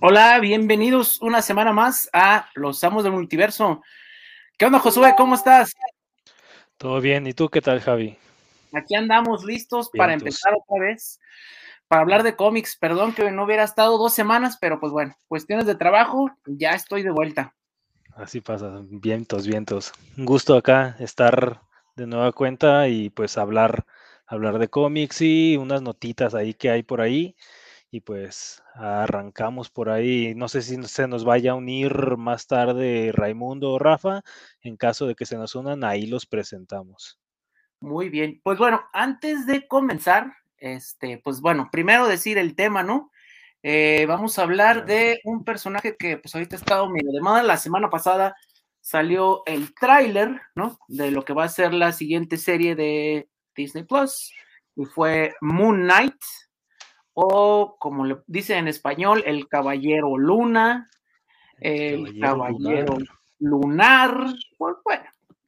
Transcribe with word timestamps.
Hola, 0.00 0.38
bienvenidos 0.38 1.20
una 1.22 1.42
semana 1.42 1.72
más 1.72 2.08
a 2.12 2.48
Los 2.54 2.84
Amos 2.84 3.02
del 3.02 3.14
Multiverso. 3.14 3.82
¿Qué 4.56 4.64
onda, 4.64 4.78
Josué? 4.78 5.14
¿Cómo 5.16 5.34
estás? 5.34 5.72
Todo 6.76 7.00
bien, 7.00 7.26
¿y 7.26 7.32
tú 7.32 7.48
qué 7.48 7.60
tal, 7.60 7.80
Javi? 7.80 8.16
Aquí 8.72 8.94
andamos 8.94 9.44
listos 9.44 9.90
para 9.90 10.14
empezar 10.14 10.52
otra 10.54 10.86
vez, 10.86 11.18
para 11.88 12.02
hablar 12.02 12.22
de 12.22 12.36
cómics. 12.36 12.76
Perdón 12.76 13.12
que 13.12 13.28
no 13.32 13.42
hubiera 13.42 13.64
estado 13.64 13.98
dos 13.98 14.14
semanas, 14.14 14.56
pero 14.60 14.78
pues 14.78 14.92
bueno, 14.92 15.16
cuestiones 15.26 15.66
de 15.66 15.74
trabajo, 15.74 16.30
ya 16.46 16.74
estoy 16.74 17.02
de 17.02 17.10
vuelta. 17.10 17.56
Así 18.14 18.40
pasa, 18.40 18.82
vientos, 18.84 19.48
vientos. 19.48 19.92
Un 20.16 20.26
gusto 20.26 20.56
acá 20.56 20.94
estar 21.00 21.60
de 21.96 22.06
nueva 22.06 22.30
cuenta 22.30 22.86
y 22.86 23.10
pues 23.10 23.36
hablar, 23.36 23.84
hablar 24.28 24.60
de 24.60 24.68
cómics 24.68 25.22
y 25.22 25.56
unas 25.56 25.82
notitas 25.82 26.36
ahí 26.36 26.54
que 26.54 26.70
hay 26.70 26.84
por 26.84 27.00
ahí. 27.00 27.34
Y 27.90 28.00
pues 28.00 28.62
arrancamos 28.74 29.70
por 29.70 29.88
ahí. 29.88 30.34
No 30.34 30.48
sé 30.48 30.62
si 30.62 30.82
se 30.84 31.08
nos 31.08 31.24
vaya 31.24 31.52
a 31.52 31.54
unir 31.54 32.16
más 32.16 32.46
tarde 32.46 33.12
Raimundo 33.14 33.72
o 33.72 33.78
Rafa. 33.78 34.22
En 34.60 34.76
caso 34.76 35.06
de 35.06 35.14
que 35.14 35.24
se 35.24 35.36
nos 35.36 35.54
unan, 35.54 35.84
ahí 35.84 36.06
los 36.06 36.26
presentamos. 36.26 37.18
Muy 37.80 38.08
bien. 38.08 38.40
Pues 38.42 38.58
bueno, 38.58 38.82
antes 38.92 39.46
de 39.46 39.66
comenzar, 39.66 40.32
este, 40.58 41.18
pues 41.22 41.40
bueno, 41.40 41.68
primero 41.70 42.06
decir 42.06 42.36
el 42.36 42.54
tema, 42.54 42.82
¿no? 42.82 43.10
Eh, 43.62 44.04
vamos 44.06 44.38
a 44.38 44.42
hablar 44.42 44.86
de 44.86 45.20
un 45.24 45.44
personaje 45.44 45.96
que 45.96 46.16
pues 46.18 46.34
ahorita 46.34 46.56
ha 46.56 46.58
estado 46.58 46.90
medio 46.90 47.10
de 47.12 47.20
moda. 47.20 47.42
La 47.42 47.56
semana 47.56 47.88
pasada 47.88 48.36
salió 48.80 49.42
el 49.46 49.74
tráiler, 49.74 50.40
¿no? 50.54 50.78
De 50.88 51.10
lo 51.10 51.24
que 51.24 51.32
va 51.32 51.44
a 51.44 51.48
ser 51.48 51.74
la 51.74 51.92
siguiente 51.92 52.36
serie 52.36 52.74
de 52.74 53.28
Disney 53.54 53.84
Plus. 53.84 54.32
Y 54.76 54.84
fue 54.84 55.34
Moon 55.40 55.82
Knight, 55.82 56.16
o 57.20 57.76
como 57.80 58.04
le 58.04 58.18
dice 58.28 58.56
en 58.56 58.68
español, 58.68 59.24
el 59.26 59.48
Caballero 59.48 60.16
Luna, 60.16 60.88
el 61.58 62.20
Caballero, 62.20 62.96
Lunar. 63.40 64.34
Pues 64.56 64.76
bueno, 64.84 65.02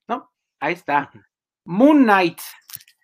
¿no? 0.09 0.33
Ahí 0.59 0.73
está. 0.73 1.13
Moon 1.65 2.03
Knight, 2.03 2.41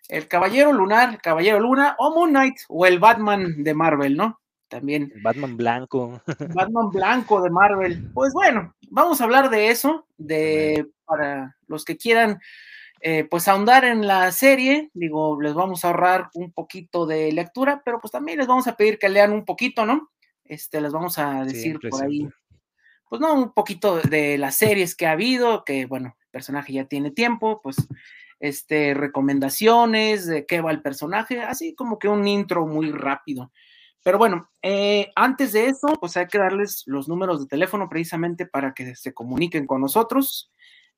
el 0.09 0.27
Caballero 0.27 0.73
Lunar, 0.73 1.11
el 1.11 1.21
Caballero 1.21 1.61
Luna, 1.61 1.95
o 1.97 2.13
Moon 2.13 2.31
Knight, 2.31 2.57
o 2.67 2.85
el 2.85 2.99
Batman 2.99 3.63
de 3.63 3.73
Marvel, 3.73 4.17
¿no? 4.17 4.41
También. 4.67 5.13
Batman 5.23 5.55
blanco. 5.55 6.21
Batman 6.53 6.89
blanco 6.89 7.41
de 7.41 7.49
Marvel. 7.49 8.11
Pues 8.13 8.33
bueno, 8.33 8.75
vamos 8.89 9.21
a 9.21 9.23
hablar 9.23 9.49
de 9.49 9.69
eso, 9.69 10.05
de 10.17 10.89
para 11.05 11.55
los 11.67 11.85
que 11.85 11.95
quieran 11.95 12.41
eh, 13.01 13.25
pues 13.29 13.47
ahondar 13.47 13.85
en 13.85 14.07
la 14.07 14.31
serie, 14.31 14.89
digo, 14.93 15.39
les 15.41 15.53
vamos 15.53 15.83
a 15.83 15.89
ahorrar 15.89 16.29
un 16.33 16.51
poquito 16.51 17.05
de 17.05 17.31
lectura, 17.31 17.81
pero 17.85 17.99
pues 17.99 18.11
también 18.11 18.39
les 18.39 18.47
vamos 18.47 18.67
a 18.67 18.75
pedir 18.75 18.97
que 18.97 19.09
lean 19.09 19.31
un 19.31 19.45
poquito, 19.45 19.85
¿no? 19.85 20.09
Este, 20.43 20.81
les 20.81 20.91
vamos 20.91 21.19
a 21.19 21.43
decir 21.43 21.79
por 21.89 22.03
ahí, 22.03 22.27
pues 23.09 23.21
no, 23.21 23.33
un 23.33 23.53
poquito 23.53 23.97
de 23.97 24.37
las 24.37 24.55
series 24.55 24.95
que 24.95 25.05
ha 25.05 25.11
habido, 25.11 25.63
que 25.63 25.85
bueno, 25.85 26.15
el 26.19 26.29
personaje 26.29 26.73
ya 26.73 26.85
tiene 26.85 27.11
tiempo, 27.11 27.61
pues 27.61 27.75
este, 28.39 28.93
recomendaciones 28.93 30.25
de 30.25 30.45
qué 30.45 30.61
va 30.61 30.71
el 30.71 30.81
personaje, 30.81 31.41
así 31.41 31.75
como 31.75 31.99
que 31.99 32.07
un 32.07 32.27
intro 32.27 32.65
muy 32.65 32.91
rápido. 32.91 33.51
Pero 34.03 34.17
bueno, 34.17 34.49
eh, 34.61 35.11
antes 35.15 35.51
de 35.51 35.67
eso, 35.67 35.87
pues 35.99 36.15
hay 36.17 36.27
que 36.27 36.37
darles 36.37 36.83
los 36.85 37.09
números 37.09 37.41
de 37.41 37.47
teléfono 37.47 37.89
precisamente 37.89 38.45
para 38.45 38.73
que 38.73 38.95
se 38.95 39.13
comuniquen 39.13 39.67
con 39.67 39.81
nosotros 39.81 40.51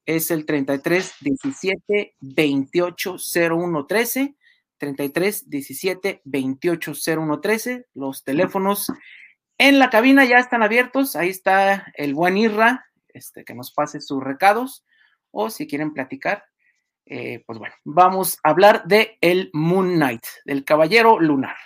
es 0.05 0.31
el 0.31 0.45
33 0.45 1.13
17 1.21 2.15
28 2.19 3.15
01 3.33 3.85
13. 3.85 4.35
33 4.77 5.49
17 5.49 6.21
28 6.23 6.93
01 7.05 7.41
13. 7.41 7.85
Los 7.93 8.23
teléfonos 8.23 8.87
en 9.57 9.77
la 9.77 9.89
cabina 9.89 10.25
ya 10.25 10.37
están 10.37 10.63
abiertos. 10.63 11.15
Ahí 11.15 11.29
está 11.29 11.91
el 11.95 12.13
buen 12.13 12.37
Irra, 12.37 12.85
este, 13.09 13.43
que 13.43 13.53
nos 13.53 13.71
pase 13.71 14.01
sus 14.01 14.23
recados. 14.23 14.85
O 15.31 15.49
si 15.49 15.67
quieren 15.67 15.93
platicar, 15.93 16.45
eh, 17.05 17.43
pues 17.45 17.59
bueno, 17.59 17.75
vamos 17.83 18.39
a 18.43 18.49
hablar 18.49 18.85
de 18.85 19.17
el 19.21 19.51
Moon 19.53 19.95
Knight, 19.95 20.23
del 20.45 20.63
Caballero 20.63 21.19
Lunar. 21.19 21.57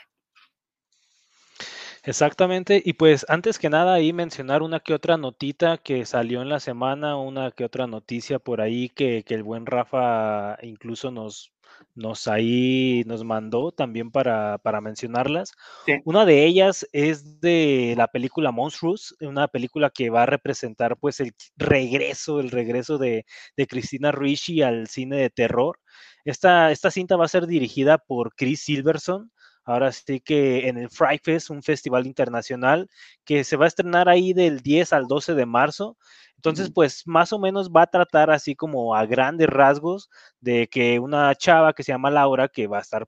Exactamente, 2.06 2.82
y 2.84 2.94
pues 2.94 3.26
antes 3.30 3.58
que 3.58 3.70
nada 3.70 3.94
ahí 3.94 4.12
mencionar 4.12 4.62
una 4.62 4.82
que 4.82 4.94
otra 4.94 5.16
notita 5.16 5.78
que 5.78 6.06
salió 6.06 6.42
en 6.42 6.50
la 6.50 6.60
semana, 6.60 7.16
una 7.16 7.52
que 7.52 7.64
otra 7.64 7.88
noticia 7.88 8.40
por 8.40 8.60
ahí 8.60 8.90
que, 8.90 9.24
el 9.26 9.44
buen 9.44 9.66
Rafa 9.66 10.58
incluso 10.64 11.12
nos, 11.12 11.54
nos 11.96 12.28
ahí 12.28 13.04
nos 13.08 13.24
mandó 13.24 13.72
también 13.72 14.12
para, 14.12 14.58
para 14.58 14.82
mencionarlas. 14.82 15.54
Una 16.04 16.26
de 16.26 16.46
ellas 16.46 16.86
es 16.92 17.40
de 17.40 17.94
la 17.96 18.08
película 18.08 18.52
Monstrous, 18.52 19.16
una 19.22 19.48
película 19.48 19.90
que 19.90 20.10
va 20.10 20.24
a 20.24 20.26
representar 20.26 20.98
pues 20.98 21.22
el 21.22 21.34
regreso, 21.56 22.42
el 22.42 22.52
regreso 22.52 22.98
de, 22.98 23.26
de 23.56 23.68
Cristina 23.68 24.12
Ricci 24.12 24.62
al 24.62 24.88
cine 24.88 25.16
de 25.16 25.30
terror. 25.30 25.80
Esta, 26.26 26.72
esta 26.72 26.92
cinta 26.92 27.16
va 27.16 27.26
a 27.26 27.30
ser 27.30 27.48
dirigida 27.48 27.98
por 27.98 28.36
Chris 28.36 28.62
Silverson 28.64 29.32
Ahora 29.66 29.92
sí 29.92 30.20
que 30.20 30.68
en 30.68 30.78
el 30.78 30.90
Fry 30.90 31.20
Fest, 31.24 31.50
un 31.50 31.64
festival 31.64 32.06
internacional 32.08 32.90
que 33.26 33.44
se 33.44 33.56
va 33.58 33.66
a 33.66 33.68
estrenar 33.70 34.10
ahí 34.10 34.34
del 34.34 34.60
10 34.62 34.94
al 34.94 35.08
12 35.08 35.34
de 35.36 35.46
marzo. 35.46 35.98
Entonces, 36.44 36.72
pues 36.76 37.04
más 37.08 37.32
o 37.32 37.40
menos 37.40 37.70
va 37.72 37.84
a 37.84 37.88
tratar 37.88 38.30
así 38.30 38.54
como 38.54 38.96
a 38.96 39.06
grandes 39.06 39.48
rasgos 39.48 40.10
de 40.42 40.68
que 40.68 41.00
una 41.00 41.34
chava 41.36 41.72
que 41.72 41.84
se 41.84 41.94
llama 41.94 42.12
Laura, 42.12 42.50
que 42.50 42.68
va 42.68 42.80
a 42.80 42.82
estar 42.82 43.08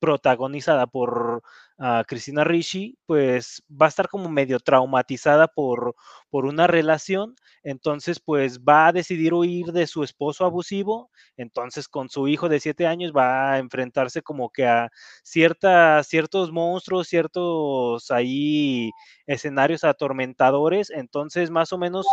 protagonizada 0.00 0.86
por 0.86 1.42
uh, 1.78 2.02
Cristina 2.06 2.44
Ricci, 2.44 2.96
pues 3.04 3.62
va 3.70 3.84
a 3.84 3.90
estar 3.90 4.08
como 4.08 4.30
medio 4.30 4.60
traumatizada 4.60 5.46
por, 5.48 5.94
por 6.30 6.46
una 6.46 6.66
relación. 6.66 7.34
Entonces, 7.62 8.18
pues 8.18 8.60
va 8.60 8.86
a 8.86 8.92
decidir 8.92 9.34
huir 9.34 9.66
de 9.72 9.86
su 9.86 10.02
esposo 10.02 10.46
abusivo. 10.46 11.10
Entonces, 11.36 11.86
con 11.86 12.08
su 12.08 12.28
hijo 12.28 12.48
de 12.48 12.60
siete 12.60 12.86
años 12.86 13.12
va 13.14 13.52
a 13.52 13.58
enfrentarse 13.58 14.22
como 14.22 14.48
que 14.48 14.66
a 14.66 14.88
cierta, 15.22 16.02
ciertos 16.02 16.50
monstruos, 16.50 17.08
ciertos 17.08 18.10
ahí 18.10 18.90
escenarios 19.26 19.84
atormentadores. 19.84 20.88
Entonces, 20.88 21.50
más 21.50 21.74
o 21.74 21.78
menos 21.78 22.06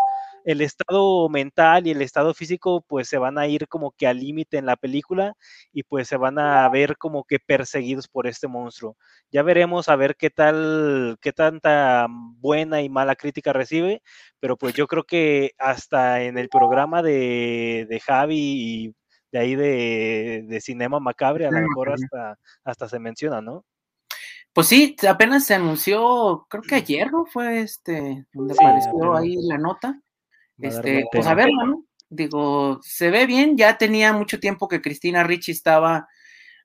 el 0.45 0.61
estado 0.61 1.27
mental 1.27 1.87
y 1.87 1.91
el 1.91 2.01
estado 2.01 2.33
físico 2.33 2.85
pues 2.87 3.09
se 3.09 3.17
van 3.17 3.37
a 3.37 3.47
ir 3.47 3.67
como 3.67 3.91
que 3.91 4.07
al 4.07 4.19
límite 4.19 4.57
en 4.57 4.67
la 4.67 4.77
película 4.77 5.35
y 5.73 5.83
pues 5.83 6.07
se 6.07 6.17
van 6.17 6.39
a 6.39 6.69
ver 6.69 6.97
como 6.97 7.23
que 7.25 7.39
perseguidos 7.39 8.07
por 8.07 8.27
este 8.27 8.47
monstruo. 8.47 8.95
Ya 9.31 9.43
veremos 9.43 9.89
a 9.89 9.95
ver 9.95 10.15
qué 10.15 10.29
tal, 10.29 11.17
qué 11.19 11.33
tanta 11.33 12.07
buena 12.09 12.81
y 12.81 12.89
mala 12.89 13.15
crítica 13.15 13.53
recibe, 13.53 14.01
pero 14.39 14.55
pues 14.55 14.75
yo 14.75 14.87
creo 14.87 15.03
que 15.03 15.51
hasta 15.57 16.21
en 16.21 16.37
el 16.37 16.47
programa 16.49 17.01
de, 17.01 17.87
de 17.89 17.99
Javi 17.99 18.37
y 18.37 18.95
de 19.31 19.39
ahí 19.39 19.55
de, 19.55 20.45
de 20.47 20.61
Cinema 20.61 20.99
Macabre, 20.99 21.47
a 21.47 21.51
lo 21.51 21.59
mejor 21.59 21.91
hasta, 21.91 22.37
hasta 22.63 22.87
se 22.87 22.99
menciona, 22.99 23.41
¿no? 23.41 23.65
Pues 24.53 24.67
sí, 24.67 24.95
apenas 25.09 25.45
se 25.45 25.55
anunció, 25.55 26.47
creo 26.49 26.63
que 26.63 26.75
ayer, 26.75 27.11
¿no? 27.11 27.25
Fue 27.25 27.59
este, 27.59 28.25
donde 28.31 28.53
apareció 28.53 29.13
ahí 29.13 29.35
la 29.41 29.57
nota. 29.57 29.99
Este, 30.59 31.05
pues 31.11 31.27
a 31.27 31.33
verlo, 31.33 31.65
¿no? 31.65 31.85
Digo, 32.09 32.79
se 32.81 33.09
ve 33.09 33.25
bien, 33.25 33.57
ya 33.57 33.77
tenía 33.77 34.13
mucho 34.13 34.39
tiempo 34.39 34.67
que 34.67 34.81
Cristina 34.81 35.23
Ricci 35.23 35.51
estaba, 35.51 36.07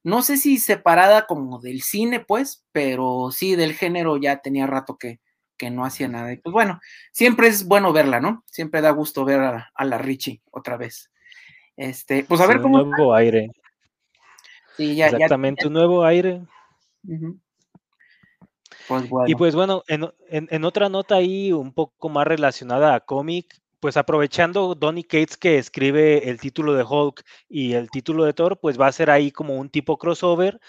no 0.03 0.23
sé 0.23 0.37
si 0.37 0.59
separada 0.59 1.27
como 1.27 1.61
del 1.61 1.83
cine, 1.83 2.21
pues, 2.21 2.65
pero 2.73 3.31
sí 3.33 3.57
del 3.57 3.75
género 3.75 4.17
ya 4.17 4.41
tenía 4.41 4.67
rato 4.67 4.97
que, 4.97 5.21
que 5.61 5.71
no 5.71 5.85
hacía 5.85 6.09
nada. 6.09 6.33
Y 6.33 6.39
pues 6.39 6.53
bueno, 6.53 6.81
siempre 7.13 7.49
es 7.49 7.67
bueno 7.67 7.93
verla, 7.93 8.19
¿no? 8.19 8.45
Siempre 8.47 8.81
da 8.81 8.91
gusto 8.91 9.27
ver 9.27 9.41
a, 9.41 9.85
la 9.85 9.99
Ricci 9.99 10.41
otra 10.51 10.77
vez. 10.77 11.11
Este, 11.77 12.25
pues 12.25 12.41
a 12.41 12.47
ver 12.47 12.61
cómo. 12.61 12.83
Un 12.83 12.91
nuevo 12.91 13.15
aire. 13.15 13.51
Sí, 14.79 14.95
ya, 14.95 15.09
Exactamente, 15.09 15.67
un 15.67 15.75
nuevo 15.75 16.03
aire. 16.05 16.43
Pues 18.89 19.05
y 19.27 19.35
pues 19.35 19.55
bueno, 19.55 19.83
en, 19.87 20.11
en, 20.29 20.65
otra 20.65 20.89
nota 20.89 21.17
ahí 21.17 21.53
un 21.53 21.73
poco 21.75 22.09
más 22.09 22.27
relacionada 22.27 22.95
a 22.95 23.01
cómic, 23.01 23.60
pues 23.81 23.97
aprovechando 23.97 24.75
Donny 24.75 25.03
Cates 25.05 25.37
que 25.39 25.59
escribe 25.59 26.29
el 26.29 26.39
título 26.39 26.75
de 26.75 26.85
Hulk 26.85 27.25
y 27.49 27.73
el 27.73 27.91
título 27.91 28.25
de 28.25 28.35
Thor, 28.35 28.59
pues 28.61 28.79
va 28.79 28.87
a 28.87 28.93
ser 28.93 29.11
ahí 29.11 29.31
como 29.33 29.57
un 29.57 29.71
tipo 29.71 29.97
crossover 29.97 30.61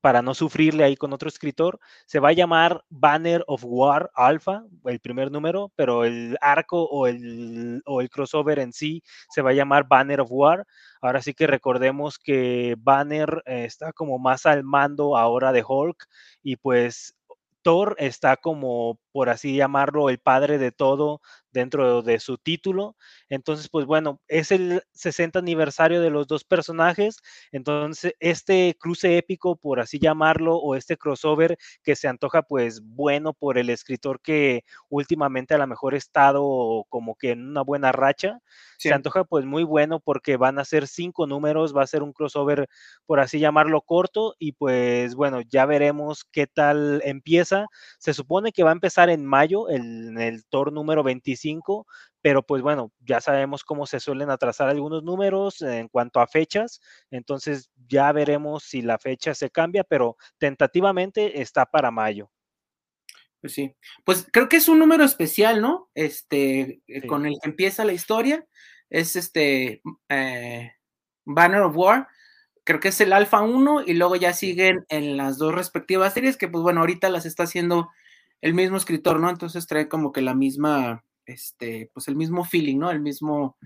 para 0.00 0.22
no 0.22 0.34
sufrirle 0.34 0.84
ahí 0.84 0.96
con 0.96 1.12
otro 1.12 1.28
escritor. 1.28 1.80
Se 2.06 2.20
va 2.20 2.28
a 2.28 2.32
llamar 2.32 2.84
Banner 2.90 3.42
of 3.46 3.62
War 3.64 4.10
Alpha, 4.14 4.64
el 4.84 5.00
primer 5.00 5.30
número, 5.32 5.72
pero 5.76 6.04
el 6.04 6.36
arco 6.40 6.84
o 6.84 7.06
el, 7.06 7.82
o 7.86 8.00
el 8.02 8.10
crossover 8.10 8.58
en 8.58 8.72
sí 8.72 9.02
se 9.30 9.42
va 9.42 9.50
a 9.50 9.54
llamar 9.54 9.88
Banner 9.88 10.20
of 10.20 10.28
War. 10.30 10.66
Ahora 11.00 11.22
sí 11.22 11.32
que 11.34 11.46
recordemos 11.46 12.18
que 12.18 12.76
Banner 12.78 13.42
está 13.46 13.92
como 13.92 14.18
más 14.18 14.44
al 14.46 14.62
mando 14.62 15.16
ahora 15.16 15.52
de 15.52 15.64
Hulk 15.66 16.06
y 16.42 16.56
pues 16.56 17.14
Thor 17.62 17.96
está 17.98 18.36
como, 18.36 18.98
por 19.12 19.28
así 19.28 19.56
llamarlo, 19.56 20.08
el 20.10 20.18
padre 20.18 20.58
de 20.58 20.72
todo 20.72 21.20
dentro 21.52 22.02
de 22.02 22.20
su 22.20 22.38
título. 22.38 22.96
Entonces, 23.28 23.68
pues 23.68 23.86
bueno, 23.86 24.20
es 24.28 24.50
el 24.52 24.82
60 24.92 25.38
aniversario 25.38 26.00
de 26.00 26.10
los 26.10 26.26
dos 26.26 26.44
personajes. 26.44 27.18
Entonces, 27.52 28.14
este 28.20 28.76
cruce 28.78 29.18
épico, 29.18 29.56
por 29.56 29.80
así 29.80 29.98
llamarlo, 29.98 30.56
o 30.56 30.74
este 30.74 30.96
crossover 30.96 31.56
que 31.82 31.96
se 31.96 32.08
antoja 32.08 32.42
pues 32.42 32.80
bueno 32.82 33.32
por 33.34 33.58
el 33.58 33.70
escritor 33.70 34.20
que 34.20 34.64
últimamente 34.88 35.54
a 35.54 35.58
lo 35.58 35.66
mejor 35.66 35.94
ha 35.94 35.98
estado 35.98 36.84
como 36.88 37.14
que 37.16 37.30
en 37.32 37.48
una 37.48 37.62
buena 37.62 37.92
racha. 37.92 38.40
Se 38.78 38.92
antoja 38.92 39.24
pues 39.24 39.44
muy 39.44 39.64
bueno 39.64 40.00
porque 40.00 40.36
van 40.36 40.58
a 40.58 40.64
ser 40.64 40.86
cinco 40.86 41.26
números, 41.26 41.76
va 41.76 41.82
a 41.82 41.86
ser 41.86 42.02
un 42.02 42.12
crossover, 42.12 42.68
por 43.06 43.20
así 43.20 43.40
llamarlo, 43.40 43.80
corto 43.82 44.34
y 44.38 44.52
pues 44.52 45.14
bueno, 45.14 45.40
ya 45.40 45.66
veremos 45.66 46.24
qué 46.30 46.46
tal 46.46 47.02
empieza. 47.04 47.66
Se 47.98 48.14
supone 48.14 48.52
que 48.52 48.62
va 48.62 48.70
a 48.70 48.72
empezar 48.72 49.10
en 49.10 49.26
mayo, 49.26 49.68
en 49.68 50.18
el 50.18 50.44
Thor 50.46 50.72
número 50.72 51.02
25, 51.02 51.37
pero 52.20 52.42
pues 52.42 52.62
bueno, 52.62 52.92
ya 53.00 53.20
sabemos 53.20 53.64
cómo 53.64 53.86
se 53.86 54.00
suelen 54.00 54.30
atrasar 54.30 54.68
algunos 54.68 55.02
números 55.02 55.62
en 55.62 55.88
cuanto 55.88 56.20
a 56.20 56.26
fechas, 56.26 56.80
entonces 57.10 57.70
ya 57.88 58.10
veremos 58.12 58.64
si 58.64 58.82
la 58.82 58.98
fecha 58.98 59.34
se 59.34 59.50
cambia, 59.50 59.84
pero 59.84 60.16
tentativamente 60.38 61.40
está 61.40 61.66
para 61.66 61.90
mayo. 61.90 62.30
Pues 63.40 63.52
sí, 63.52 63.74
pues 64.04 64.26
creo 64.32 64.48
que 64.48 64.56
es 64.56 64.68
un 64.68 64.80
número 64.80 65.04
especial, 65.04 65.62
¿no? 65.62 65.90
Este, 65.94 66.82
eh, 66.88 67.06
con 67.06 67.24
el 67.24 67.34
que 67.40 67.48
empieza 67.48 67.84
la 67.84 67.92
historia, 67.92 68.44
es 68.90 69.14
este 69.14 69.80
eh, 70.08 70.72
Banner 71.24 71.60
of 71.60 71.76
War, 71.76 72.08
creo 72.64 72.80
que 72.80 72.88
es 72.88 73.00
el 73.00 73.12
Alpha 73.12 73.40
1 73.40 73.84
y 73.86 73.94
luego 73.94 74.16
ya 74.16 74.32
siguen 74.34 74.84
en 74.88 75.16
las 75.16 75.38
dos 75.38 75.54
respectivas 75.54 76.14
series 76.14 76.36
que 76.36 76.48
pues 76.48 76.62
bueno, 76.62 76.80
ahorita 76.80 77.08
las 77.08 77.26
está 77.26 77.44
haciendo 77.44 77.88
el 78.40 78.54
mismo 78.54 78.76
escritor, 78.76 79.20
¿no? 79.20 79.30
Entonces 79.30 79.66
trae 79.66 79.88
como 79.88 80.12
que 80.12 80.20
la 80.20 80.34
misma, 80.34 81.04
este, 81.28 81.90
pues 81.92 82.08
el 82.08 82.16
mismo 82.16 82.44
feeling, 82.44 82.78
¿no? 82.78 82.90
El 82.90 83.00
mismo, 83.00 83.56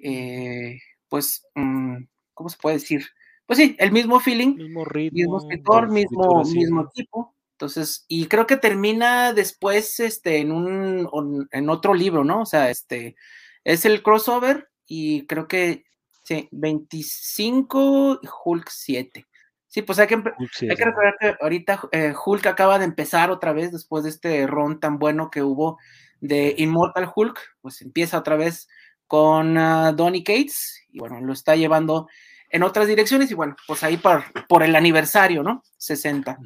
eh, 0.00 0.78
pues, 1.08 1.46
mm, 1.54 1.96
¿cómo 2.32 2.48
se 2.48 2.58
puede 2.58 2.76
decir? 2.76 3.06
Pues 3.46 3.58
sí, 3.58 3.76
el 3.78 3.92
mismo 3.92 4.20
feeling, 4.20 4.56
mismo 4.56 4.84
ritmo, 4.84 5.16
mismo 5.16 5.38
escritor, 5.38 5.90
mismo, 5.90 6.42
mismo 6.44 6.88
tipo. 6.88 7.34
Entonces, 7.52 8.04
y 8.08 8.26
creo 8.26 8.46
que 8.46 8.56
termina 8.56 9.32
después, 9.32 10.00
este, 10.00 10.38
en 10.38 10.50
un, 10.50 11.48
en 11.52 11.70
otro 11.70 11.94
libro, 11.94 12.24
¿no? 12.24 12.40
O 12.40 12.46
sea, 12.46 12.70
este, 12.70 13.16
es 13.62 13.84
el 13.84 14.02
crossover 14.02 14.70
y 14.86 15.26
creo 15.26 15.46
que, 15.46 15.84
sí, 16.22 16.48
25 16.52 18.20
y 18.22 18.28
Hulk 18.44 18.68
7. 18.70 19.26
Sí, 19.74 19.82
pues 19.82 19.98
hay 19.98 20.06
que, 20.06 20.14
hay 20.14 20.76
que 20.76 20.84
recordar 20.84 21.16
que 21.18 21.34
ahorita 21.40 21.80
eh, 21.90 22.14
Hulk 22.24 22.46
acaba 22.46 22.78
de 22.78 22.84
empezar 22.84 23.32
otra 23.32 23.52
vez 23.52 23.72
después 23.72 24.04
de 24.04 24.10
este 24.10 24.46
ron 24.46 24.78
tan 24.78 25.00
bueno 25.00 25.32
que 25.32 25.42
hubo 25.42 25.78
de 26.24 26.54
Immortal 26.56 27.10
Hulk, 27.14 27.38
pues 27.60 27.82
empieza 27.82 28.18
otra 28.18 28.36
vez 28.36 28.66
con 29.06 29.58
uh, 29.58 29.94
Donny 29.94 30.24
Cates 30.24 30.80
y 30.88 30.98
bueno, 30.98 31.20
lo 31.20 31.34
está 31.34 31.54
llevando 31.54 32.08
en 32.48 32.62
otras 32.62 32.88
direcciones 32.88 33.30
y 33.30 33.34
bueno, 33.34 33.56
pues 33.66 33.82
ahí 33.82 33.98
por, 33.98 34.24
por 34.48 34.62
el 34.62 34.74
aniversario, 34.74 35.42
¿no? 35.42 35.62
60. 35.76 36.38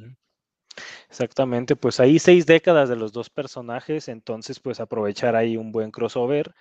Exactamente, 1.09 1.77
pues 1.77 2.01
ahí 2.01 2.19
seis 2.19 2.45
décadas 2.45 2.89
de 2.89 2.97
los 2.97 3.13
dos 3.13 3.31
personajes, 3.31 4.09
entonces 4.09 4.59
pues 4.59 4.81
aprovechar 4.81 5.37
ahí 5.37 5.57
un 5.57 5.71
buen 5.71 5.93
crossover 5.93 6.55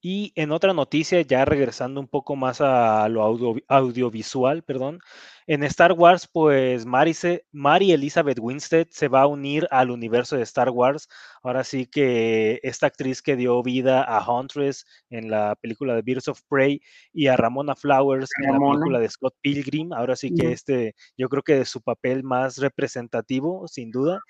y 0.00 0.32
en 0.36 0.52
otra 0.52 0.74
noticia, 0.74 1.20
ya 1.22 1.44
regresando 1.44 2.00
un 2.00 2.08
poco 2.08 2.36
más 2.36 2.60
a 2.60 3.08
lo 3.08 3.22
audiovisual, 3.68 4.62
perdón, 4.62 5.00
en 5.48 5.64
Star 5.64 5.92
Wars, 5.92 6.28
pues 6.30 6.86
Mary, 6.86 7.16
Mary, 7.52 7.92
Elizabeth 7.92 8.38
Winstead 8.38 8.86
se 8.90 9.08
va 9.08 9.22
a 9.22 9.26
unir 9.26 9.66
al 9.70 9.90
universo 9.90 10.36
de 10.36 10.42
Star 10.42 10.70
Wars. 10.70 11.08
Ahora 11.42 11.64
sí 11.64 11.86
que 11.86 12.60
esta 12.62 12.86
actriz 12.86 13.22
que 13.22 13.34
dio 13.34 13.62
vida 13.62 14.02
a 14.04 14.24
Huntress 14.30 14.84
en 15.10 15.30
la 15.30 15.56
película 15.56 15.94
de 15.94 16.02
Birds 16.02 16.28
of 16.28 16.42
Prey 16.48 16.80
y 17.12 17.28
a 17.28 17.36
Ramona 17.36 17.74
Flowers 17.74 18.28
en 18.40 18.52
la 18.52 18.58
película 18.58 18.98
de 19.00 19.08
Scott 19.08 19.34
Pilgrim, 19.40 19.92
ahora 19.92 20.16
sí 20.16 20.32
que 20.34 20.52
este, 20.52 20.94
yo 21.16 21.28
creo 21.28 21.42
que 21.42 21.54
de 21.54 21.64
su 21.64 21.80
papel 21.82 22.22
más 22.22 22.58
representativo, 22.58 23.66
sin 23.68 23.90
duda 23.90 24.20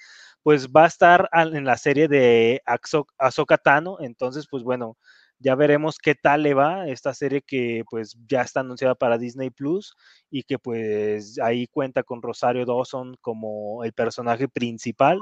pues 0.43 0.69
va 0.69 0.85
a 0.85 0.87
estar 0.87 1.29
en 1.33 1.65
la 1.65 1.77
serie 1.77 2.09
de 2.09 2.63
Ahsoka 3.19 3.59
Tano, 3.59 3.99
entonces 4.01 4.47
pues 4.49 4.63
bueno, 4.63 4.97
ya 5.39 5.55
veremos 5.55 5.99
qué 5.99 6.15
tal 6.15 6.43
le 6.43 6.55
va 6.55 6.89
esta 6.89 7.15
serie 7.15 7.43
que 7.43 7.85
pues 7.89 8.17
ya 8.29 8.43
está 8.43 8.61
anunciada 8.61 8.95
para 8.95 9.19
Disney 9.19 9.51
Plus 9.51 9.95
y 10.31 10.43
que 10.43 10.59
pues 10.59 11.39
ahí 11.41 11.67
cuenta 11.69 12.03
con 12.03 12.23
Rosario 12.23 12.67
Dawson 12.67 13.17
como 13.21 13.85
el 13.85 13.93
personaje 13.93 14.49
principal. 14.49 15.21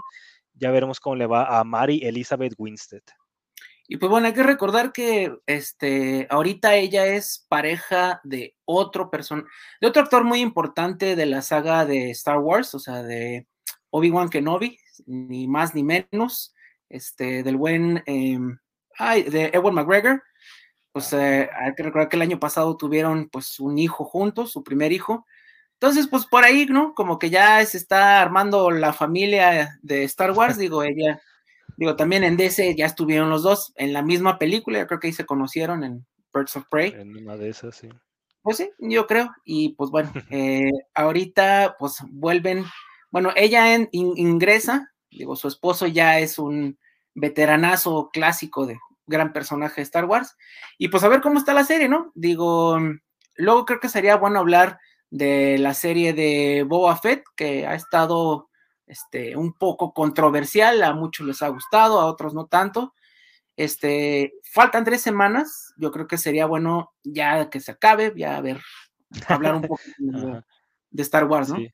Ya 0.55 0.71
veremos 0.71 1.01
cómo 1.01 1.17
le 1.17 1.27
va 1.27 1.59
a 1.59 1.65
Mary 1.65 2.01
Elizabeth 2.03 2.55
Winstead. 2.57 3.03
Y 3.89 3.99
pues 3.99 4.11
bueno, 4.11 4.27
hay 4.27 4.33
que 4.33 4.43
recordar 4.43 4.93
que 4.93 5.37
este, 5.47 6.27
ahorita 6.31 6.75
ella 6.75 7.07
es 7.07 7.47
pareja 7.49 8.21
de 8.25 8.57
otro 8.65 9.11
person 9.11 9.47
de 9.81 9.87
otro 9.87 10.03
actor 10.03 10.25
muy 10.25 10.41
importante 10.41 11.15
de 11.15 11.27
la 11.27 11.43
saga 11.43 11.85
de 11.85 12.11
Star 12.11 12.39
Wars, 12.39 12.75
o 12.75 12.81
sea, 12.81 13.03
de 13.05 13.47
Obi-Wan 13.91 14.29
Kenobi, 14.29 14.79
ni 15.07 15.47
más 15.47 15.75
ni 15.75 15.85
menos, 15.85 16.55
este, 16.89 17.45
del 17.45 17.57
buen 17.57 18.03
em, 18.07 18.59
ay, 18.99 19.25
de 19.25 19.47
Edward 19.53 19.75
McGregor, 19.75 20.23
pues 20.93 21.13
eh, 21.13 21.51
hay 21.55 21.75
que 21.75 21.83
recordar 21.83 22.09
que 22.09 22.17
el 22.17 22.23
año 22.23 22.41
pasado 22.41 22.77
tuvieron 22.77 23.29
pues 23.29 23.61
un 23.61 23.79
hijo 23.79 24.05
juntos, 24.05 24.53
su 24.53 24.65
primer 24.65 24.93
hijo. 24.93 25.27
Entonces, 25.75 26.09
pues 26.09 26.25
por 26.25 26.45
ahí, 26.45 26.65
¿no? 26.65 26.95
Como 26.95 27.19
que 27.19 27.29
ya 27.29 27.65
se 27.67 27.77
está 27.77 28.23
armando 28.23 28.71
la 28.71 28.95
familia 28.95 29.79
de 29.83 30.05
Star 30.05 30.31
Wars, 30.31 30.57
digo, 30.59 30.83
ella, 30.83 31.21
digo, 31.77 31.97
también 31.97 32.25
en 32.25 32.39
DC 32.39 32.75
ya 32.75 32.87
estuvieron 32.87 33.29
los 33.29 33.43
dos 33.43 33.73
en 33.77 33.93
la 33.93 34.03
misma 34.03 34.39
película, 34.39 34.79
yo 34.79 34.87
creo 34.87 35.01
que 35.01 35.09
ahí 35.09 35.13
se 35.13 35.27
conocieron 35.27 35.85
en 35.85 36.07
Birds 36.33 36.57
of 36.57 36.65
Prey. 36.71 36.95
En 36.97 37.15
una 37.15 37.37
de 37.37 37.51
esas, 37.51 37.77
sí. 37.77 37.89
Pues 38.41 38.57
sí, 38.59 38.71
yo 38.79 39.07
creo, 39.07 39.35
y 39.45 39.75
pues 39.75 39.91
bueno, 39.91 40.11
eh, 40.31 40.71
ahorita 40.95 41.77
pues 41.79 41.99
vuelven, 42.09 42.65
bueno, 43.11 43.33
ella 43.37 43.77
ingresa, 43.93 44.95
digo, 45.11 45.37
su 45.37 45.49
esposo 45.49 45.87
ya 45.87 46.21
es 46.21 46.39
un 46.39 46.79
veteranazo 47.17 48.11
clásico 48.13 48.67
de 48.67 48.79
gran 49.07 49.33
personaje 49.33 49.77
de 49.77 49.83
Star 49.83 50.05
Wars. 50.05 50.37
Y 50.79 50.89
pues 50.89 51.03
a 51.03 51.09
ver 51.09 51.21
cómo 51.21 51.39
está 51.39 51.55
la 51.55 51.65
serie, 51.65 51.89
¿no? 51.89 52.13
Digo, 52.15 52.79
luego 53.37 53.65
creo 53.65 53.81
que 53.81 53.89
sería 53.89 54.17
bueno 54.17 54.39
hablar 54.39 54.79
de 55.11 55.59
la 55.59 55.75
serie 55.75 56.13
de 56.13 56.65
Boba 56.69 56.97
Fett, 56.97 57.25
que 57.35 57.67
ha 57.67 57.75
estado 57.75 58.49
este, 58.87 59.37
un 59.37 59.53
poco 59.55 59.93
controversial, 59.93 60.83
a 60.83 60.93
muchos 60.93 61.27
les 61.27 61.43
ha 61.43 61.49
gustado, 61.49 62.01
a 62.01 62.07
otros 62.07 62.35
no 62.35 62.47
tanto. 62.47 62.95
Este, 63.57 64.35
faltan 64.53 64.85
tres 64.85 65.01
semanas, 65.01 65.73
yo 65.79 65.91
creo 65.91 66.07
que 66.07 66.19
sería 66.19 66.45
bueno 66.45 66.93
ya 67.03 67.49
que 67.49 67.61
se 67.61 67.73
acabe, 67.73 68.13
ya 68.15 68.37
a 68.37 68.41
ver, 68.43 68.61
hablar 69.29 69.55
un 69.55 69.63
poco 69.63 69.81
de, 70.91 71.03
Star 71.03 71.25
Wars, 71.25 71.49
¿no? 71.49 71.57
Sí, 71.57 71.73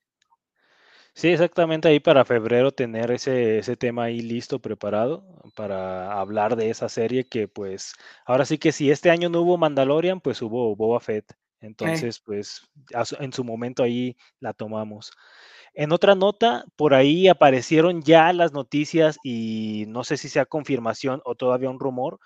exactamente 1.14 1.88
ahí 1.88 2.00
para 2.00 2.24
febrero 2.24 2.72
tener 2.72 3.10
ese, 3.10 3.58
ese 3.58 3.76
tema 3.76 4.04
ahí 4.04 4.20
listo, 4.20 4.60
preparado 4.60 5.24
para 5.54 6.18
hablar 6.18 6.56
de 6.56 6.70
esa 6.70 6.88
serie 6.88 7.24
que 7.24 7.48
pues 7.48 7.94
ahora 8.24 8.44
sí 8.44 8.58
que 8.58 8.72
si 8.72 8.90
este 8.90 9.10
año 9.10 9.28
no 9.28 9.42
hubo 9.42 9.58
Mandalorian, 9.58 10.20
pues 10.20 10.40
hubo 10.42 10.74
Boba 10.74 11.00
Fett. 11.00 11.34
Entonces, 11.60 12.18
pues 12.18 12.68
en 13.20 13.32
su 13.32 13.44
momento 13.44 13.84
ahí 13.84 14.16
la 14.40 14.52
tomamos. 14.52 15.12
En 15.74 15.92
otra 15.92 16.14
nota, 16.14 16.64
por 16.76 16.92
ahí 16.92 17.28
aparecieron 17.28 18.02
ya 18.02 18.32
las 18.32 18.52
noticias 18.52 19.18
y 19.22 19.84
no 19.88 20.04
sé 20.04 20.16
si 20.16 20.28
sea 20.28 20.44
confirmación 20.44 21.22
o 21.24 21.34
todavía 21.34 21.70
un 21.70 21.80
rumor 21.80 22.18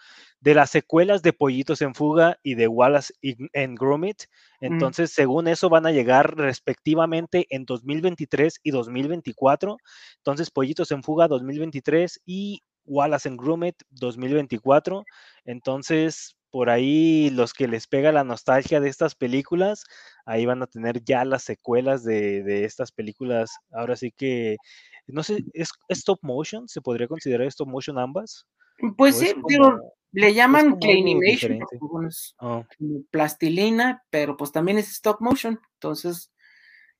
de 0.46 0.54
las 0.54 0.70
secuelas 0.70 1.22
de 1.22 1.32
Pollitos 1.32 1.82
en 1.82 1.92
Fuga 1.92 2.38
y 2.44 2.54
de 2.54 2.68
Wallace 2.68 3.12
en 3.20 3.74
Gromit. 3.74 4.26
Entonces, 4.60 5.10
según 5.10 5.48
eso, 5.48 5.68
van 5.68 5.86
a 5.86 5.90
llegar 5.90 6.36
respectivamente 6.36 7.48
en 7.50 7.64
2023 7.64 8.60
y 8.62 8.70
2024. 8.70 9.76
Entonces, 10.18 10.52
Pollitos 10.52 10.92
en 10.92 11.02
Fuga 11.02 11.26
2023 11.26 12.22
y 12.24 12.62
Wallace 12.84 13.28
en 13.28 13.36
Gromit 13.36 13.74
2024. 13.90 15.04
Entonces, 15.46 16.36
por 16.52 16.70
ahí 16.70 17.28
los 17.30 17.52
que 17.52 17.66
les 17.66 17.88
pega 17.88 18.12
la 18.12 18.22
nostalgia 18.22 18.78
de 18.78 18.88
estas 18.88 19.16
películas, 19.16 19.82
ahí 20.26 20.46
van 20.46 20.62
a 20.62 20.68
tener 20.68 21.02
ya 21.02 21.24
las 21.24 21.42
secuelas 21.42 22.04
de, 22.04 22.64
estas 22.64 22.92
películas. 22.92 23.50
Ahora 23.72 23.96
sí 23.96 24.12
que, 24.16 24.58
no 25.08 25.24
sé, 25.24 25.44
¿es, 25.54 25.70
stop 25.88 26.20
motion? 26.22 26.68
¿Se 26.68 26.80
podría 26.80 27.08
considerar 27.08 27.48
stop 27.48 27.66
motion 27.66 27.98
ambas? 27.98 28.46
Pues 28.96 29.18
sí, 29.18 29.34
digo, 29.48 29.80
le 30.12 30.34
llaman 30.34 30.78
Claymation, 30.78 31.60
oh. 32.40 32.64
plastilina, 33.10 34.02
pero 34.10 34.36
pues 34.36 34.52
también 34.52 34.78
es 34.78 34.90
stop 34.90 35.20
motion. 35.20 35.60
Entonces, 35.74 36.32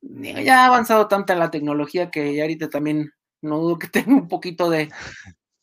ya 0.01 0.63
ha 0.63 0.67
avanzado 0.67 1.09
tanta 1.09 1.35
la 1.35 1.51
tecnología 1.51 2.11
que 2.11 2.35
ya 2.35 2.43
ahorita 2.43 2.69
también 2.69 3.13
no 3.43 3.59
dudo 3.59 3.79
que 3.79 3.89
tenga 3.89 4.15
un 4.15 4.29
poquito 4.29 4.71
de, 4.71 4.91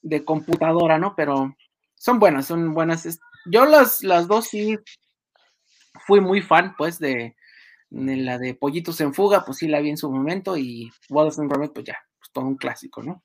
de 0.02 0.26
computadora, 0.26 0.98
¿no? 0.98 1.16
Pero 1.16 1.56
son 1.96 2.20
buenas, 2.20 2.48
son 2.48 2.74
buenas. 2.74 3.20
Yo 3.46 3.66
las, 3.66 4.04
las 4.04 4.28
dos 4.28 4.48
sí 4.48 4.78
fui 6.06 6.22
muy 6.22 6.42
fan, 6.42 6.76
pues, 6.78 7.00
de, 7.00 7.36
la 7.90 8.38
de 8.38 8.56
Pollitos 8.56 9.00
en 9.02 9.14
Fuga, 9.14 9.46
pues 9.46 9.60
sí 9.60 9.68
la 9.68 9.80
vi 9.80 9.90
en 9.90 9.98
su 9.98 10.12
momento, 10.12 10.58
y 10.58 10.92
Wallace 11.10 11.42
and 11.42 11.52
Gromit, 11.52 11.74
pues 11.74 11.86
ya, 11.86 11.98
pues 12.18 12.32
todo 12.32 12.46
un 12.46 12.58
clásico, 12.58 13.04
¿no? 13.04 13.24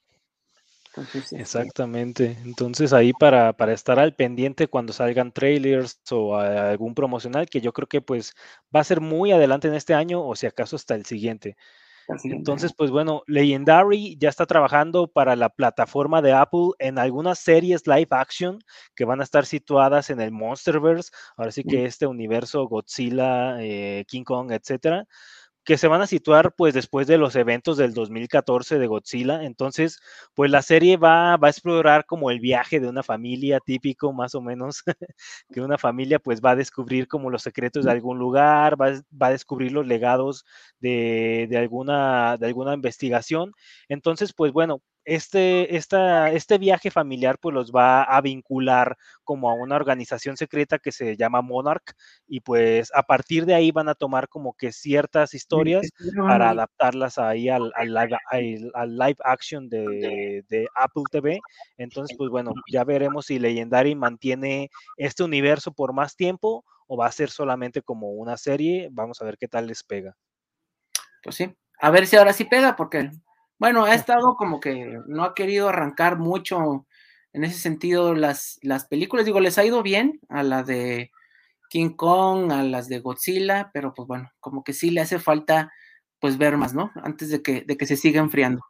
Exactamente. 1.33 2.39
Entonces 2.45 2.93
ahí 2.93 3.13
para, 3.13 3.53
para, 3.53 3.73
estar 3.73 3.99
al 3.99 4.15
pendiente 4.15 4.69
cuando 4.69 4.93
salgan 4.93 5.33
trailers 5.33 6.01
o 6.11 6.37
algún 6.37 6.95
promocional, 6.95 7.49
que 7.49 7.61
yo 7.61 7.73
creo 7.73 7.89
que 7.89 8.01
pues 8.01 8.35
va 8.75 8.81
a 8.81 8.85
ser 8.85 9.01
muy 9.01 9.33
adelante 9.33 9.69
en 9.69 9.75
este 9.75 9.95
año 9.95 10.25
o 10.25 10.35
si 10.37 10.47
acaso 10.47 10.77
hasta 10.77 10.95
el 10.95 11.05
siguiente. 11.05 11.57
Entonces, 12.25 12.73
pues 12.75 12.91
bueno, 12.91 13.23
Legendary 13.27 14.17
ya 14.19 14.31
está 14.31 14.47
trabajando 14.47 15.09
para 15.09 15.37
la 15.37 15.51
plataforma 15.51 16.23
de 16.23 16.33
Apple 16.33 16.71
en 16.79 16.99
algunas 16.99 17.39
series 17.39 17.87
live 17.87 18.09
action 18.11 18.59
que 18.95 19.05
van 19.05 19.21
a 19.21 19.25
estar 19.25 19.45
situadas 19.45 20.09
en 20.09 20.21
el 20.21 20.33
Monsterverse, 20.33 21.11
ahora 21.37 21.53
sí 21.53 21.65
que 21.65 21.85
este 21.85 22.07
universo 22.07 22.67
Godzilla, 22.67 23.63
eh, 23.63 24.07
King 24.09 24.25
Kong, 24.25 24.53
etcétera 24.53 25.07
que 25.65 25.77
se 25.79 25.89
van 25.89 26.01
a 26.01 26.07
situar 26.07 26.55
pues 26.57 26.75
después 26.75 27.07
de 27.07 27.19
los 27.19 27.37
eventos 27.37 27.77
del 27.77 27.93
2014 27.95 28.79
de 28.79 28.87
Godzilla. 28.87 29.45
Entonces, 29.45 29.99
pues 30.35 30.51
la 30.51 30.63
serie 30.63 30.97
va, 30.97 31.37
va 31.37 31.49
a 31.49 31.51
explorar 31.51 32.07
como 32.07 32.31
el 32.31 32.41
viaje 32.41 32.81
de 32.81 32.89
una 32.89 33.03
familia 33.03 33.61
típico, 33.61 34.13
más 34.13 34.35
o 34.35 34.41
menos, 34.41 34.83
que 35.53 35.61
una 35.61 35.79
familia 35.79 36.19
pues 36.19 36.41
va 36.41 36.53
a 36.53 36.57
descubrir 36.57 37.07
como 37.09 37.31
los 37.31 37.43
secretos 37.43 37.85
de 37.85 37.91
algún 37.91 38.19
lugar, 38.19 38.81
va, 38.81 38.93
va 39.11 39.29
a 39.29 39.31
descubrir 39.31 39.73
los 39.73 39.87
legados 39.87 40.45
de, 40.81 41.47
de, 41.51 41.59
alguna, 41.59 42.37
de 42.39 42.47
alguna 42.47 42.75
investigación. 42.75 43.53
Entonces, 43.89 44.33
pues 44.33 44.53
bueno, 44.53 44.81
este, 45.09 45.75
esta, 45.75 46.31
este 46.33 46.59
viaje 46.59 46.91
familiar 46.91 47.39
pues 47.41 47.55
los 47.55 47.73
va 47.73 48.03
a 48.03 48.21
vincular 48.21 48.99
como 49.25 49.49
a 49.49 49.55
una 49.55 49.75
organización 49.75 50.37
secreta 50.37 50.79
que 50.79 50.93
se 50.93 51.17
llama 51.17 51.41
Monarch 51.41 51.95
y 52.27 52.41
pues 52.41 52.91
a 52.95 53.03
partir 53.03 53.47
de 53.47 53.55
ahí 53.55 53.71
van 53.71 53.89
a 53.89 53.95
tomar 53.95 54.29
como 54.29 54.53
que 54.53 54.71
ciertas 54.71 55.33
historias 55.33 55.89
para 56.15 56.51
adaptarlas 56.51 57.17
ahí 57.17 57.49
al, 57.49 57.73
al, 57.75 58.99
live, 58.99 59.17
action 59.25 59.71
de, 59.71 60.45
de, 60.47 60.69
Apple 60.75 61.05
TV. 61.11 61.41
Entonces 61.79 62.15
pues 62.19 62.29
bueno, 62.29 62.53
ya 62.71 62.85
veremos 62.85 63.27
si 63.27 63.39
Legendary 63.39 63.95
mantiene 63.95 64.69
este 64.99 65.25
universo 65.25 65.73
por 65.73 65.95
más 65.95 66.17
tiempo 66.17 66.67
o 66.87 66.99
va 66.99 67.07
a 67.07 67.13
ser 67.13 67.31
solamente 67.31 67.81
como 67.81 68.11
una 68.11 68.37
serie. 68.37 68.91
Vamos 68.93 69.23
a 69.23 69.25
ver 69.25 69.39
qué 69.39 69.49
tal 69.49 69.69
les 69.69 69.83
pega. 69.83 70.15
Pues 71.23 71.37
sí, 71.37 71.57
a 71.81 71.91
ver 71.91 72.07
si 72.07 72.17
ahora 72.17 72.35
sí 72.35 72.45
pega 72.45 72.77
porque 72.77 73.11
bueno, 73.59 73.85
ha 73.85 73.95
estado 73.95 74.37
como 74.37 74.61
que 74.61 74.99
no 75.07 75.25
ha 75.25 75.35
querido 75.35 75.69
arrancar 75.69 76.19
mucho 76.19 76.87
en 77.33 77.45
ese 77.45 77.59
sentido 77.59 78.15
las, 78.15 78.59
las 78.63 78.87
películas. 78.87 79.27
Digo, 79.27 79.41
les 79.41 79.59
ha 79.59 79.65
ido 79.65 79.83
bien 79.83 80.21
a 80.29 80.43
la 80.43 80.63
de 80.63 81.11
King 81.69 81.91
Kong, 81.91 82.53
a 82.53 82.63
las 82.63 82.89
de 82.89 83.01
Godzilla, 83.01 83.71
pero 83.73 83.95
pues 83.95 84.09
bueno, 84.09 84.31
como 84.41 84.65
que 84.65 84.73
sí 84.73 84.91
le 84.91 85.01
hace 85.01 85.19
falta 85.19 85.73
pues 86.21 86.39
ver 86.39 86.57
más, 86.57 86.75
¿no? 86.75 86.91
Antes 87.03 87.31
de 87.31 87.43
que, 87.43 87.63
de 87.63 87.77
que 87.77 87.87
se 87.87 87.97
siga 87.97 88.21
enfriando. 88.21 88.63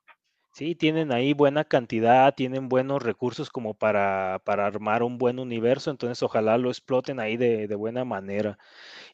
Sí, 0.59 0.75
tienen 0.75 1.13
ahí 1.13 1.35
buena 1.35 1.63
cantidad, 1.63 2.35
tienen 2.35 2.69
buenos 2.69 3.01
recursos 3.01 3.49
como 3.49 3.75
para, 3.75 4.43
para 4.45 4.67
armar 4.67 5.05
un 5.05 5.17
buen 5.17 5.39
universo, 5.39 5.89
entonces 5.93 6.21
ojalá 6.21 6.59
lo 6.59 6.69
exploten 6.71 7.21
ahí 7.21 7.37
de, 7.37 7.69
de 7.69 7.75
buena 7.77 8.05
manera. 8.05 8.59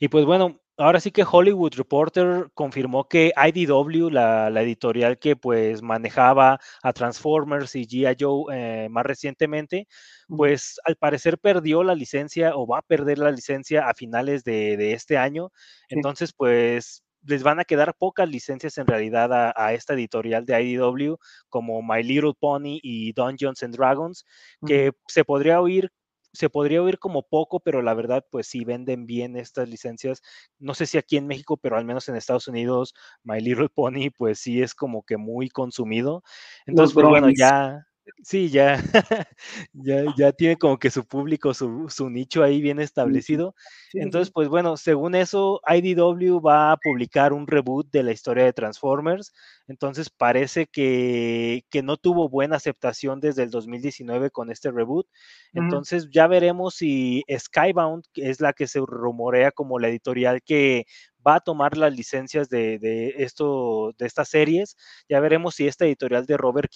Y 0.00 0.08
pues 0.08 0.24
bueno, 0.24 0.60
ahora 0.78 1.00
sí 1.00 1.10
que 1.12 1.24
Hollywood 1.30 1.74
Reporter 1.76 2.50
confirmó 2.54 3.08
que 3.08 3.32
IDW, 3.36 4.10
la, 4.10 4.48
editorial 4.62 5.18
que 5.18 5.36
pues 5.36 5.82
manejaba 5.82 6.58
a 6.82 6.92
Transformers 6.94 7.74
y 7.76 7.86
G.I. 7.86 8.16
Joe 8.18 8.54
eh, 8.56 8.88
más 8.90 9.06
recientemente, 9.06 9.86
pues 10.28 10.80
al 10.84 10.96
parecer 10.96 11.38
perdió 11.38 11.82
la 11.84 11.94
licencia 11.94 12.56
o 12.56 12.66
va 12.66 12.78
a 12.78 12.82
perder 12.82 13.18
la 13.18 13.30
licencia 13.30 13.88
a 13.88 13.94
finales 13.94 14.44
de, 14.44 14.92
este 14.94 15.18
año. 15.18 15.50
Entonces, 15.90 16.32
pues 16.32 17.03
les 17.26 17.42
van 17.42 17.60
a 17.60 17.64
quedar 17.64 17.94
pocas 17.96 18.28
licencias 18.28 18.78
en 18.78 18.86
realidad 18.86 19.30
a, 19.32 19.72
esta 19.72 19.94
editorial 19.94 20.44
de 20.44 20.62
IDW 20.62 21.16
como 21.48 21.82
My 21.82 22.02
Little 22.02 22.34
Pony 22.38 22.80
y 22.82 23.12
Dungeons 23.12 23.62
and 23.62 23.76
Dragons, 23.76 24.24
que 24.66 24.92
se 25.06 25.24
podría 25.24 25.60
oír 25.60 25.90
se 26.34 26.50
podría 26.50 26.82
oír 26.82 26.98
como 26.98 27.22
poco, 27.22 27.60
pero 27.60 27.80
la 27.80 27.94
verdad, 27.94 28.26
pues 28.28 28.48
sí 28.48 28.64
venden 28.64 29.06
bien 29.06 29.36
estas 29.36 29.68
licencias. 29.68 30.20
No 30.58 30.74
sé 30.74 30.86
si 30.86 30.98
aquí 30.98 31.16
en 31.16 31.28
México, 31.28 31.56
pero 31.56 31.76
al 31.76 31.84
menos 31.84 32.08
en 32.08 32.16
Estados 32.16 32.48
Unidos, 32.48 32.92
My 33.22 33.40
Little 33.40 33.68
Pony, 33.68 34.10
pues 34.10 34.40
sí 34.40 34.60
es 34.60 34.74
como 34.74 35.04
que 35.04 35.16
muy 35.16 35.48
consumido. 35.48 36.24
Entonces, 36.66 36.92
pues 36.92 37.06
bueno, 37.06 37.28
ya, 37.30 37.86
Sí, 38.22 38.50
ya, 38.50 38.76
ya, 39.72 40.04
ya 40.16 40.32
tiene 40.32 40.56
como 40.56 40.78
que 40.78 40.90
su 40.90 41.06
público, 41.06 41.54
su, 41.54 41.88
su 41.88 42.10
nicho 42.10 42.42
ahí 42.42 42.60
bien 42.60 42.78
establecido. 42.78 43.54
Entonces, 43.94 44.30
pues 44.30 44.48
bueno, 44.48 44.76
según 44.76 45.14
eso, 45.14 45.60
IDW 45.66 46.40
va 46.40 46.72
a 46.72 46.76
publicar 46.76 47.32
un 47.32 47.46
reboot 47.46 47.90
de 47.90 48.02
la 48.02 48.12
historia 48.12 48.44
de 48.44 48.52
Transformers. 48.52 49.32
Entonces, 49.68 50.10
parece 50.10 50.66
que, 50.66 51.64
que 51.70 51.82
no 51.82 51.96
tuvo 51.96 52.28
buena 52.28 52.56
aceptación 52.56 53.20
desde 53.20 53.42
el 53.42 53.50
2019 53.50 54.30
con 54.30 54.50
este 54.50 54.70
reboot. 54.70 55.06
Entonces, 55.54 56.08
ya 56.10 56.26
veremos 56.26 56.74
si 56.74 57.24
Skybound, 57.30 58.04
que 58.12 58.28
es 58.28 58.40
la 58.40 58.52
que 58.52 58.66
se 58.66 58.80
rumorea 58.80 59.50
como 59.50 59.78
la 59.78 59.88
editorial 59.88 60.42
que 60.42 60.84
va 61.26 61.36
a 61.36 61.40
tomar 61.40 61.76
las 61.76 61.94
licencias 61.94 62.48
de, 62.48 63.14
esto, 63.18 63.92
de 63.98 64.06
estas 64.06 64.28
series. 64.28 64.76
Ya 65.08 65.20
veremos 65.20 65.54
si 65.56 65.66
esta 65.66 65.84
editorial 65.86 66.26
de 66.26 66.36
Robert 66.36 66.70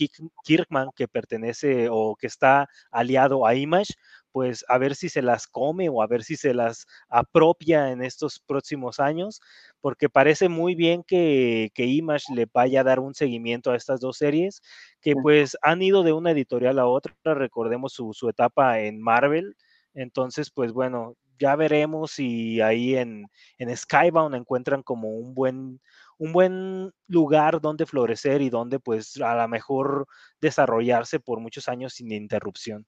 Kirkman, 0.45 0.90
que 0.95 1.09
pertenece 1.09 1.88
o 1.90 2.17
que 2.17 2.26
está 2.26 2.69
aliado 2.90 3.47
a 3.47 3.55
Image, 3.55 3.95
pues 4.33 4.64
a 4.69 4.78
ver 4.78 4.95
si 4.95 5.09
se 5.09 5.23
las 5.23 5.47
come 5.47 5.88
o 5.88 6.02
a 6.02 6.07
ver 6.07 6.23
si 6.23 6.37
se 6.37 6.55
las 6.55 6.87
apropia 7.09 7.90
en 7.90 8.02
estos 8.02 8.40
próximos 8.40 9.00
años, 9.00 9.40
porque 9.81 10.09
parece 10.09 10.49
muy 10.49 10.75
bien 10.75 11.02
que, 11.02 11.71
que 11.75 11.87
Image 11.87 12.35
le 12.35 12.47
vaya 12.52 12.83
a 12.83 12.85
dar 12.85 13.00
un 13.00 13.14
seguimiento 13.14 13.71
a 13.71 13.76
estas 13.76 14.00
dos 14.00 14.19
series, 14.19 14.61
que 15.00 15.14
pues 15.14 15.57
han 15.62 15.83
ido 15.83 16.02
de 16.02 16.12
una 16.12 16.31
editorial 16.33 16.78
a 16.78 16.87
otra, 16.87 17.14
recordemos 17.25 17.93
su, 17.93 18.12
su 18.12 18.28
etapa 18.28 18.81
en 18.81 19.00
Marvel, 19.00 19.57
entonces, 19.95 20.50
pues 20.50 20.73
bueno, 20.73 21.17
ya 21.38 21.57
veremos 21.57 22.12
si 22.12 22.61
ahí 22.61 22.97
en, 22.97 23.30
en 23.59 23.76
Skybound 23.76 24.35
encuentran 24.35 24.83
como 24.83 25.09
un 25.11 25.35
buen, 25.35 25.80
un 26.18 26.33
buen 26.33 26.92
lugar 27.07 27.61
donde 27.61 27.87
florecer 27.87 28.42
y 28.42 28.50
donde 28.50 28.80
pues 28.80 29.21
a 29.21 29.35
lo 29.35 29.49
mejor 29.49 30.07
desarrollarse 30.40 31.21
por 31.21 31.40
muchos 31.40 31.68
años 31.68 31.95
sin 31.95 32.12
interrupción. 32.12 32.87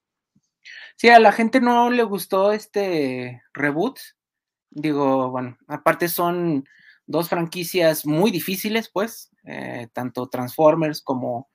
Sí, 0.97 1.09
a 1.09 1.19
la 1.19 1.33
gente 1.33 1.61
no 1.61 1.90
le 1.90 2.02
gustó 2.02 2.52
este 2.52 3.42
reboot. 3.54 3.99
Digo, 4.71 5.30
bueno, 5.30 5.57
aparte 5.66 6.09
son 6.09 6.64
dos 7.07 7.28
franquicias 7.28 8.07
muy 8.07 8.30
difíciles, 8.30 8.88
pues, 8.88 9.30
eh, 9.45 9.88
tanto 9.92 10.28
Transformers 10.28 11.02
como 11.02 11.49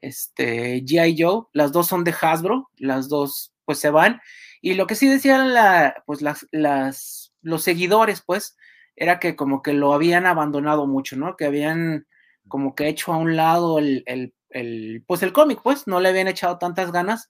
este 0.00 0.82
GI 0.86 1.16
Joe, 1.18 1.46
las 1.52 1.72
dos 1.72 1.88
son 1.88 2.04
de 2.04 2.14
Hasbro, 2.18 2.70
las 2.76 3.08
dos 3.08 3.52
pues 3.70 3.78
se 3.78 3.90
van 3.90 4.20
y 4.60 4.74
lo 4.74 4.88
que 4.88 4.96
sí 4.96 5.08
decían 5.08 5.54
la, 5.54 6.02
pues 6.06 6.22
las, 6.22 6.48
los 6.50 7.62
seguidores, 7.62 8.20
pues, 8.20 8.56
era 8.96 9.20
que 9.20 9.36
como 9.36 9.62
que 9.62 9.74
lo 9.74 9.94
habían 9.94 10.26
abandonado 10.26 10.88
mucho, 10.88 11.16
¿no? 11.16 11.36
Que 11.36 11.44
habían 11.44 12.08
como 12.48 12.74
que 12.74 12.88
hecho 12.88 13.12
a 13.12 13.16
un 13.16 13.36
lado 13.36 13.78
el, 13.78 14.02
el, 14.06 14.34
el 14.48 15.04
pues 15.06 15.22
el 15.22 15.32
cómic, 15.32 15.60
pues, 15.62 15.86
no 15.86 16.00
le 16.00 16.08
habían 16.08 16.26
echado 16.26 16.58
tantas 16.58 16.90
ganas, 16.90 17.28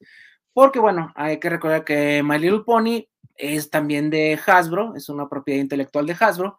porque 0.55 0.79
bueno, 0.79 1.13
hay 1.15 1.39
que 1.39 1.51
recordar 1.51 1.85
que 1.85 2.23
My 2.23 2.39
Little 2.39 2.63
Pony 2.65 3.07
es 3.37 3.69
también 3.69 4.09
de 4.09 4.41
Hasbro, 4.47 4.95
es 4.97 5.11
una 5.11 5.29
propiedad 5.29 5.61
intelectual 5.61 6.07
de 6.07 6.17
Hasbro, 6.19 6.59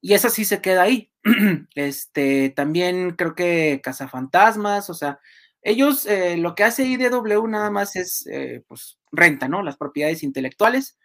y 0.00 0.14
esa 0.14 0.30
sí 0.30 0.46
se 0.46 0.62
queda 0.62 0.82
ahí. 0.82 1.12
Este, 1.74 2.48
también 2.50 3.10
creo 3.16 3.34
que 3.34 3.82
Cazafantasmas, 3.84 4.88
o 4.88 4.94
sea, 4.94 5.20
ellos 5.62 6.06
eh, 6.06 6.36
lo 6.36 6.54
que 6.54 6.64
hace 6.64 6.86
IDW 6.86 7.46
nada 7.46 7.70
más 7.70 7.96
es, 7.96 8.26
eh, 8.26 8.62
pues, 8.66 8.98
renta, 9.12 9.48
¿no? 9.48 9.62
Las 9.62 9.76
propiedades 9.76 10.22
intelectuales, 10.22 10.98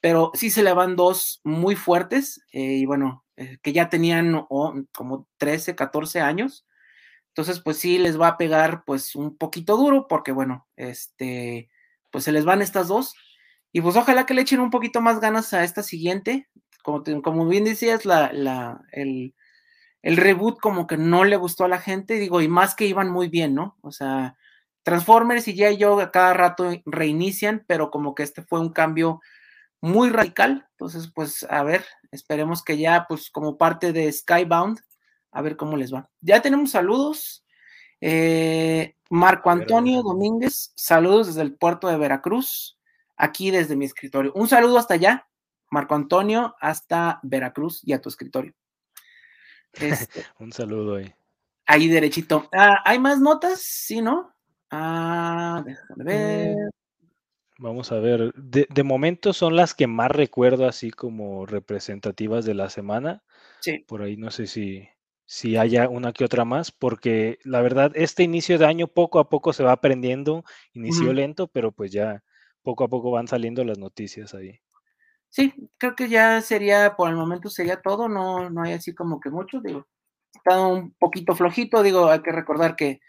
pero 0.00 0.30
sí 0.34 0.50
se 0.50 0.62
le 0.62 0.72
van 0.72 0.96
dos 0.96 1.40
muy 1.44 1.74
fuertes 1.74 2.40
eh, 2.52 2.74
y 2.74 2.86
bueno, 2.86 3.24
que 3.62 3.72
ya 3.74 3.90
tenían 3.90 4.46
como 4.92 5.28
13, 5.36 5.74
14 5.74 6.20
años. 6.20 6.66
Entonces, 7.28 7.60
pues 7.60 7.76
sí 7.78 7.98
les 7.98 8.18
va 8.18 8.28
a 8.28 8.38
pegar 8.38 8.82
pues 8.86 9.14
un 9.14 9.36
poquito 9.36 9.76
duro 9.76 10.06
porque 10.08 10.32
bueno, 10.32 10.66
este, 10.76 11.68
pues 12.10 12.24
se 12.24 12.32
les 12.32 12.46
van 12.46 12.62
estas 12.62 12.88
dos. 12.88 13.14
Y 13.72 13.82
pues 13.82 13.96
ojalá 13.96 14.24
que 14.24 14.32
le 14.32 14.42
echen 14.42 14.60
un 14.60 14.70
poquito 14.70 15.02
más 15.02 15.20
ganas 15.20 15.52
a 15.52 15.64
esta 15.64 15.82
siguiente. 15.82 16.48
Como, 16.82 17.02
como 17.22 17.46
bien 17.46 17.64
decías, 17.64 18.06
la, 18.06 18.32
la, 18.32 18.80
el, 18.92 19.34
el 20.06 20.16
reboot 20.16 20.60
como 20.60 20.86
que 20.86 20.96
no 20.96 21.24
le 21.24 21.34
gustó 21.34 21.64
a 21.64 21.68
la 21.68 21.80
gente, 21.80 22.14
digo, 22.14 22.40
y 22.40 22.46
más 22.46 22.76
que 22.76 22.86
iban 22.86 23.10
muy 23.10 23.26
bien, 23.26 23.56
¿no? 23.56 23.76
O 23.80 23.90
sea, 23.90 24.36
Transformers 24.84 25.48
y 25.48 25.54
ya 25.56 25.72
yo 25.72 25.98
a 25.98 26.12
cada 26.12 26.32
rato 26.32 26.70
reinician, 26.84 27.64
pero 27.66 27.90
como 27.90 28.14
que 28.14 28.22
este 28.22 28.44
fue 28.44 28.60
un 28.60 28.72
cambio 28.72 29.20
muy 29.80 30.10
radical. 30.10 30.68
Entonces, 30.70 31.10
pues 31.12 31.44
a 31.50 31.64
ver, 31.64 31.84
esperemos 32.12 32.62
que 32.62 32.78
ya, 32.78 33.06
pues 33.08 33.30
como 33.30 33.58
parte 33.58 33.92
de 33.92 34.12
Skybound, 34.12 34.78
a 35.32 35.42
ver 35.42 35.56
cómo 35.56 35.76
les 35.76 35.92
va. 35.92 36.08
Ya 36.20 36.40
tenemos 36.40 36.70
saludos. 36.70 37.44
Eh, 38.00 38.94
Marco 39.10 39.50
Antonio 39.50 40.04
Domínguez, 40.04 40.72
saludos 40.76 41.26
desde 41.26 41.42
el 41.42 41.56
puerto 41.56 41.88
de 41.88 41.96
Veracruz, 41.96 42.78
aquí 43.16 43.50
desde 43.50 43.74
mi 43.74 43.86
escritorio. 43.86 44.32
Un 44.36 44.46
saludo 44.46 44.78
hasta 44.78 44.94
allá, 44.94 45.26
Marco 45.68 45.96
Antonio, 45.96 46.54
hasta 46.60 47.18
Veracruz 47.24 47.80
y 47.82 47.92
a 47.92 48.00
tu 48.00 48.08
escritorio. 48.08 48.54
Este, 49.80 50.22
Un 50.38 50.52
saludo 50.52 50.96
ahí. 50.96 51.12
Ahí 51.66 51.88
derechito. 51.88 52.48
Ah, 52.52 52.78
¿Hay 52.84 52.98
más 52.98 53.20
notas? 53.20 53.60
Sí, 53.60 54.00
¿no? 54.00 54.32
Ah, 54.70 55.62
déjame 55.64 56.04
ver. 56.04 56.56
Mm, 56.56 56.68
vamos 57.58 57.92
a 57.92 57.98
ver. 57.98 58.32
De, 58.34 58.66
de, 58.72 58.82
momento 58.82 59.32
son 59.32 59.56
las 59.56 59.74
que 59.74 59.86
más 59.86 60.10
recuerdo 60.10 60.66
así 60.66 60.90
como 60.90 61.46
representativas 61.46 62.44
de 62.44 62.54
la 62.54 62.70
semana. 62.70 63.22
Sí. 63.60 63.84
Por 63.86 64.02
ahí 64.02 64.16
no 64.16 64.30
sé 64.30 64.46
si, 64.46 64.88
si 65.24 65.56
haya 65.56 65.88
una 65.88 66.12
que 66.12 66.24
otra 66.24 66.44
más, 66.44 66.70
porque 66.70 67.38
la 67.42 67.60
verdad, 67.60 67.90
este 67.94 68.22
inicio 68.22 68.58
de 68.58 68.66
año 68.66 68.86
poco 68.86 69.18
a 69.18 69.28
poco 69.28 69.52
se 69.52 69.64
va 69.64 69.72
aprendiendo, 69.72 70.44
inició 70.72 71.12
lento, 71.12 71.48
pero 71.48 71.72
pues 71.72 71.90
ya 71.90 72.22
poco 72.62 72.84
a 72.84 72.88
poco 72.88 73.10
van 73.10 73.28
saliendo 73.28 73.64
las 73.64 73.78
noticias 73.78 74.34
ahí. 74.34 74.60
Sí, 75.36 75.52
creo 75.76 75.94
que 75.94 76.08
ya 76.08 76.40
sería, 76.40 76.96
por 76.96 77.10
el 77.10 77.14
momento 77.14 77.50
sería 77.50 77.82
todo, 77.82 78.08
no, 78.08 78.48
no 78.48 78.62
hay 78.62 78.72
así 78.72 78.94
como 78.94 79.20
que 79.20 79.28
mucho, 79.28 79.60
digo, 79.60 79.86
está 80.32 80.58
un 80.66 80.92
poquito 80.92 81.34
flojito, 81.36 81.82
digo, 81.82 82.08
hay 82.08 82.22
que 82.22 82.32
recordar 82.32 82.74
que 82.74 83.00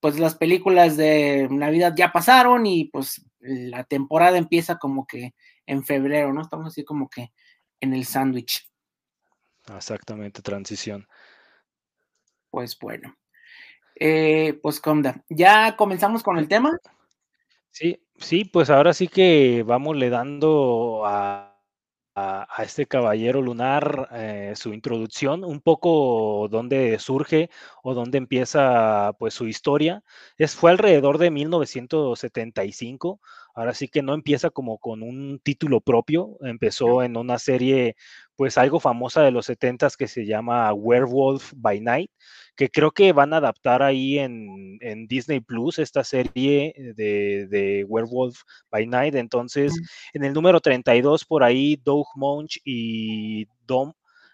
pues 0.00 0.18
las 0.18 0.34
películas 0.34 0.96
de 0.96 1.46
Navidad 1.48 1.94
ya 1.96 2.10
pasaron 2.10 2.66
y 2.66 2.86
pues 2.86 3.24
la 3.38 3.84
temporada 3.84 4.38
empieza 4.38 4.76
como 4.76 5.06
que 5.06 5.36
en 5.66 5.84
febrero, 5.84 6.32
¿no? 6.32 6.42
Estamos 6.42 6.66
así 6.66 6.84
como 6.84 7.08
que 7.08 7.32
en 7.78 7.94
el 7.94 8.04
sándwich. 8.04 8.68
Exactamente, 9.72 10.42
transición. 10.42 11.06
Pues 12.50 12.76
bueno. 12.76 13.16
Eh, 13.94 14.58
pues 14.62 14.80
Conda, 14.80 15.24
¿ya 15.28 15.76
comenzamos 15.76 16.24
con 16.24 16.38
el 16.38 16.48
tema? 16.48 16.76
Sí, 17.70 18.04
sí, 18.16 18.44
pues 18.46 18.68
ahora 18.68 18.92
sí 18.92 19.06
que 19.06 19.62
vamos 19.64 19.96
le 19.96 20.10
dando 20.10 21.04
a, 21.06 21.47
a, 22.18 22.62
este 22.62 22.86
caballero 22.86 23.42
lunar 23.42 24.08
eh, 24.12 24.52
su 24.56 24.72
introducción, 24.72 25.44
un 25.44 25.60
poco 25.60 26.48
dónde 26.50 26.98
surge 26.98 27.50
o 27.82 27.94
dónde 27.94 28.18
empieza 28.18 29.12
pues 29.18 29.34
su 29.34 29.46
historia. 29.46 30.02
Es, 30.36 30.54
fue 30.54 30.70
alrededor 30.70 31.18
de 31.18 31.30
1975, 31.30 33.20
ahora 33.54 33.74
sí 33.74 33.88
que 33.88 34.02
no 34.02 34.14
empieza 34.14 34.50
como 34.50 34.78
con 34.78 35.02
un 35.02 35.40
título 35.42 35.80
propio, 35.80 36.36
empezó 36.42 37.02
en 37.02 37.16
una 37.16 37.38
serie 37.38 37.96
pues 38.36 38.58
algo 38.58 38.80
famosa 38.80 39.22
de 39.22 39.30
los 39.30 39.46
70 39.46 39.88
que 39.98 40.08
se 40.08 40.26
llama 40.26 40.72
Werewolf 40.72 41.52
by 41.56 41.80
Night, 41.80 42.10
que 42.58 42.68
creo 42.70 42.90
que 42.90 43.12
van 43.12 43.32
a 43.32 43.36
adaptar 43.36 43.84
ahí 43.84 44.18
en, 44.18 45.06
Disney 45.06 45.40
Plus 45.40 45.78
esta 45.78 46.02
serie 46.02 46.74
de, 46.96 47.46
de, 47.46 47.84
Werewolf 47.88 48.40
by 48.70 48.84
Night. 48.84 49.14
Entonces, 49.14 49.72
en 50.12 50.24
el 50.24 50.32
número 50.32 50.60
32 50.60 51.24
por 51.24 51.44
ahí, 51.44 51.76
Doug 51.76 52.06
Munch 52.16 52.60
y 52.64 53.46
Dom, 53.64 53.92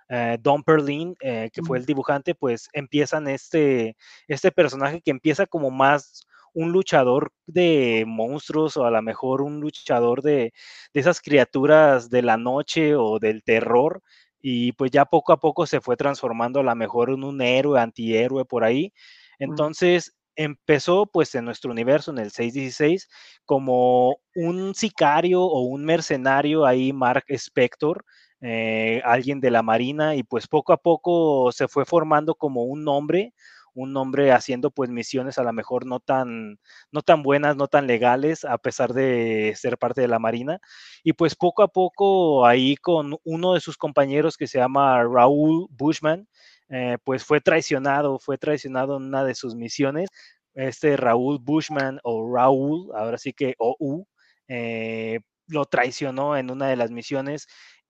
eh, 0.08 0.38
Don 0.40 0.62
Perlin, 0.62 1.14
eh, 1.20 1.50
que 1.52 1.62
fue 1.62 1.76
el 1.76 1.84
dibujante, 1.84 2.34
pues 2.34 2.68
empiezan 2.72 3.28
este, 3.28 3.94
este 4.26 4.50
personaje 4.50 5.02
que 5.02 5.10
empieza 5.10 5.46
como 5.46 5.70
más 5.70 6.26
un 6.54 6.72
luchador 6.72 7.30
de 7.46 8.04
monstruos 8.06 8.76
o 8.78 8.86
a 8.86 8.90
lo 8.90 9.02
mejor 9.02 9.42
un 9.42 9.60
luchador 9.60 10.22
de, 10.22 10.54
de 10.94 11.00
esas 11.00 11.20
criaturas 11.20 12.08
de 12.08 12.22
la 12.22 12.38
noche 12.38 12.96
o 12.96 13.18
del 13.18 13.42
terror 13.42 14.02
y 14.46 14.72
pues 14.72 14.90
ya 14.90 15.06
poco 15.06 15.32
a 15.32 15.38
poco 15.40 15.66
se 15.66 15.80
fue 15.80 15.96
transformando 15.96 16.60
a 16.60 16.62
lo 16.62 16.74
mejor 16.76 17.08
en 17.08 17.24
un 17.24 17.40
héroe, 17.40 17.80
antihéroe 17.80 18.44
por 18.44 18.62
ahí. 18.62 18.92
Entonces 19.38 20.14
empezó 20.36 21.06
pues 21.06 21.34
en 21.34 21.46
nuestro 21.46 21.70
universo, 21.70 22.10
en 22.10 22.18
el 22.18 22.30
616, 22.30 23.08
como 23.46 24.18
un 24.34 24.74
sicario 24.74 25.40
o 25.42 25.60
un 25.62 25.86
mercenario 25.86 26.66
ahí, 26.66 26.92
Mark 26.92 27.24
Spector, 27.28 28.04
eh, 28.42 29.00
alguien 29.06 29.40
de 29.40 29.50
la 29.50 29.62
Marina, 29.62 30.14
y 30.14 30.24
pues 30.24 30.46
poco 30.46 30.74
a 30.74 30.76
poco 30.76 31.50
se 31.50 31.66
fue 31.66 31.86
formando 31.86 32.34
como 32.34 32.64
un 32.64 32.84
nombre, 32.84 33.32
un 33.74 33.96
hombre 33.96 34.32
haciendo 34.32 34.70
pues 34.70 34.90
misiones 34.90 35.38
a 35.38 35.42
lo 35.42 35.52
mejor 35.52 35.86
no 35.86 36.00
tan, 36.00 36.58
no 36.92 37.02
tan 37.02 37.22
buenas, 37.22 37.56
no 37.56 37.68
tan 37.68 37.86
legales, 37.86 38.44
a 38.44 38.58
pesar 38.58 38.94
de 38.94 39.54
ser 39.56 39.78
parte 39.78 40.00
de 40.00 40.08
la 40.08 40.18
Marina. 40.18 40.60
Y 41.02 41.12
pues 41.14 41.34
poco 41.34 41.62
a 41.62 41.68
poco 41.68 42.46
ahí 42.46 42.76
con 42.76 43.16
uno 43.24 43.54
de 43.54 43.60
sus 43.60 43.76
compañeros 43.76 44.36
que 44.36 44.46
se 44.46 44.58
llama 44.58 45.02
Raúl 45.04 45.66
Bushman, 45.70 46.28
eh, 46.70 46.98
pues 47.04 47.24
fue 47.24 47.40
traicionado, 47.40 48.18
fue 48.18 48.38
traicionado 48.38 48.96
en 48.96 49.04
una 49.04 49.24
de 49.24 49.34
sus 49.34 49.54
misiones. 49.54 50.08
Este 50.54 50.96
Raúl 50.96 51.38
Bushman 51.40 52.00
o 52.04 52.32
Raúl, 52.34 52.90
ahora 52.94 53.18
sí 53.18 53.32
que 53.32 53.54
OU, 53.58 54.06
eh, 54.48 55.20
lo 55.48 55.64
traicionó 55.66 56.36
en 56.36 56.50
una 56.50 56.68
de 56.68 56.76
las 56.76 56.90
misiones 56.90 57.46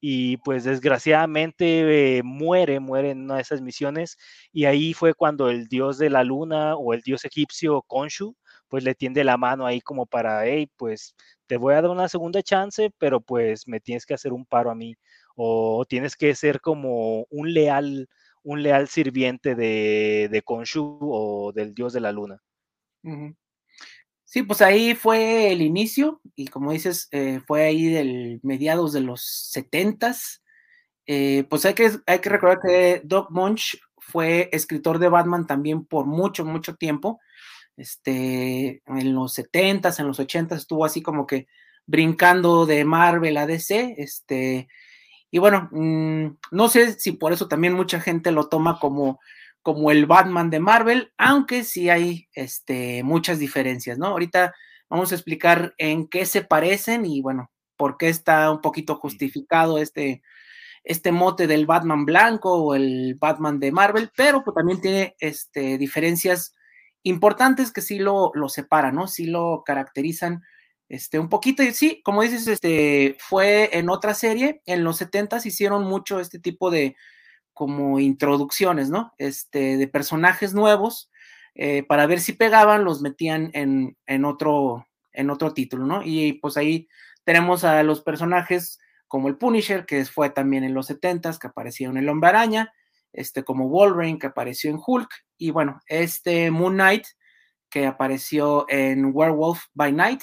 y 0.06 0.36
pues 0.36 0.64
desgraciadamente 0.64 2.18
eh, 2.18 2.22
muere, 2.22 2.78
muere 2.78 3.12
en 3.12 3.22
una 3.22 3.36
de 3.36 3.40
esas 3.40 3.62
misiones 3.62 4.18
y 4.52 4.66
ahí 4.66 4.92
fue 4.92 5.14
cuando 5.14 5.48
el 5.48 5.66
dios 5.66 5.96
de 5.96 6.10
la 6.10 6.22
luna 6.24 6.76
o 6.76 6.92
el 6.92 7.00
dios 7.00 7.24
egipcio 7.24 7.80
Khonshu 7.88 8.36
pues 8.68 8.84
le 8.84 8.94
tiende 8.94 9.24
la 9.24 9.38
mano 9.38 9.64
ahí 9.64 9.80
como 9.80 10.04
para, 10.04 10.44
hey, 10.44 10.68
pues 10.76 11.14
te 11.46 11.56
voy 11.56 11.72
a 11.72 11.80
dar 11.80 11.90
una 11.90 12.10
segunda 12.10 12.42
chance, 12.42 12.90
pero 12.98 13.22
pues 13.22 13.66
me 13.66 13.80
tienes 13.80 14.04
que 14.04 14.12
hacer 14.12 14.34
un 14.34 14.44
paro 14.44 14.70
a 14.70 14.74
mí 14.74 14.94
o 15.36 15.86
tienes 15.88 16.16
que 16.16 16.34
ser 16.34 16.60
como 16.60 17.24
un 17.30 17.54
leal, 17.54 18.06
un 18.42 18.62
leal 18.62 18.88
sirviente 18.88 19.54
de, 19.54 20.28
de 20.30 20.42
Khonshu 20.42 20.98
o 21.00 21.52
del 21.54 21.72
dios 21.72 21.94
de 21.94 22.00
la 22.00 22.12
luna. 22.12 22.42
Sí, 24.24 24.42
pues 24.42 24.62
ahí 24.62 24.94
fue 24.94 25.52
el 25.52 25.62
inicio 25.62 26.20
y 26.34 26.48
como 26.48 26.72
dices, 26.72 27.08
eh, 27.12 27.40
fue 27.46 27.64
ahí 27.64 27.88
del 27.88 28.40
mediados 28.42 28.92
de 28.92 29.00
los 29.00 29.22
setentas. 29.22 30.42
Eh, 31.06 31.44
pues 31.50 31.64
hay 31.66 31.74
que, 31.74 31.90
hay 32.06 32.18
que 32.20 32.30
recordar 32.30 32.60
que 32.60 33.02
Doc 33.04 33.30
Munch 33.30 33.78
fue 33.98 34.48
escritor 34.52 34.98
de 34.98 35.08
Batman 35.08 35.46
también 35.46 35.84
por 35.84 36.06
mucho, 36.06 36.44
mucho 36.44 36.74
tiempo. 36.76 37.20
Este, 37.76 38.82
en 38.86 39.14
los 39.14 39.34
setentas, 39.34 39.98
en 39.98 40.06
los 40.06 40.20
ochentas 40.20 40.60
estuvo 40.60 40.84
así 40.84 41.02
como 41.02 41.26
que 41.26 41.48
brincando 41.86 42.66
de 42.66 42.84
Marvel 42.84 43.36
a 43.36 43.46
DC. 43.46 43.94
Este, 43.98 44.68
y 45.30 45.38
bueno, 45.38 45.68
mm, 45.72 46.38
no 46.52 46.68
sé 46.68 46.98
si 46.98 47.12
por 47.12 47.32
eso 47.32 47.48
también 47.48 47.74
mucha 47.74 48.00
gente 48.00 48.32
lo 48.32 48.48
toma 48.48 48.78
como 48.78 49.20
como 49.64 49.90
el 49.90 50.04
Batman 50.04 50.50
de 50.50 50.60
Marvel, 50.60 51.12
aunque 51.16 51.64
sí 51.64 51.88
hay 51.88 52.28
este, 52.34 53.02
muchas 53.02 53.38
diferencias, 53.38 53.96
¿no? 53.96 54.08
Ahorita 54.08 54.54
vamos 54.90 55.10
a 55.10 55.14
explicar 55.14 55.74
en 55.78 56.06
qué 56.06 56.26
se 56.26 56.42
parecen 56.42 57.06
y 57.06 57.22
bueno, 57.22 57.50
por 57.78 57.96
qué 57.96 58.10
está 58.10 58.50
un 58.50 58.60
poquito 58.60 58.96
justificado 58.96 59.78
este, 59.78 60.22
este 60.84 61.12
mote 61.12 61.46
del 61.46 61.64
Batman 61.64 62.04
blanco 62.04 62.52
o 62.52 62.74
el 62.74 63.16
Batman 63.18 63.58
de 63.58 63.72
Marvel, 63.72 64.10
pero 64.14 64.44
pues 64.44 64.54
también 64.54 64.82
tiene 64.82 65.16
este, 65.18 65.78
diferencias 65.78 66.54
importantes 67.02 67.72
que 67.72 67.80
sí 67.80 67.98
lo, 67.98 68.32
lo 68.34 68.50
separan, 68.50 68.94
¿no? 68.94 69.08
Sí 69.08 69.24
lo 69.24 69.62
caracterizan 69.64 70.42
este, 70.90 71.18
un 71.18 71.30
poquito. 71.30 71.62
Y 71.62 71.72
sí, 71.72 72.02
como 72.04 72.20
dices, 72.20 72.46
este, 72.48 73.16
fue 73.18 73.70
en 73.78 73.88
otra 73.88 74.12
serie, 74.12 74.60
en 74.66 74.84
los 74.84 74.98
70 74.98 75.38
hicieron 75.42 75.84
mucho 75.84 76.20
este 76.20 76.38
tipo 76.38 76.70
de, 76.70 76.96
como 77.54 78.00
introducciones, 78.00 78.90
¿no? 78.90 79.12
Este, 79.16 79.76
de 79.76 79.88
personajes 79.88 80.52
nuevos, 80.52 81.10
eh, 81.54 81.84
para 81.84 82.06
ver 82.06 82.20
si 82.20 82.32
pegaban, 82.32 82.84
los 82.84 83.00
metían 83.00 83.50
en, 83.54 83.96
en, 84.06 84.24
otro, 84.24 84.86
en 85.12 85.30
otro 85.30 85.54
título, 85.54 85.86
¿no? 85.86 86.02
Y 86.04 86.34
pues 86.34 86.56
ahí 86.56 86.88
tenemos 87.22 87.64
a 87.64 87.82
los 87.82 88.02
personajes 88.02 88.78
como 89.06 89.28
el 89.28 89.36
Punisher, 89.36 89.86
que 89.86 90.04
fue 90.04 90.30
también 90.30 90.64
en 90.64 90.74
los 90.74 90.90
70s, 90.90 91.38
que 91.38 91.46
apareció 91.46 91.90
en 91.90 91.96
el 91.96 92.08
Hombre 92.08 92.30
Araña, 92.30 92.72
este, 93.12 93.44
como 93.44 93.68
Wolverine, 93.68 94.18
que 94.18 94.26
apareció 94.26 94.70
en 94.70 94.80
Hulk, 94.84 95.08
y 95.38 95.50
bueno, 95.52 95.80
este 95.86 96.50
Moon 96.50 96.74
Knight, 96.74 97.04
que 97.70 97.86
apareció 97.86 98.66
en 98.68 99.12
Werewolf 99.14 99.64
by 99.74 99.92
Night. 99.92 100.22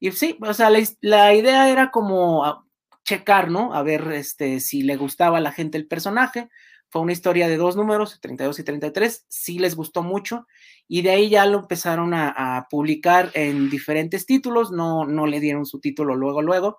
Y 0.00 0.10
sí, 0.12 0.38
o 0.40 0.54
sea, 0.54 0.70
la, 0.70 0.82
la 1.02 1.34
idea 1.34 1.68
era 1.68 1.90
como 1.90 2.63
checar, 3.04 3.50
¿no? 3.50 3.74
A 3.74 3.82
ver 3.82 4.12
este, 4.12 4.60
si 4.60 4.82
le 4.82 4.96
gustaba 4.96 5.38
a 5.38 5.40
la 5.40 5.52
gente 5.52 5.78
el 5.78 5.86
personaje. 5.86 6.48
Fue 6.88 7.02
una 7.02 7.12
historia 7.12 7.48
de 7.48 7.56
dos 7.56 7.76
números, 7.76 8.20
32 8.20 8.58
y 8.60 8.62
33, 8.62 9.26
sí 9.28 9.58
les 9.58 9.74
gustó 9.74 10.02
mucho 10.04 10.46
y 10.86 11.02
de 11.02 11.10
ahí 11.10 11.28
ya 11.28 11.44
lo 11.44 11.58
empezaron 11.58 12.14
a, 12.14 12.66
publicar 12.70 13.30
en 13.34 13.68
diferentes 13.68 14.26
títulos, 14.26 14.70
no, 14.70 15.04
no 15.04 15.26
le 15.26 15.40
dieron 15.40 15.66
su 15.66 15.80
título 15.80 16.14
luego, 16.14 16.40
luego. 16.40 16.78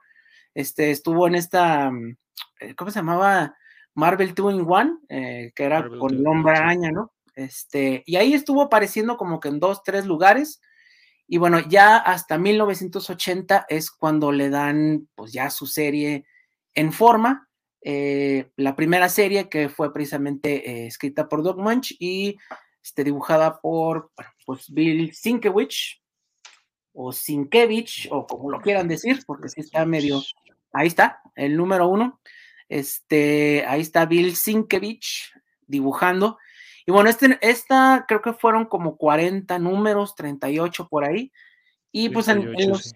Este, 0.54 0.92
estuvo 0.92 1.28
en 1.28 1.36
esta, 1.36 1.92
mm, 1.92 2.16
eh, 2.62 2.76
¿cómo 2.76 2.92
se 2.92 3.00
llamaba? 3.00 3.56
Marvel 3.94 4.34
2 4.34 4.54
in 4.54 4.62
1, 4.62 5.00
eh, 5.10 5.52
que 5.56 5.64
era 5.64 5.88
con 5.88 6.14
el 6.14 6.26
hombre 6.28 6.56
araña, 6.56 6.92
¿no? 6.92 7.12
Este, 7.34 8.04
y 8.06 8.16
ahí 8.16 8.34
estuvo 8.34 8.62
apareciendo 8.62 9.18
como 9.18 9.40
que 9.40 9.50
en 9.50 9.60
dos, 9.60 9.84
tres 9.84 10.06
lugares. 10.06 10.62
Y 11.28 11.38
bueno, 11.38 11.60
ya 11.60 11.98
hasta 11.98 12.38
1980 12.38 13.66
es 13.70 13.90
cuando 13.92 14.32
le 14.32 14.50
dan 14.50 15.08
pues 15.16 15.34
ya 15.34 15.50
su 15.50 15.66
serie 15.66 16.26
en 16.74 16.92
forma. 16.92 17.50
Eh, 17.82 18.50
la 18.56 18.76
primera 18.76 19.10
serie 19.10 19.50
que 19.50 19.70
fue 19.70 19.94
precisamente 19.94 20.70
eh, 20.70 20.88
escrita 20.88 21.28
por 21.28 21.44
Doug 21.44 21.60
Munch 21.60 21.96
y 22.00 22.38
este, 22.84 23.04
dibujada 23.04 23.60
por 23.60 24.12
pues 24.46 24.72
Bill 24.72 25.14
Sienkiewicz 25.14 26.02
o 26.94 27.12
Sienkiewicz 27.12 28.08
o 28.12 28.26
como 28.26 28.52
lo 28.52 28.62
quieran 28.62 28.88
decir, 28.88 29.24
porque 29.26 29.50
sí 29.50 29.62
está 29.62 29.86
medio... 29.86 30.22
Ahí 30.72 30.88
está, 30.88 31.22
el 31.36 31.56
número 31.56 31.88
uno. 31.88 32.20
Este, 32.68 33.64
ahí 33.68 33.82
está 33.82 34.06
Bill 34.06 34.36
Sienkiewicz 34.36 35.32
dibujando 35.68 36.38
Y 36.86 36.92
bueno, 36.92 37.10
este, 37.10 37.38
esta 37.42 38.06
creo 38.08 38.22
que 38.22 38.34
fueron 38.34 38.66
como 38.66 38.98
40 38.98 39.58
números, 39.60 40.16
38 40.16 40.88
por 40.88 41.04
ahí. 41.04 41.32
Y 41.92 42.10
pues 42.10 42.28
en, 42.28 42.52
los, 42.70 42.94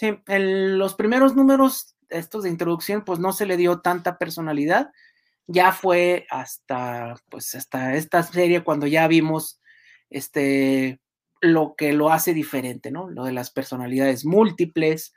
en 0.00 0.78
los 0.78 0.94
primeros 0.94 1.34
números, 1.34 1.96
estos 2.08 2.44
de 2.44 2.50
introducción, 2.50 3.04
pues 3.04 3.18
no 3.18 3.32
se 3.32 3.46
le 3.46 3.56
dio 3.56 3.80
tanta 3.80 4.18
personalidad. 4.18 4.92
Ya 5.46 5.72
fue 5.72 6.26
hasta, 6.30 7.16
pues 7.30 7.54
hasta 7.54 7.94
esta 7.94 8.22
serie 8.22 8.62
cuando 8.62 8.86
ya 8.86 9.08
vimos 9.08 9.60
este, 10.10 11.00
lo 11.40 11.74
que 11.76 11.92
lo 11.92 12.10
hace 12.10 12.32
diferente, 12.34 12.90
¿no? 12.90 13.10
Lo 13.10 13.24
de 13.24 13.32
las 13.32 13.50
personalidades 13.50 14.24
múltiples, 14.24 15.12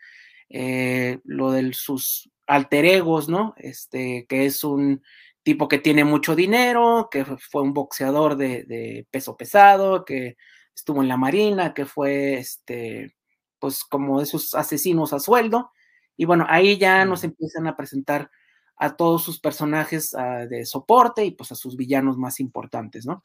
eh, 0.49 1.19
lo 1.23 1.51
de 1.51 1.73
sus 1.73 2.31
alter 2.47 2.85
egos, 2.85 3.29
¿no? 3.29 3.53
Este, 3.57 4.25
que 4.27 4.45
es 4.45 4.63
un 4.63 5.03
tipo 5.45 5.67
que 5.67 5.77
tiene 5.77 6.03
mucho 6.03 6.35
dinero, 6.35 7.07
que 7.11 7.23
fue 7.23 7.61
un 7.61 7.71
boxeador 7.71 8.35
de, 8.35 9.07
peso 9.11 9.37
pesado, 9.37 10.03
que 10.03 10.37
estuvo 10.75 11.03
en 11.03 11.07
la 11.07 11.17
marina, 11.17 11.73
que 11.75 11.85
fue, 11.85 12.39
este, 12.39 13.15
pues 13.59 13.83
como 13.83 14.21
esos 14.21 14.55
asesinos 14.55 15.13
a 15.13 15.19
sueldo. 15.19 15.71
Y 16.17 16.25
bueno, 16.25 16.47
ahí 16.49 16.79
ya 16.79 17.05
nos 17.05 17.23
empiezan 17.23 17.67
a 17.67 17.77
presentar 17.77 18.31
a 18.77 18.95
todos 18.95 19.23
sus 19.23 19.39
personajes 19.39 20.15
ah, 20.15 20.47
de 20.47 20.65
soporte 20.65 21.23
y 21.23 21.31
pues 21.31 21.51
a 21.51 21.55
sus 21.55 21.77
villanos 21.77 22.17
más 22.17 22.39
importantes, 22.39 23.05
¿no? 23.05 23.23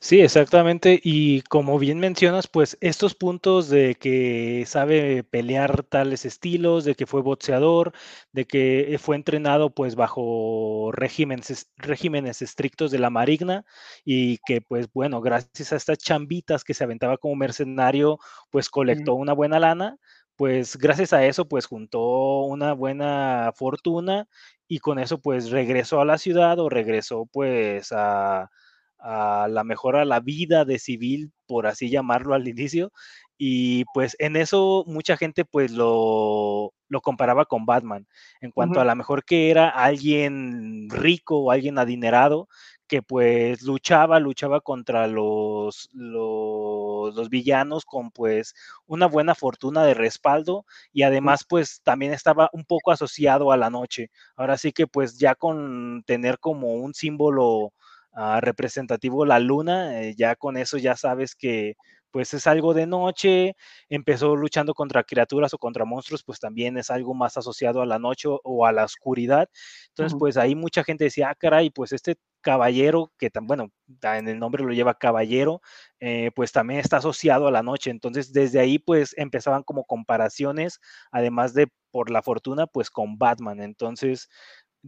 Sí, 0.00 0.20
exactamente. 0.20 1.00
Y 1.02 1.42
como 1.42 1.78
bien 1.78 1.98
mencionas, 1.98 2.46
pues 2.48 2.76
estos 2.80 3.14
puntos 3.14 3.68
de 3.68 3.94
que 3.94 4.64
sabe 4.66 5.24
pelear 5.24 5.82
tales 5.84 6.24
estilos, 6.24 6.84
de 6.84 6.94
que 6.94 7.06
fue 7.06 7.22
boxeador, 7.22 7.92
de 8.32 8.44
que 8.46 8.96
fue 9.00 9.16
entrenado 9.16 9.70
pues 9.74 9.94
bajo 9.94 10.90
regímenes, 10.92 11.70
regímenes 11.76 12.42
estrictos 12.42 12.90
de 12.90 12.98
la 12.98 13.10
marigna 13.10 13.64
y 14.04 14.38
que 14.46 14.60
pues 14.60 14.88
bueno, 14.92 15.20
gracias 15.20 15.72
a 15.72 15.76
estas 15.76 15.98
chambitas 15.98 16.62
que 16.64 16.74
se 16.74 16.84
aventaba 16.84 17.16
como 17.18 17.34
mercenario, 17.36 18.18
pues 18.50 18.68
colectó 18.70 19.14
una 19.14 19.32
buena 19.32 19.58
lana, 19.58 19.96
pues 20.36 20.76
gracias 20.76 21.12
a 21.14 21.24
eso 21.24 21.48
pues 21.48 21.66
juntó 21.66 22.42
una 22.42 22.72
buena 22.74 23.52
fortuna 23.56 24.28
y 24.68 24.78
con 24.80 24.98
eso 24.98 25.18
pues 25.20 25.50
regresó 25.50 26.00
a 26.00 26.04
la 26.04 26.18
ciudad 26.18 26.58
o 26.58 26.68
regresó 26.68 27.26
pues 27.32 27.92
a 27.92 28.50
a 28.98 29.48
la 29.50 29.64
mejor 29.64 29.96
a 29.96 30.04
la 30.04 30.20
vida 30.20 30.64
de 30.64 30.78
civil, 30.78 31.32
por 31.46 31.66
así 31.66 31.90
llamarlo 31.90 32.34
al 32.34 32.48
inicio, 32.48 32.92
y 33.38 33.84
pues 33.92 34.16
en 34.18 34.36
eso 34.36 34.84
mucha 34.86 35.16
gente 35.16 35.44
pues 35.44 35.70
lo, 35.70 36.72
lo 36.88 37.00
comparaba 37.00 37.44
con 37.44 37.66
Batman, 37.66 38.06
en 38.40 38.50
cuanto 38.50 38.80
a 38.80 38.84
la 38.84 38.94
mejor 38.94 39.24
que 39.24 39.50
era 39.50 39.68
alguien 39.68 40.88
rico 40.90 41.38
o 41.38 41.50
alguien 41.50 41.78
adinerado 41.78 42.48
que 42.86 43.02
pues 43.02 43.62
luchaba, 43.62 44.20
luchaba 44.20 44.60
contra 44.60 45.06
los, 45.06 45.88
los, 45.92 47.14
los, 47.14 47.28
villanos 47.28 47.84
con 47.84 48.10
pues 48.10 48.54
una 48.86 49.06
buena 49.06 49.34
fortuna 49.34 49.84
de 49.84 49.94
respaldo 49.94 50.64
y 50.92 51.02
además 51.02 51.44
pues 51.48 51.80
también 51.82 52.12
estaba 52.12 52.48
un 52.52 52.64
poco 52.64 52.92
asociado 52.92 53.52
a 53.52 53.56
la 53.56 53.70
noche. 53.70 54.10
Ahora 54.36 54.56
sí 54.56 54.72
que 54.72 54.86
pues 54.86 55.18
ya 55.18 55.34
con 55.34 56.04
tener 56.06 56.38
como 56.38 56.74
un 56.74 56.94
símbolo 56.94 57.72
Ah, 58.18 58.40
representativo 58.40 59.26
la 59.26 59.38
luna, 59.40 60.00
eh, 60.02 60.14
ya 60.16 60.36
con 60.36 60.56
eso 60.56 60.78
ya 60.78 60.96
sabes 60.96 61.34
que 61.34 61.74
pues 62.10 62.32
es 62.32 62.46
algo 62.46 62.72
de 62.72 62.86
noche, 62.86 63.54
empezó 63.90 64.36
luchando 64.36 64.72
contra 64.72 65.04
criaturas 65.04 65.52
o 65.52 65.58
contra 65.58 65.84
monstruos, 65.84 66.24
pues 66.24 66.40
también 66.40 66.78
es 66.78 66.88
algo 66.90 67.12
más 67.14 67.36
asociado 67.36 67.82
a 67.82 67.86
la 67.86 67.98
noche 67.98 68.28
o 68.42 68.64
a 68.64 68.72
la 68.72 68.84
oscuridad. 68.84 69.50
Entonces, 69.88 70.16
pues 70.18 70.38
ahí 70.38 70.54
mucha 70.54 70.82
gente 70.82 71.04
decía, 71.04 71.28
ah, 71.30 71.34
caray, 71.34 71.68
pues 71.68 71.92
este 71.92 72.16
caballero, 72.40 73.12
que 73.18 73.28
tan, 73.28 73.46
bueno, 73.46 73.70
en 74.02 74.28
el 74.28 74.38
nombre 74.38 74.64
lo 74.64 74.72
lleva 74.72 74.94
caballero, 74.94 75.60
eh, 76.00 76.30
pues 76.34 76.52
también 76.52 76.80
está 76.80 76.98
asociado 76.98 77.48
a 77.48 77.50
la 77.50 77.62
noche. 77.62 77.90
Entonces, 77.90 78.32
desde 78.32 78.60
ahí, 78.60 78.78
pues 78.78 79.12
empezaban 79.18 79.62
como 79.62 79.84
comparaciones, 79.84 80.80
además 81.10 81.52
de 81.54 81.68
por 81.90 82.10
la 82.10 82.22
fortuna, 82.22 82.66
pues 82.66 82.90
con 82.90 83.18
Batman. 83.18 83.60
Entonces, 83.60 84.28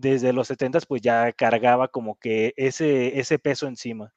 desde 0.00 0.32
los 0.32 0.48
70 0.48 0.80
pues 0.86 1.02
ya 1.02 1.32
cargaba 1.32 1.88
como 1.88 2.18
que 2.18 2.54
ese, 2.56 3.18
ese 3.18 3.38
peso 3.38 3.66
encima. 3.66 4.12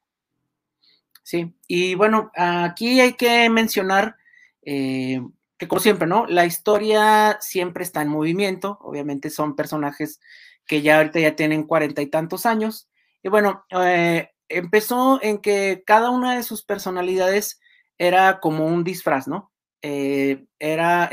Sí, 1.23 1.53
y 1.67 1.95
bueno, 1.95 2.31
aquí 2.35 2.99
hay 2.99 3.13
que 3.13 3.49
mencionar 3.49 4.15
eh, 4.63 5.21
que 5.57 5.67
como 5.67 5.79
siempre, 5.79 6.07
¿no? 6.07 6.25
La 6.25 6.45
historia 6.45 7.37
siempre 7.41 7.83
está 7.83 8.01
en 8.01 8.09
movimiento, 8.09 8.77
obviamente 8.81 9.29
son 9.29 9.55
personajes 9.55 10.19
que 10.65 10.81
ya 10.81 10.97
ahorita 10.97 11.19
ya 11.19 11.35
tienen 11.35 11.63
cuarenta 11.63 12.01
y 12.01 12.07
tantos 12.07 12.45
años, 12.45 12.89
y 13.23 13.29
bueno, 13.29 13.65
eh, 13.69 14.29
empezó 14.49 15.19
en 15.21 15.39
que 15.39 15.83
cada 15.85 16.09
una 16.09 16.35
de 16.35 16.43
sus 16.43 16.63
personalidades 16.63 17.59
era 17.97 18.39
como 18.39 18.65
un 18.65 18.83
disfraz, 18.83 19.27
¿no? 19.27 19.51
Eh, 19.83 20.45
era 20.59 21.09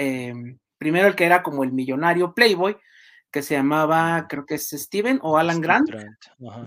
primero 0.79 1.09
el 1.09 1.17
que 1.17 1.25
era 1.25 1.43
como 1.43 1.65
el 1.65 1.73
millonario 1.73 2.35
Playboy, 2.35 2.77
que 3.39 3.43
se 3.45 3.55
llamaba, 3.55 4.27
creo 4.29 4.45
que 4.45 4.57
es 4.57 4.69
Steven 4.69 5.21
o 5.23 5.39
Alan 5.39 5.61
Grant, 5.61 5.89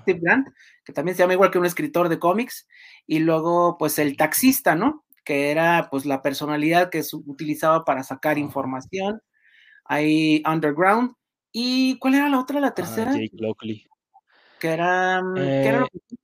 Steve 0.03 0.19
Grant, 0.21 0.47
que 0.85 0.93
también 0.93 1.17
se 1.17 1.23
llama 1.23 1.33
igual 1.33 1.51
que 1.51 1.59
un 1.59 1.65
escritor 1.65 2.07
de 2.07 2.17
cómics, 2.17 2.65
y 3.05 3.19
luego 3.19 3.75
pues 3.77 3.99
el 3.99 4.15
taxista, 4.15 4.73
¿no? 4.73 5.03
Que 5.25 5.51
era 5.51 5.89
pues 5.91 6.05
la 6.05 6.21
personalidad 6.21 6.89
que 6.89 7.03
se 7.03 7.17
utilizaba 7.17 7.83
para 7.83 8.03
sacar 8.03 8.37
información, 8.37 9.21
ahí 9.83 10.41
Underground, 10.49 11.13
y 11.51 11.99
¿cuál 11.99 12.15
era 12.15 12.29
la 12.29 12.39
otra, 12.39 12.61
la 12.61 12.73
tercera? 12.73 13.11
Jake 13.11 13.31
Lockley. 13.33 13.85
Que 14.57 14.69
era, 14.69 15.21
mm, 15.21 15.35
¿qué 15.35 15.67
era 15.67 15.79
lo 15.81 15.87
eh, 15.87 15.89
que 16.07 16.15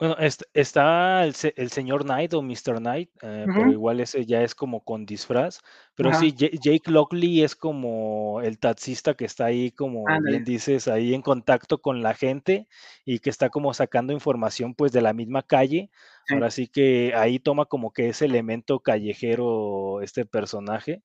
bueno, 0.00 0.16
está 0.54 1.24
el, 1.26 1.34
señor 1.34 2.04
Knight 2.04 2.32
o 2.32 2.40
Mr. 2.40 2.78
Knight, 2.78 3.10
eh, 3.20 3.44
pero 3.46 3.70
igual 3.70 4.00
ese 4.00 4.24
ya 4.24 4.42
es 4.42 4.54
como 4.54 4.82
con 4.82 5.04
disfraz. 5.04 5.60
Pero 5.94 6.14
sí, 6.14 6.32
Jake 6.32 6.90
Lockley 6.90 7.42
es 7.42 7.54
como 7.54 8.40
el 8.40 8.58
taxista 8.58 9.12
que 9.12 9.26
está 9.26 9.44
ahí, 9.44 9.72
como 9.72 10.04
bien 10.24 10.42
dices, 10.42 10.88
ahí 10.88 11.12
en 11.12 11.20
contacto 11.20 11.82
con 11.82 12.00
la 12.00 12.14
gente 12.14 12.66
y 13.04 13.18
que 13.18 13.28
está 13.28 13.50
como 13.50 13.74
sacando 13.74 14.14
información 14.14 14.74
pues 14.74 14.90
de 14.90 15.02
la 15.02 15.12
misma 15.12 15.42
calle. 15.42 15.90
Ahora 16.30 16.50
sí 16.50 16.66
que 16.66 17.12
ahí 17.14 17.38
toma 17.38 17.66
como 17.66 17.92
que 17.92 18.08
ese 18.08 18.24
elemento 18.24 18.80
callejero 18.80 20.00
este 20.00 20.24
personaje. 20.24 21.02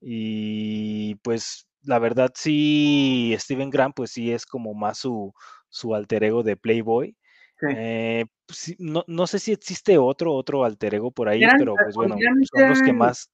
Y 0.00 1.16
pues 1.16 1.66
la 1.82 1.98
verdad 1.98 2.30
sí, 2.36 3.34
Steven 3.40 3.70
Grant 3.70 3.96
pues 3.96 4.12
sí 4.12 4.30
es 4.30 4.46
como 4.46 4.72
más 4.72 4.98
su, 4.98 5.34
su 5.68 5.96
alter 5.96 6.22
ego 6.22 6.44
de 6.44 6.56
Playboy. 6.56 7.16
Eh, 7.62 8.26
pues 8.46 8.74
no, 8.78 9.26
sé 9.26 9.38
si 9.38 9.52
existe 9.52 9.98
otro, 9.98 10.34
otro 10.34 10.64
alter 10.64 10.94
ego 10.94 11.10
por 11.10 11.28
ahí, 11.28 11.42
pero 11.58 11.74
pues 11.74 11.94
bueno, 11.94 12.16
son 12.52 12.68
los 12.68 12.82
que 12.82 12.92
más, 12.92 13.30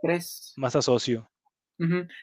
tres. 0.00 0.52
más 0.56 0.76
asocio. 0.76 1.28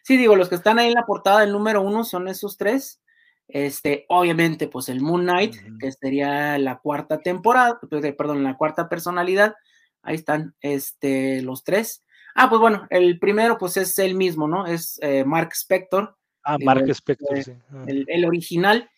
Sí, 0.03 0.17
digo, 0.17 0.35
los 0.35 0.47
que 0.47 0.55
están 0.55 0.79
ahí 0.79 0.87
en 0.87 0.93
la 0.93 1.05
portada 1.05 1.41
del 1.41 1.51
número 1.51 1.81
uno 1.81 2.03
son 2.03 2.27
esos 2.27 2.57
tres. 2.57 3.01
Este, 3.47 4.05
obviamente, 4.09 4.67
pues 4.67 4.89
el 4.89 5.01
Moon 5.01 5.23
Knight, 5.23 5.55
que 5.79 5.91
sería 5.91 6.57
la 6.59 6.79
cuarta 6.79 7.19
temporada, 7.19 7.79
pues, 7.79 8.15
perdón, 8.15 8.43
la 8.43 8.57
cuarta 8.57 8.87
personalidad. 8.87 9.55
Ahí 10.01 10.15
están, 10.15 10.55
este, 10.61 11.41
los 11.41 11.63
tres. 11.63 12.05
Ah, 12.35 12.47
pues 12.47 12.61
bueno, 12.61 12.87
el 12.89 13.19
primero, 13.19 13.57
pues 13.57 13.75
es 13.77 13.97
el 13.99 14.15
mismo, 14.15 14.47
¿no? 14.47 14.65
Es 14.65 14.99
eh, 15.01 15.25
Mark 15.25 15.49
Spector. 15.53 16.15
Ah, 16.43 16.57
Mark 16.63 16.87
Spector, 16.89 17.43
sí. 17.43 17.53
El, 17.87 18.05
el, 18.07 18.25
original. 18.25 18.89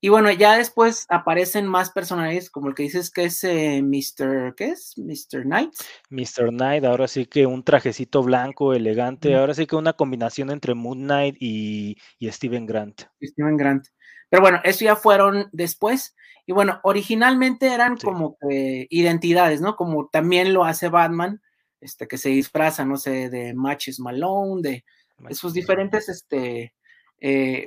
Y 0.00 0.10
bueno, 0.10 0.30
ya 0.30 0.56
después 0.56 1.06
aparecen 1.08 1.66
más 1.66 1.90
personajes, 1.90 2.50
como 2.50 2.68
el 2.68 2.74
que 2.74 2.84
dices 2.84 3.10
que 3.10 3.24
es 3.24 3.42
eh, 3.42 3.82
Mr. 3.82 4.54
¿Qué 4.54 4.66
es? 4.66 4.94
Mr. 4.96 5.42
Knight. 5.42 5.72
Mr. 6.10 6.50
Knight, 6.50 6.84
ahora 6.84 7.08
sí 7.08 7.26
que 7.26 7.46
un 7.46 7.64
trajecito 7.64 8.22
blanco, 8.22 8.74
elegante, 8.74 9.34
ahora 9.34 9.54
sí 9.54 9.66
que 9.66 9.74
una 9.74 9.94
combinación 9.94 10.50
entre 10.50 10.74
Moon 10.74 10.98
Knight 10.98 11.36
y, 11.40 11.96
Steven 12.22 12.64
Grant. 12.64 13.02
Steven 13.20 13.56
Grant. 13.56 13.86
Pero 14.30 14.42
bueno, 14.42 14.60
eso 14.62 14.84
ya 14.84 14.94
fueron 14.94 15.48
después. 15.50 16.14
Y 16.46 16.52
bueno, 16.52 16.78
originalmente 16.84 17.66
eran 17.66 17.96
como 17.96 18.36
que 18.40 18.86
identidades, 18.90 19.60
¿no? 19.60 19.74
Como 19.74 20.08
también 20.08 20.54
lo 20.54 20.64
hace 20.64 20.88
Batman, 20.88 21.42
este, 21.80 22.06
que 22.06 22.18
se 22.18 22.28
disfraza, 22.28 22.84
no 22.84 22.96
sé, 22.98 23.30
de 23.30 23.52
Matches 23.52 23.98
Malone, 23.98 24.62
de 24.62 24.84
esos 25.28 25.52
diferentes, 25.52 26.08
este, 26.08 26.72
eh, 27.20 27.66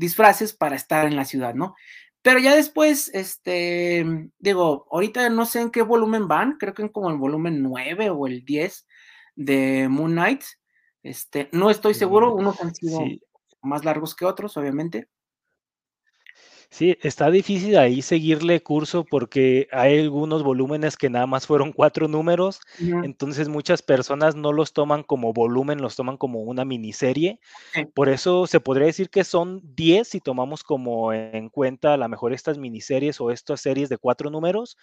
disfraces 0.00 0.52
para 0.52 0.74
estar 0.74 1.06
en 1.06 1.14
la 1.14 1.24
ciudad, 1.24 1.54
¿no? 1.54 1.76
Pero 2.22 2.38
ya 2.38 2.54
después, 2.54 3.10
este, 3.14 4.04
digo, 4.38 4.86
ahorita 4.90 5.30
no 5.30 5.46
sé 5.46 5.60
en 5.60 5.70
qué 5.70 5.82
volumen 5.82 6.26
van, 6.26 6.56
creo 6.58 6.74
que 6.74 6.82
en 6.82 6.88
como 6.88 7.10
el 7.10 7.16
volumen 7.16 7.62
9 7.62 8.10
o 8.10 8.26
el 8.26 8.44
10 8.44 8.86
de 9.36 9.88
Moon 9.88 10.12
Knight. 10.12 10.42
Este, 11.02 11.48
no 11.52 11.70
estoy 11.70 11.94
seguro, 11.94 12.34
unos 12.34 12.60
han 12.60 12.74
sido 12.74 13.00
más 13.62 13.84
largos 13.84 14.14
que 14.14 14.26
otros, 14.26 14.56
obviamente. 14.56 15.08
Sí, 16.72 16.96
está 17.02 17.30
difícil 17.32 17.76
ahí 17.76 18.00
seguirle 18.00 18.62
curso 18.62 19.04
porque 19.04 19.66
hay 19.72 19.98
algunos 19.98 20.44
volúmenes 20.44 20.96
que 20.96 21.10
nada 21.10 21.26
más 21.26 21.44
fueron 21.46 21.72
cuatro 21.76 22.06
números, 22.06 22.60
entonces 22.78 23.48
muchas 23.48 23.82
personas 23.82 24.36
no 24.36 24.52
los 24.52 24.72
toman 24.72 25.02
como 25.02 25.32
volumen, 25.32 25.82
los 25.82 25.96
toman 25.96 26.16
como 26.16 26.42
una 26.42 26.64
miniserie. 26.64 27.40
Por 27.92 28.08
eso 28.08 28.46
se 28.46 28.60
podría 28.60 28.86
decir 28.86 29.10
que 29.10 29.24
son 29.24 29.60
10 29.74 30.06
si 30.08 30.20
tomamos 30.20 30.62
como 30.62 31.12
en 31.12 31.48
cuenta 31.48 31.94
a 31.94 31.96
lo 31.96 32.08
mejor 32.08 32.32
estas 32.32 32.56
miniseries 32.56 33.20
o 33.20 33.32
estas 33.32 33.60
series 33.60 33.88
de 33.88 33.98
cuatro 33.98 34.30
números, 34.30 34.76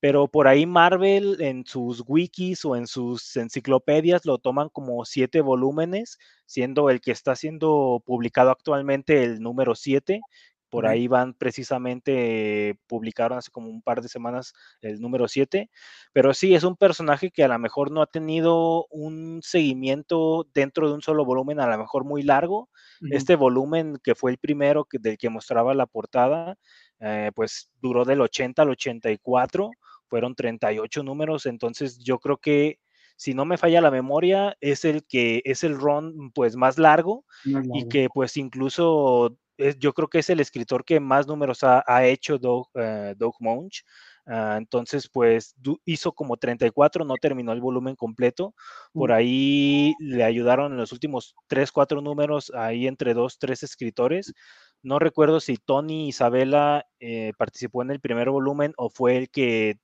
pero 0.00 0.28
por 0.28 0.48
ahí 0.48 0.64
Marvel 0.66 1.36
en 1.40 1.66
sus 1.66 2.02
wikis 2.06 2.64
o 2.64 2.76
en 2.76 2.86
sus 2.86 3.36
enciclopedias 3.36 4.24
lo 4.24 4.38
toman 4.38 4.70
como 4.70 5.04
siete 5.04 5.42
volúmenes, 5.42 6.18
siendo 6.46 6.88
el 6.88 7.00
que 7.02 7.12
está 7.12 7.36
siendo 7.36 8.02
publicado 8.06 8.50
actualmente 8.50 9.22
el 9.22 9.40
número 9.40 9.74
7. 9.74 10.20
Por 10.68 10.86
ahí 10.86 11.08
van 11.08 11.34
precisamente, 11.34 12.78
publicaron 12.86 13.38
hace 13.38 13.50
como 13.50 13.68
un 13.68 13.82
par 13.82 14.02
de 14.02 14.08
semanas 14.08 14.52
el 14.80 15.00
número 15.00 15.28
7. 15.28 15.70
Pero 16.12 16.34
sí, 16.34 16.54
es 16.54 16.64
un 16.64 16.76
personaje 16.76 17.30
que 17.30 17.44
a 17.44 17.48
lo 17.48 17.58
mejor 17.58 17.90
no 17.90 18.02
ha 18.02 18.06
tenido 18.06 18.86
un 18.90 19.40
seguimiento 19.42 20.46
dentro 20.52 20.88
de 20.88 20.94
un 20.94 21.02
solo 21.02 21.24
volumen, 21.24 21.60
a 21.60 21.68
lo 21.68 21.78
mejor 21.78 22.04
muy 22.04 22.22
largo. 22.22 22.68
Este 23.10 23.36
volumen 23.36 23.98
que 24.02 24.14
fue 24.14 24.30
el 24.30 24.38
primero 24.38 24.84
que, 24.84 24.98
del 24.98 25.18
que 25.18 25.30
mostraba 25.30 25.74
la 25.74 25.86
portada, 25.86 26.58
eh, 27.00 27.30
pues 27.34 27.70
duró 27.80 28.04
del 28.04 28.22
80 28.22 28.62
al 28.62 28.70
84 28.70 29.70
fueron 30.08 30.34
38 30.34 31.02
números, 31.02 31.46
entonces 31.46 31.98
yo 31.98 32.18
creo 32.18 32.38
que 32.38 32.78
si 33.16 33.32
no 33.32 33.44
me 33.44 33.56
falla 33.56 33.80
la 33.80 33.90
memoria, 33.90 34.56
es 34.60 34.84
el 34.84 35.04
que 35.06 35.40
es 35.44 35.64
el 35.64 35.78
run 35.78 36.30
pues 36.32 36.54
más 36.54 36.78
largo, 36.78 37.24
y 37.44 37.88
que 37.88 38.08
pues 38.12 38.36
incluso 38.36 39.36
yo 39.78 39.92
creo 39.92 40.08
que 40.08 40.18
es 40.20 40.30
el 40.30 40.40
escritor 40.40 40.84
que 40.84 41.00
más 41.00 41.26
números 41.26 41.60
ha, 41.62 42.06
hecho 42.06 42.38
Doug, 42.38 42.68
uh, 42.74 43.32
Munch. 43.40 43.84
Ah, 44.26 44.56
entonces, 44.58 45.08
pues 45.08 45.54
hizo 45.84 46.12
como 46.12 46.36
34, 46.36 47.04
no 47.04 47.14
terminó 47.16 47.52
el 47.52 47.60
volumen 47.60 47.94
completo. 47.96 48.54
Por 48.92 49.12
ahí 49.12 49.94
le 50.00 50.24
ayudaron 50.24 50.72
en 50.72 50.78
los 50.78 50.92
últimos 50.92 51.34
3, 51.46 51.70
4 51.72 52.00
números, 52.00 52.52
ahí 52.54 52.86
entre 52.88 53.14
dos, 53.14 53.38
tres 53.38 53.62
escritores. 53.62 54.34
No 54.82 54.98
recuerdo 54.98 55.40
si 55.40 55.56
Tony 55.56 56.08
Isabela 56.08 56.86
eh, 57.00 57.32
participó 57.38 57.82
en 57.82 57.90
el 57.90 58.00
primer 58.00 58.30
volumen 58.30 58.72
o 58.76 58.90
fue 58.90 59.16
el 59.16 59.30
que 59.30 59.78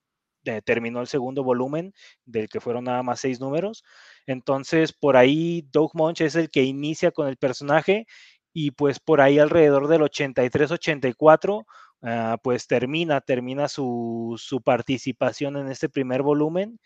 eh, 0.44 0.60
terminó 0.62 1.00
el 1.00 1.06
segundo 1.06 1.44
volumen, 1.44 1.92
del 2.24 2.48
que 2.48 2.60
fueron 2.60 2.84
nada 2.84 3.02
más 3.04 3.20
seis 3.20 3.40
números. 3.40 3.84
Entonces, 4.26 4.92
por 4.92 5.16
ahí 5.16 5.62
Doug 5.72 5.92
Munch 5.94 6.20
es 6.20 6.34
el 6.34 6.50
que 6.50 6.64
inicia 6.64 7.12
con 7.12 7.28
el 7.28 7.36
personaje 7.36 8.06
y 8.52 8.72
pues 8.72 9.00
por 9.00 9.20
ahí 9.20 9.38
alrededor 9.38 9.88
del 9.88 10.02
83-84, 10.02 11.64
ah, 12.02 12.38
pues 12.42 12.66
termina, 12.66 13.20
termina 13.20 13.68
su, 13.68 14.38
participación 14.64 15.56
en 15.56 15.68
este 15.68 15.88
primer 15.88 16.22
volumen 16.22 16.78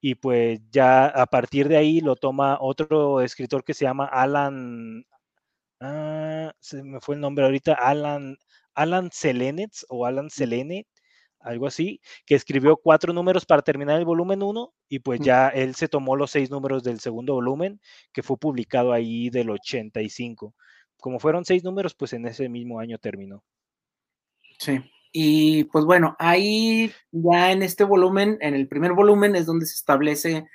y 0.00 0.14
pues 0.16 0.60
ya 0.70 1.06
a 1.06 1.26
partir 1.26 1.68
de 1.68 1.76
ahí 1.76 2.00
lo 2.00 2.16
toma 2.16 2.58
otro 2.60 3.20
escritor 3.20 3.64
que 3.64 3.74
se 3.74 3.84
llama 3.84 4.06
Alan, 4.06 5.04
ah, 5.80 6.52
se 6.60 6.82
me 6.84 7.00
fue 7.00 7.16
el 7.16 7.20
nombre 7.20 7.44
ahorita, 7.44 7.74
Alan, 7.74 8.36
Alan 8.74 9.10
Selenetz 9.12 9.84
o 9.88 10.06
Alan 10.06 10.30
Selenet, 10.30 10.86
algo 11.40 11.66
así, 11.66 12.00
que 12.26 12.34
escribió 12.34 12.76
cuatro 12.76 13.12
números 13.12 13.46
para 13.46 13.62
terminar 13.62 13.98
el 13.98 14.04
volumen 14.04 14.42
1 14.42 14.72
y 14.88 14.98
pues 15.00 15.20
ya 15.20 15.48
él 15.48 15.74
se 15.74 15.88
tomó 15.88 16.16
los 16.16 16.30
seis 16.32 16.50
números 16.50 16.82
del 16.82 17.00
segundo 17.00 17.34
volumen 17.34 17.80
que 18.12 18.22
fue 18.22 18.36
publicado 18.38 18.92
ahí 18.92 19.30
del 19.30 19.50
85. 19.50 20.54
Como 21.00 21.18
fueron 21.20 21.44
seis 21.44 21.64
números, 21.64 21.94
pues 21.94 22.12
en 22.12 22.26
ese 22.26 22.48
mismo 22.48 22.80
año 22.80 22.98
terminó. 22.98 23.44
Sí. 24.58 24.80
Y 25.12 25.64
pues 25.64 25.84
bueno, 25.84 26.16
ahí 26.18 26.92
ya 27.10 27.52
en 27.52 27.62
este 27.62 27.84
volumen, 27.84 28.38
en 28.40 28.54
el 28.54 28.68
primer 28.68 28.92
volumen 28.92 29.36
es 29.36 29.46
donde 29.46 29.66
se 29.66 29.74
establece 29.74 30.46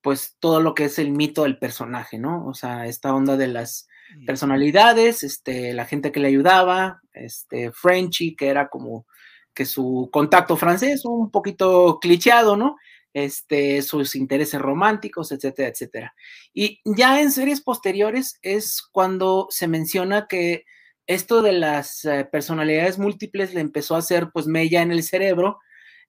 pues 0.00 0.36
todo 0.40 0.60
lo 0.60 0.74
que 0.74 0.86
es 0.86 0.98
el 0.98 1.10
mito 1.12 1.42
del 1.42 1.58
personaje, 1.58 2.18
¿no? 2.18 2.46
O 2.46 2.54
sea, 2.54 2.86
esta 2.86 3.14
onda 3.14 3.36
de 3.36 3.48
las 3.48 3.86
personalidades, 4.26 5.22
este, 5.22 5.72
la 5.74 5.84
gente 5.84 6.10
que 6.10 6.20
le 6.20 6.28
ayudaba, 6.28 7.00
este, 7.12 7.70
Frenchy, 7.70 8.34
que 8.34 8.48
era 8.48 8.68
como 8.68 9.06
que 9.54 9.66
su 9.66 10.08
contacto 10.12 10.56
francés, 10.56 11.04
un 11.04 11.30
poquito 11.30 11.98
clicheado, 12.00 12.56
¿no? 12.56 12.76
Este, 13.12 13.82
sus 13.82 14.14
intereses 14.14 14.60
románticos, 14.60 15.32
etcétera, 15.32 15.68
etcétera. 15.68 16.14
Y 16.54 16.80
ya 16.84 17.20
en 17.20 17.32
series 17.32 17.60
posteriores 17.60 18.38
es 18.42 18.82
cuando 18.82 19.48
se 19.50 19.66
menciona 19.66 20.28
que 20.28 20.64
esto 21.08 21.42
de 21.42 21.52
las 21.52 22.04
eh, 22.04 22.24
personalidades 22.30 22.98
múltiples 22.98 23.52
le 23.52 23.60
empezó 23.60 23.96
a 23.96 23.98
hacer 23.98 24.30
pues 24.32 24.46
mella 24.46 24.80
en 24.80 24.92
el 24.92 25.02
cerebro, 25.02 25.58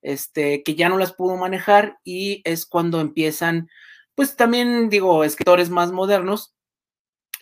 este, 0.03 0.61
que 0.61 0.75
ya 0.75 0.89
no 0.89 0.97
las 0.99 1.13
pudo 1.13 1.37
manejar 1.37 1.97
y 2.03 2.41
es 2.45 2.67
cuando 2.67 3.01
empiezan, 3.01 3.67
pues 4.13 4.35
también 4.35 4.89
digo, 4.89 5.23
escritores 5.23 5.71
más 5.71 5.91
modernos 5.91 6.55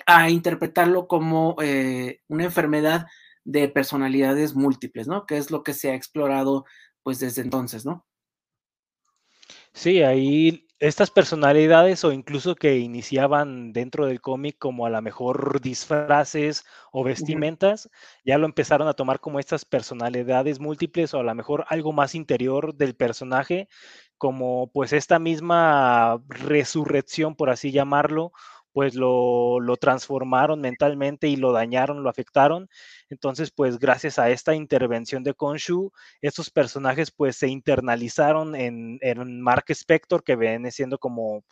a 0.05 0.29
interpretarlo 0.29 1.07
como 1.07 1.57
eh, 1.61 2.21
una 2.29 2.45
enfermedad 2.45 3.07
de 3.43 3.67
personalidades 3.67 4.55
múltiples, 4.55 5.07
¿no? 5.07 5.25
Que 5.25 5.37
es 5.37 5.51
lo 5.51 5.63
que 5.63 5.73
se 5.73 5.91
ha 5.91 5.95
explorado 5.95 6.65
pues 7.03 7.19
desde 7.19 7.41
entonces, 7.41 7.85
¿no? 7.85 8.05
Sí, 9.73 10.01
ahí 10.03 10.65
estas 10.79 11.11
personalidades 11.11 12.03
o 12.03 12.11
incluso 12.11 12.55
que 12.55 12.77
iniciaban 12.79 13.71
dentro 13.73 14.05
del 14.05 14.21
cómic 14.21 14.57
como 14.57 14.85
a 14.85 14.89
lo 14.89 15.01
mejor 15.01 15.61
disfraces 15.61 16.63
o 16.91 17.03
vestimentas, 17.03 17.89
ya 18.25 18.37
lo 18.37 18.45
empezaron 18.45 18.87
a 18.87 18.93
tomar 18.93 19.19
como 19.19 19.39
estas 19.39 19.65
personalidades 19.65 20.59
múltiples 20.59 21.13
o 21.13 21.19
a 21.19 21.23
lo 21.23 21.35
mejor 21.35 21.65
algo 21.69 21.91
más 21.93 22.15
interior 22.15 22.75
del 22.75 22.95
personaje, 22.95 23.67
como 24.17 24.71
pues 24.71 24.91
esta 24.93 25.19
misma 25.19 26.21
resurrección, 26.27 27.35
por 27.35 27.49
así 27.49 27.71
llamarlo, 27.71 28.31
pues 28.73 28.95
lo, 28.95 29.59
transformaron 29.79 30.61
mentalmente 30.61 31.27
y 31.27 31.35
lo 31.35 31.51
dañaron, 31.51 32.03
lo 32.03 32.09
afectaron. 32.09 32.69
Entonces, 33.09 33.51
pues 33.51 33.79
gracias 33.79 34.19
a 34.19 34.29
esta 34.29 34.55
intervención 34.55 35.23
de 35.23 35.33
Konshu, 35.33 35.91
estos 36.21 36.49
personajes 36.49 37.11
pues 37.11 37.35
se 37.35 37.47
internalizaron 37.47 38.55
en, 38.55 38.99
en 39.01 39.41
Mark 39.41 39.65
Spector, 39.69 40.23
que 40.23 40.35
viene 40.35 40.71
siendo 40.71 40.97
como 40.97 41.43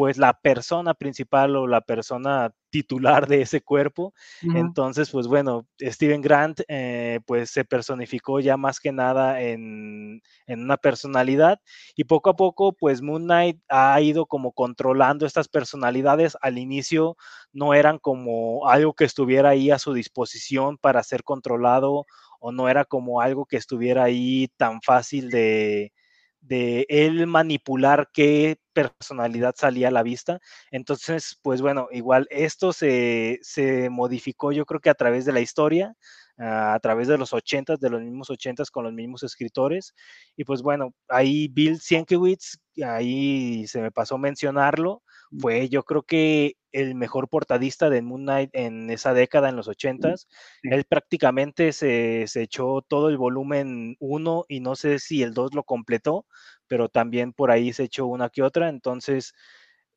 pues 0.00 0.16
la 0.16 0.32
persona 0.32 0.94
principal 0.94 1.56
o 1.56 1.66
la 1.66 1.82
persona 1.82 2.54
titular 2.70 3.26
de 3.26 3.42
ese 3.42 3.60
cuerpo. 3.60 4.14
Entonces, 4.40 5.10
pues 5.10 5.26
bueno, 5.26 5.66
Steven 5.78 6.22
Grant 6.22 6.62
eh, 6.68 7.20
pues 7.26 7.50
se 7.50 7.66
personificó 7.66 8.40
ya 8.40 8.56
más 8.56 8.80
que 8.80 8.92
nada 8.92 9.42
en, 9.42 10.22
en, 10.46 10.62
una 10.62 10.78
personalidad 10.78 11.60
y 11.94 12.04
poco 12.04 12.30
a 12.30 12.36
poco 12.36 12.72
pues 12.72 13.02
Moon 13.02 13.24
Knight 13.24 13.60
ha 13.68 14.00
ido 14.00 14.24
como 14.24 14.52
controlando 14.52 15.26
estas 15.26 15.48
personalidades. 15.48 16.34
Al 16.40 16.56
inicio 16.56 17.18
no 17.52 17.74
eran 17.74 17.98
como 17.98 18.70
algo 18.70 18.94
que 18.94 19.04
estuviera 19.04 19.50
ahí 19.50 19.70
a 19.70 19.78
su 19.78 19.92
disposición 19.92 20.78
para 20.78 21.02
ser 21.02 21.24
controlado 21.24 22.06
o 22.38 22.52
no 22.52 22.70
era 22.70 22.86
como 22.86 23.20
algo 23.20 23.44
que 23.44 23.58
estuviera 23.58 24.04
ahí 24.04 24.48
tan 24.56 24.80
fácil 24.80 25.28
de, 25.28 25.92
de 26.40 26.86
él 26.88 27.26
manipular 27.26 28.08
qué 28.12 28.58
personalidad 28.72 29.54
salía 29.56 29.88
a 29.88 29.90
la 29.90 30.02
vista. 30.02 30.40
Entonces, 30.70 31.38
pues 31.42 31.62
bueno, 31.62 31.88
igual 31.92 32.26
esto 32.30 32.72
se, 32.72 33.38
se 33.42 33.90
modificó 33.90 34.52
yo 34.52 34.64
creo 34.66 34.80
que 34.80 34.90
a 34.90 34.94
través 34.94 35.24
de 35.24 35.32
la 35.32 35.40
historia, 35.40 35.94
a 36.38 36.78
través 36.82 37.08
de 37.08 37.18
los 37.18 37.32
ochentas, 37.34 37.80
de 37.80 37.90
los 37.90 38.00
mismos 38.00 38.30
ochentas 38.30 38.70
con 38.70 38.84
los 38.84 38.92
mismos 38.94 39.22
escritores. 39.22 39.94
Y 40.36 40.44
pues 40.44 40.62
bueno, 40.62 40.94
ahí 41.08 41.48
Bill 41.48 41.78
Sienkiewicz, 41.80 42.58
ahí 42.82 43.66
se 43.66 43.82
me 43.82 43.90
pasó 43.90 44.16
mencionarlo, 44.18 45.02
fue 45.38 45.68
yo 45.68 45.84
creo 45.84 46.02
que 46.02 46.56
el 46.72 46.94
mejor 46.94 47.28
portadista 47.28 47.90
de 47.90 48.02
Moon 48.02 48.22
Knight 48.22 48.50
en 48.52 48.90
esa 48.90 49.12
década, 49.14 49.48
en 49.48 49.56
los 49.56 49.68
ochentas. 49.68 50.28
Él 50.62 50.84
prácticamente 50.84 51.72
se, 51.72 52.26
se, 52.28 52.42
echó 52.42 52.82
todo 52.82 53.08
el 53.08 53.18
volumen 53.18 53.96
1 53.98 54.44
y 54.48 54.60
no 54.60 54.76
sé 54.76 54.98
si 54.98 55.22
el 55.22 55.34
2 55.34 55.54
lo 55.54 55.64
completó, 55.64 56.26
pero 56.68 56.88
también 56.88 57.32
por 57.32 57.50
ahí 57.50 57.72
se 57.72 57.84
echó 57.84 58.06
una 58.06 58.28
que 58.30 58.42
otra. 58.42 58.68
Entonces, 58.68 59.34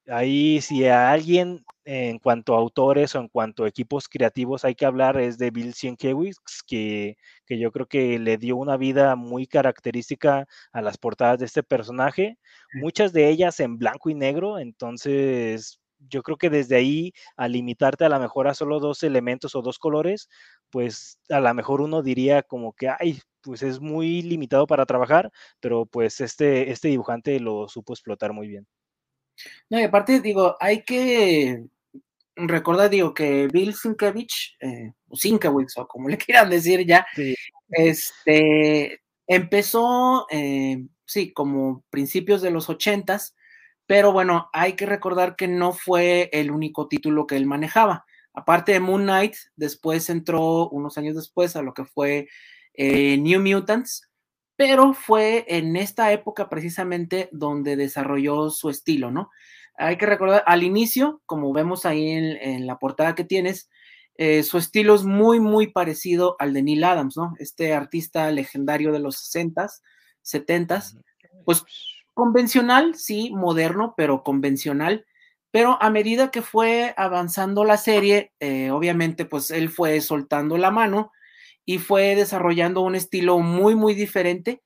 ahí 0.07 0.61
si 0.61 0.85
a 0.87 1.11
alguien 1.11 1.63
en 1.85 2.19
cuanto 2.19 2.55
a 2.55 2.59
autores 2.59 3.13
o 3.15 3.19
en 3.19 3.27
cuanto 3.27 3.63
a 3.65 3.67
equipos 3.67 4.07
creativos 4.07 4.63
hay 4.65 4.75
que 4.75 4.85
hablar 4.85 5.17
es 5.19 5.37
de 5.37 5.51
Bill 5.51 5.73
Sienkiewicz, 5.73 6.37
que, 6.67 7.17
que 7.45 7.59
yo 7.59 7.71
creo 7.71 7.87
que 7.87 8.19
le 8.19 8.37
dio 8.37 8.55
una 8.57 8.77
vida 8.77 9.15
muy 9.15 9.47
característica 9.47 10.47
a 10.71 10.81
las 10.81 10.97
portadas 10.97 11.39
de 11.39 11.45
este 11.45 11.63
personaje, 11.63 12.37
muchas 12.73 13.13
de 13.13 13.29
ellas 13.29 13.59
en 13.59 13.77
blanco 13.77 14.09
y 14.09 14.15
negro, 14.15 14.59
entonces 14.59 15.79
yo 16.09 16.21
creo 16.23 16.37
que 16.37 16.49
desde 16.49 16.75
ahí, 16.75 17.13
al 17.37 17.53
limitarte 17.53 18.05
a 18.05 18.09
lo 18.09 18.19
mejor 18.19 18.47
a 18.47 18.53
solo 18.53 18.79
dos 18.79 19.03
elementos 19.03 19.55
o 19.55 19.61
dos 19.61 19.79
colores, 19.79 20.27
pues 20.69 21.19
a 21.29 21.39
lo 21.39 21.53
mejor 21.53 21.81
uno 21.81 22.01
diría 22.01 22.43
como 22.43 22.73
que, 22.73 22.89
ay, 22.89 23.19
pues 23.41 23.63
es 23.63 23.79
muy 23.79 24.21
limitado 24.21 24.67
para 24.67 24.85
trabajar, 24.85 25.31
pero 25.59 25.85
pues 25.85 26.19
este, 26.21 26.71
este 26.71 26.89
dibujante 26.89 27.39
lo 27.39 27.67
supo 27.69 27.93
explotar 27.93 28.33
muy 28.33 28.47
bien. 28.47 28.67
No, 29.69 29.79
y 29.79 29.83
aparte 29.83 30.19
digo, 30.19 30.55
hay 30.59 30.83
que 30.83 31.63
recordar, 32.35 32.89
digo, 32.89 33.13
que 33.13 33.47
Bill 33.47 33.73
Sienkiewicz, 33.73 34.55
eh, 34.59 34.93
o 35.07 35.15
Sienkiewicz, 35.15 35.77
o 35.77 35.87
como 35.87 36.09
le 36.09 36.17
quieran 36.17 36.49
decir 36.49 36.85
ya, 36.85 37.05
este, 37.69 39.01
empezó, 39.27 40.27
eh, 40.31 40.85
sí, 41.05 41.33
como 41.33 41.83
principios 41.89 42.41
de 42.41 42.51
los 42.51 42.69
ochentas, 42.69 43.35
pero 43.85 44.11
bueno, 44.11 44.49
hay 44.53 44.73
que 44.73 44.85
recordar 44.85 45.35
que 45.35 45.47
no 45.47 45.73
fue 45.73 46.29
el 46.31 46.51
único 46.51 46.87
título 46.87 47.27
que 47.27 47.35
él 47.35 47.45
manejaba. 47.45 48.05
Aparte 48.33 48.71
de 48.71 48.79
Moon 48.79 49.03
Knight, 49.03 49.35
después 49.55 50.09
entró 50.09 50.69
unos 50.69 50.97
años 50.97 51.15
después 51.15 51.55
a 51.55 51.61
lo 51.61 51.73
que 51.73 51.85
fue 51.85 52.27
eh, 52.73 53.17
New 53.17 53.41
Mutants, 53.41 54.09
pero 54.65 54.93
fue 54.93 55.43
en 55.49 55.75
esta 55.75 56.13
época 56.13 56.47
precisamente 56.47 57.27
donde 57.33 57.75
desarrolló 57.75 58.49
su 58.49 58.69
estilo, 58.69 59.11
¿no? 59.11 59.29
Hay 59.75 59.97
que 59.97 60.05
recordar, 60.05 60.41
al 60.47 60.63
inicio, 60.63 61.21
como 61.25 61.51
vemos 61.51 61.85
ahí 61.85 62.11
en, 62.11 62.65
la 62.65 62.79
portada 62.79 63.13
que 63.13 63.25
tienes, 63.25 63.69
eh, 64.15 64.41
su 64.41 64.57
estilo 64.57 64.95
es 64.95 65.03
muy, 65.03 65.41
muy 65.41 65.67
parecido 65.67 66.37
al 66.39 66.53
de 66.53 66.63
Neil 66.63 66.85
Adams, 66.85 67.17
¿no? 67.17 67.33
Este 67.39 67.73
artista 67.73 68.31
legendario 68.31 68.93
de 68.93 68.99
los 68.99 69.17
60s, 69.17 69.81
70s, 70.23 70.97
pues 71.43 71.65
convencional, 72.13 72.95
sí, 72.95 73.31
moderno, 73.35 73.95
pero 73.97 74.23
convencional. 74.23 75.05
Pero 75.51 75.77
a 75.81 75.89
medida 75.89 76.31
que 76.31 76.41
fue 76.41 76.93
avanzando 76.95 77.65
la 77.65 77.75
serie, 77.75 78.31
eh, 78.39 78.71
obviamente, 78.71 79.25
pues 79.25 79.51
él 79.51 79.69
fue 79.69 79.99
soltando 79.99 80.57
la 80.57 80.71
mano 80.71 81.11
y 81.65 81.77
fue 81.77 82.15
desarrollando 82.15 82.81
un 82.81 82.95
estilo 82.95 83.39
muy, 83.39 83.75
muy 83.75 83.93
diferente, 83.93 84.61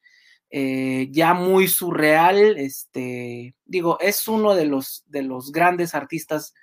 eh, 0.49 1.07
ya 1.11 1.33
muy 1.33 1.67
surreal. 1.67 2.57
Este, 2.57 3.55
digo, 3.65 3.99
es 3.99 4.27
uno 4.27 4.55
de 4.55 4.65
los, 4.65 5.03
de 5.07 5.23
los 5.23 5.51
grandes 5.51 5.93
artistas 5.95 6.53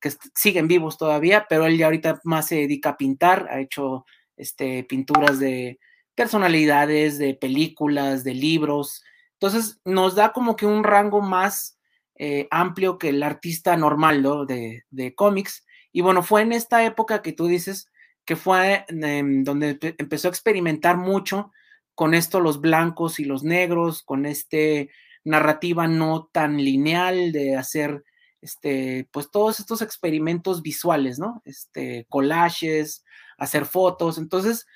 que 0.00 0.12
siguen 0.34 0.68
vivos 0.68 0.98
todavía, 0.98 1.46
pero 1.48 1.66
él 1.66 1.78
ya 1.78 1.86
ahorita 1.86 2.20
más 2.24 2.48
se 2.48 2.56
dedica 2.56 2.90
a 2.90 2.96
pintar, 2.96 3.48
ha 3.50 3.60
hecho 3.60 4.04
este, 4.36 4.84
pinturas 4.84 5.38
de 5.38 5.78
personalidades, 6.14 7.18
de 7.18 7.34
películas, 7.34 8.24
de 8.24 8.34
libros. 8.34 9.02
Entonces, 9.34 9.80
nos 9.84 10.14
da 10.14 10.32
como 10.32 10.56
que 10.56 10.66
un 10.66 10.84
rango 10.84 11.20
más 11.20 11.78
eh, 12.16 12.48
amplio 12.50 12.98
que 12.98 13.10
el 13.10 13.22
artista 13.22 13.76
normal 13.76 14.22
¿no? 14.22 14.44
de, 14.44 14.84
de 14.90 15.14
cómics. 15.14 15.64
Y 15.92 16.00
bueno, 16.00 16.22
fue 16.22 16.42
en 16.42 16.52
esta 16.52 16.84
época 16.84 17.22
que 17.22 17.32
tú 17.32 17.46
dices, 17.46 17.88
que 18.24 18.36
fue 18.36 18.84
em, 18.88 19.44
donde 19.44 19.78
empezó 19.98 20.28
a 20.28 20.30
experimentar 20.30 20.96
mucho 20.96 21.52
con 21.94 22.14
esto 22.14 22.40
los 22.40 22.60
blancos 22.60 23.20
y 23.20 23.24
los 23.24 23.44
negros, 23.44 24.02
con 24.02 24.26
este 24.26 24.90
narrativa 25.24 25.86
no 25.86 26.28
tan 26.32 26.58
lineal 26.58 27.32
de 27.32 27.56
hacer 27.56 28.04
este, 28.42 29.08
pues 29.10 29.30
todos 29.30 29.58
estos 29.58 29.80
experimentos 29.80 30.60
visuales, 30.60 31.18
¿no? 31.18 31.40
Este, 31.46 32.06
collages, 32.10 33.04
hacer 33.38 33.64
fotos. 33.64 34.18
Entonces, 34.18 34.66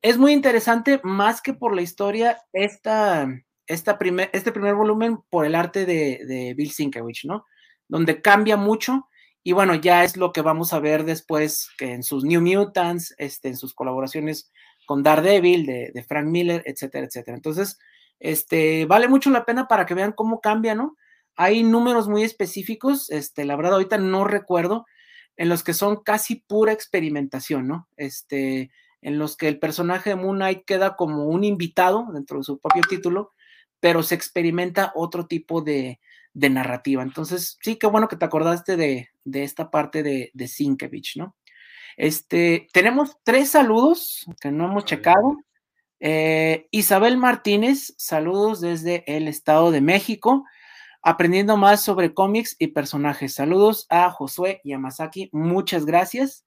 es 0.00 0.16
muy 0.16 0.32
interesante, 0.32 1.00
más 1.02 1.42
que 1.42 1.52
por 1.52 1.74
la 1.74 1.82
historia, 1.82 2.38
esta, 2.52 3.28
esta 3.66 3.98
primer, 3.98 4.30
este 4.32 4.52
primer 4.52 4.76
volumen 4.76 5.18
por 5.28 5.44
el 5.44 5.56
arte 5.56 5.86
de, 5.86 6.20
de 6.24 6.54
Bill 6.54 6.70
Sienkiewicz, 6.70 7.24
¿no? 7.24 7.44
Donde 7.88 8.22
cambia 8.22 8.56
mucho 8.56 9.08
y 9.42 9.52
bueno, 9.52 9.74
ya 9.74 10.04
es 10.04 10.16
lo 10.16 10.32
que 10.32 10.42
vamos 10.42 10.72
a 10.72 10.80
ver 10.80 11.04
después 11.04 11.70
que 11.78 11.92
en 11.92 12.02
sus 12.02 12.24
New 12.24 12.42
Mutants, 12.42 13.14
este, 13.16 13.48
en 13.48 13.56
sus 13.56 13.74
colaboraciones 13.74 14.52
con 14.86 15.02
Daredevil, 15.02 15.66
de, 15.66 16.04
Frank 16.06 16.26
Miller, 16.26 16.62
etcétera, 16.66 17.06
etcétera. 17.06 17.36
Entonces, 17.36 17.78
este, 18.18 18.84
vale 18.84 19.08
mucho 19.08 19.30
la 19.30 19.46
pena 19.46 19.66
para 19.66 19.86
que 19.86 19.94
vean 19.94 20.12
cómo 20.12 20.40
cambia, 20.40 20.74
¿no? 20.74 20.96
Hay 21.36 21.62
números 21.62 22.08
muy 22.08 22.22
específicos, 22.22 23.08
este, 23.10 23.44
la 23.46 23.56
verdad 23.56 23.74
ahorita 23.74 23.96
no 23.96 24.24
recuerdo, 24.24 24.84
en 25.36 25.48
los 25.48 25.62
que 25.62 25.72
son 25.72 26.02
casi 26.02 26.36
pura 26.36 26.72
experimentación, 26.72 27.66
¿no? 27.66 27.88
Este, 27.96 28.70
en 29.00 29.18
los 29.18 29.38
que 29.38 29.48
el 29.48 29.58
personaje 29.58 30.10
de 30.10 30.16
Moon 30.16 30.36
Knight 30.36 30.64
queda 30.66 30.96
como 30.96 31.24
un 31.24 31.44
invitado 31.44 32.08
dentro 32.12 32.38
de 32.38 32.44
su 32.44 32.58
propio 32.58 32.82
título, 32.82 33.32
pero 33.80 34.02
se 34.02 34.16
experimenta 34.16 34.92
otro 34.94 35.26
tipo 35.26 35.62
de, 35.62 35.98
de 36.32 36.50
narrativa. 36.50 37.02
Entonces, 37.02 37.58
sí, 37.62 37.76
qué 37.76 37.86
bueno 37.86 38.08
que 38.08 38.16
te 38.16 38.24
acordaste 38.24 38.76
de, 38.76 39.08
esta 39.32 39.70
parte 39.70 40.02
de, 40.02 40.30
de 40.34 40.48
Sinkevich, 40.48 41.16
¿no? 41.16 41.36
Este, 41.96 42.68
tenemos 42.72 43.18
tres 43.24 43.50
saludos 43.50 44.26
que 44.40 44.50
no 44.50 44.66
hemos 44.66 44.84
checado. 44.84 45.36
Eh, 46.00 46.66
Isabel 46.70 47.18
Martínez, 47.18 47.94
saludos 47.98 48.60
desde 48.60 49.04
el 49.06 49.28
Estado 49.28 49.70
de 49.70 49.82
México, 49.82 50.44
aprendiendo 51.02 51.58
más 51.58 51.82
sobre 51.82 52.14
cómics 52.14 52.56
y 52.58 52.68
personajes. 52.68 53.34
Saludos 53.34 53.86
a 53.90 54.10
Josué 54.10 54.60
y 54.64 54.72
a 54.72 54.78
Masaki, 54.78 55.28
muchas 55.32 55.84
gracias. 55.84 56.46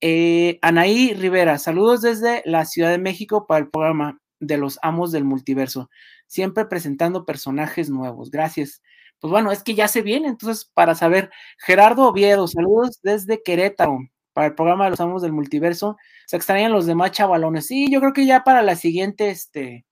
Eh, 0.00 0.58
Anaí 0.62 1.14
Rivera, 1.14 1.58
saludos 1.58 2.02
desde 2.02 2.42
la 2.44 2.64
Ciudad 2.64 2.90
de 2.90 2.98
México 2.98 3.46
para 3.46 3.60
el 3.60 3.70
programa 3.70 4.20
de 4.40 4.56
los 4.56 4.78
Amos 4.82 5.12
del 5.12 5.24
Multiverso, 5.24 5.90
siempre 6.26 6.64
presentando 6.64 7.24
personajes 7.24 7.90
nuevos. 7.90 8.30
Gracias 8.30 8.82
pues 9.20 9.30
bueno, 9.30 9.52
es 9.52 9.62
que 9.62 9.74
ya 9.74 9.86
se 9.86 10.02
viene, 10.02 10.28
entonces 10.28 10.70
para 10.72 10.94
saber, 10.94 11.30
Gerardo 11.58 12.08
Oviedo, 12.08 12.48
saludos 12.48 13.00
desde 13.02 13.42
Querétaro 13.42 13.98
para 14.32 14.48
el 14.48 14.54
programa 14.54 14.84
de 14.84 14.90
los 14.90 15.00
Amos 15.00 15.20
del 15.20 15.32
Multiverso. 15.32 15.98
Se 16.26 16.36
extrañan 16.36 16.72
los 16.72 16.86
demás 16.86 17.12
chavalones. 17.12 17.66
Sí, 17.66 17.90
yo 17.90 18.00
creo 18.00 18.12
que 18.14 18.24
ya 18.24 18.44
para 18.44 18.62
la 18.62 18.76
siguiente, 18.76 19.28
este, 19.28 19.84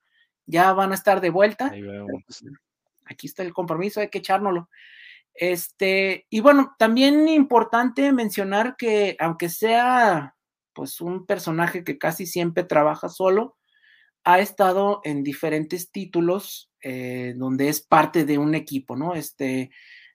ya 0.46 0.72
van 0.72 0.92
a 0.92 0.94
estar 0.94 1.20
de 1.20 1.30
vuelta. 1.30 1.70
Pues, 2.26 2.44
aquí 3.04 3.26
está 3.26 3.42
el 3.42 3.52
compromiso, 3.52 4.00
hay 4.00 4.08
que 4.08 4.18
echárnoslo. 4.18 4.70
Este, 5.34 6.26
y 6.30 6.40
bueno, 6.40 6.74
también 6.78 7.28
importante 7.28 8.10
mencionar 8.12 8.76
que 8.76 9.16
aunque 9.20 9.50
sea 9.50 10.34
pues 10.72 11.00
un 11.00 11.26
personaje 11.26 11.84
que 11.84 11.98
casi 11.98 12.24
siempre 12.24 12.64
trabaja 12.64 13.08
solo, 13.08 13.57
ha 14.28 14.40
estado 14.40 15.00
en 15.04 15.24
diferentes 15.24 15.90
títulos 15.90 16.70
eh, 16.82 17.32
donde 17.38 17.70
es 17.70 17.80
parte 17.80 18.26
de 18.26 18.36
un 18.36 18.54
equipo, 18.54 18.94
¿no? 18.94 19.14
Este, 19.14 19.70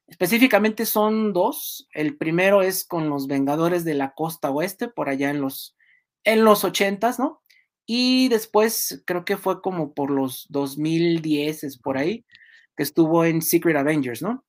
específicamente 0.05 0.85
son 0.85 1.33
dos. 1.33 1.87
El 1.91 2.15
primero 2.15 2.61
es 2.61 2.85
con 2.85 3.09
los 3.09 3.25
Vengadores 3.25 3.83
de 3.83 3.95
la 3.95 4.13
Costa 4.13 4.51
Oeste, 4.51 4.87
por 4.87 5.09
allá 5.09 5.31
en 5.31 5.41
los, 5.41 5.75
en 6.23 6.43
los 6.43 6.63
80 6.63 7.15
¿no? 7.17 7.41
Y 7.87 8.29
después 8.29 9.01
creo 9.07 9.25
que 9.25 9.35
fue 9.35 9.63
como 9.63 9.95
por 9.95 10.11
los 10.11 10.45
2010, 10.49 11.63
es 11.63 11.79
por 11.79 11.97
ahí, 11.97 12.23
que 12.77 12.83
estuvo 12.83 13.25
en 13.25 13.41
Secret 13.41 13.77
Avengers, 13.77 14.21
¿no? 14.21 14.45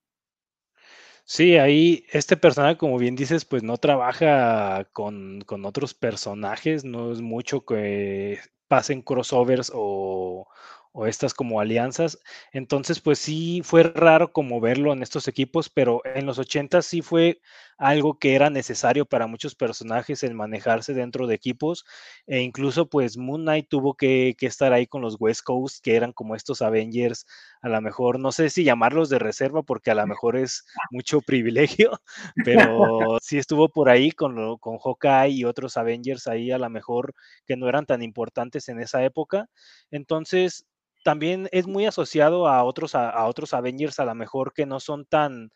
Sí, 1.25 1.57
ahí 1.57 2.05
este 2.13 2.37
personaje, 2.37 2.77
como 2.77 2.99
bien 2.99 3.17
dices, 3.17 3.47
pues 3.47 3.63
no 3.63 3.79
trabaja 3.79 4.85
con, 4.93 5.41
con 5.47 5.65
otros 5.65 5.95
personajes, 5.95 6.85
no 6.85 7.13
es 7.13 7.23
mucho 7.23 7.65
que 7.65 8.41
pasen 8.75 9.03
crossovers 9.03 9.71
o, 9.73 10.49
o 10.91 11.07
estas 11.07 11.33
como 11.33 11.61
alianzas. 11.61 12.19
Entonces, 12.53 12.99
pues 12.99 13.21
sí 13.21 13.63
fue 13.63 13.85
raro 13.85 14.33
como 14.33 14.61
verlo 14.61 14.93
en 14.93 15.01
estos 15.01 15.29
equipos, 15.29 15.69
pero 15.69 16.03
en 16.05 16.27
los 16.27 16.41
80 16.41 16.83
sí 16.83 17.01
fue 17.01 17.41
algo 17.79 18.19
que 18.19 18.35
era 18.35 18.51
necesario 18.51 19.07
para 19.07 19.27
muchos 19.27 19.55
personajes 19.55 20.23
el 20.23 20.35
manejarse 20.35 20.95
dentro 20.95 21.27
de 21.27 21.35
equipos 21.35 21.85
e 22.27 22.41
incluso 22.41 22.89
pues 22.89 23.17
Moon 23.17 23.43
Knight 23.43 23.69
tuvo 23.69 23.95
que, 23.95 24.37
estar 24.41 24.73
ahí 24.73 24.87
con 24.87 25.01
los 25.01 25.17
West 25.19 25.43
Coast, 25.43 25.83
que 25.83 25.97
eran 25.97 26.13
como 26.13 26.37
estos 26.37 26.61
Avengers, 26.63 27.27
a 27.63 27.69
lo 27.69 27.81
mejor, 27.81 28.21
no 28.21 28.31
sé 28.31 28.51
si 28.51 28.63
llamarlos 28.63 29.09
de 29.09 29.19
reserva 29.19 29.63
porque 29.63 29.91
a 29.91 29.95
lo 29.95 30.07
mejor 30.07 30.37
es 30.37 30.65
mucho 30.91 31.21
privilegio, 31.21 32.01
pero 32.45 33.19
sí 33.23 33.39
estuvo 33.39 33.69
por 33.69 33.89
ahí 33.89 34.11
con, 34.11 34.59
con 34.59 34.79
Hawkeye 34.79 35.31
y 35.31 35.45
otros 35.45 35.77
Avengers 35.77 36.27
ahí 36.27 36.51
a 36.51 36.59
lo 36.59 36.69
mejor 36.69 37.15
que 37.47 37.57
no 37.57 37.69
eran 37.69 37.87
tan 37.87 38.03
importantes 38.03 38.69
en 38.69 38.81
esa 38.81 39.03
época. 39.05 39.49
Entonces, 39.91 40.67
también 41.05 41.49
es 41.53 41.67
muy 41.69 41.87
asociado 41.87 42.49
a 42.49 42.65
otros, 42.65 42.97
a, 42.97 43.25
otros 43.27 43.55
Avengers 43.55 44.01
a 44.01 44.07
lo 44.07 44.15
mejor 44.17 44.53
que 44.53 44.67
no 44.67 44.81
son 44.81 45.05
tan, 45.05 45.53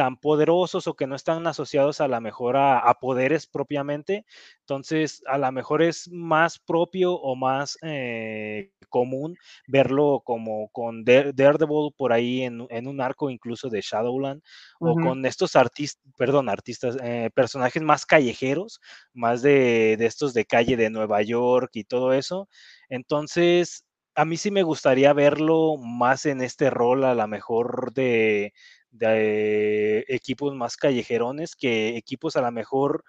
tan 0.00 0.16
poderosos 0.16 0.86
o 0.86 0.94
que 0.94 1.06
no 1.06 1.14
están 1.14 1.46
asociados 1.46 2.00
a 2.00 2.08
la 2.08 2.20
mejor 2.20 2.56
a, 2.56 2.90
poderes 3.02 3.46
propiamente. 3.46 4.24
Entonces, 4.60 5.22
a 5.26 5.36
lo 5.36 5.52
mejor 5.52 5.82
es 5.82 6.08
más 6.10 6.58
propio 6.58 7.12
o 7.12 7.36
más 7.36 7.76
eh, 7.82 8.72
común 8.88 9.36
verlo 9.68 10.22
como 10.24 10.70
con 10.70 11.04
Daredevil 11.04 11.92
por 11.98 12.14
ahí 12.14 12.40
en, 12.40 12.62
un 12.62 13.00
arco 13.02 13.28
incluso 13.28 13.68
de 13.68 13.82
Shadowland 13.82 14.40
o 14.78 14.94
con 14.94 15.26
estos 15.26 15.54
artistas, 15.54 16.02
perdón, 16.16 16.48
artistas, 16.48 16.96
eh, 17.02 17.28
personajes 17.34 17.82
más 17.82 18.06
callejeros, 18.06 18.80
más 19.12 19.42
de, 19.42 19.98
de 19.98 20.06
estos 20.06 20.32
de 20.32 20.46
calle 20.46 20.78
de 20.78 20.88
Nueva 20.88 21.20
York 21.20 21.72
y 21.74 21.84
todo 21.84 22.14
eso. 22.14 22.48
Entonces, 22.88 23.84
a 24.14 24.24
mí 24.24 24.38
sí 24.38 24.50
me 24.50 24.62
gustaría 24.62 25.12
verlo 25.12 25.76
más 25.76 26.24
en 26.24 26.40
este 26.40 26.70
rol, 26.70 27.04
a 27.04 27.14
lo 27.14 27.28
mejor 27.28 27.92
de, 27.92 28.54
equipos 28.98 30.54
más 30.54 30.76
callejerones 30.76 31.56
que 31.56 31.96
equipos 31.96 32.36
a 32.36 32.42
lo 32.42 32.50
mejor 32.52 33.04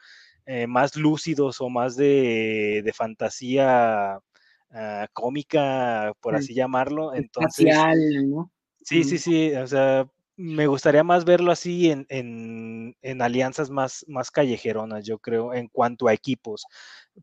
eh, 0.45 0.67
más 0.67 0.95
lúcidos 0.95 1.61
o 1.61 1.69
más 1.69 1.95
de, 1.95 2.89
fantasía 2.95 4.19
ah, 4.71 5.07
cómica, 5.13 6.13
por 6.19 6.35
así 6.35 6.53
llamarlo. 6.53 7.13
Entonces, 7.13 7.75
¿no? 8.27 8.51
Sí, 8.83 9.03
sí, 9.03 9.17
sí, 9.17 9.53
o 9.53 9.67
sea, 9.67 10.07
me 10.37 10.65
gustaría 10.67 11.03
más 11.03 11.25
verlo 11.25 11.51
así 11.51 11.91
en, 11.91 12.05
en, 13.01 13.21
alianzas 13.21 13.69
más, 13.69 14.05
más 14.07 14.31
callejeronas, 14.31 15.05
yo 15.05 15.19
creo, 15.19 15.53
en 15.53 15.67
cuanto 15.67 16.07
a 16.07 16.13
equipos, 16.13 16.65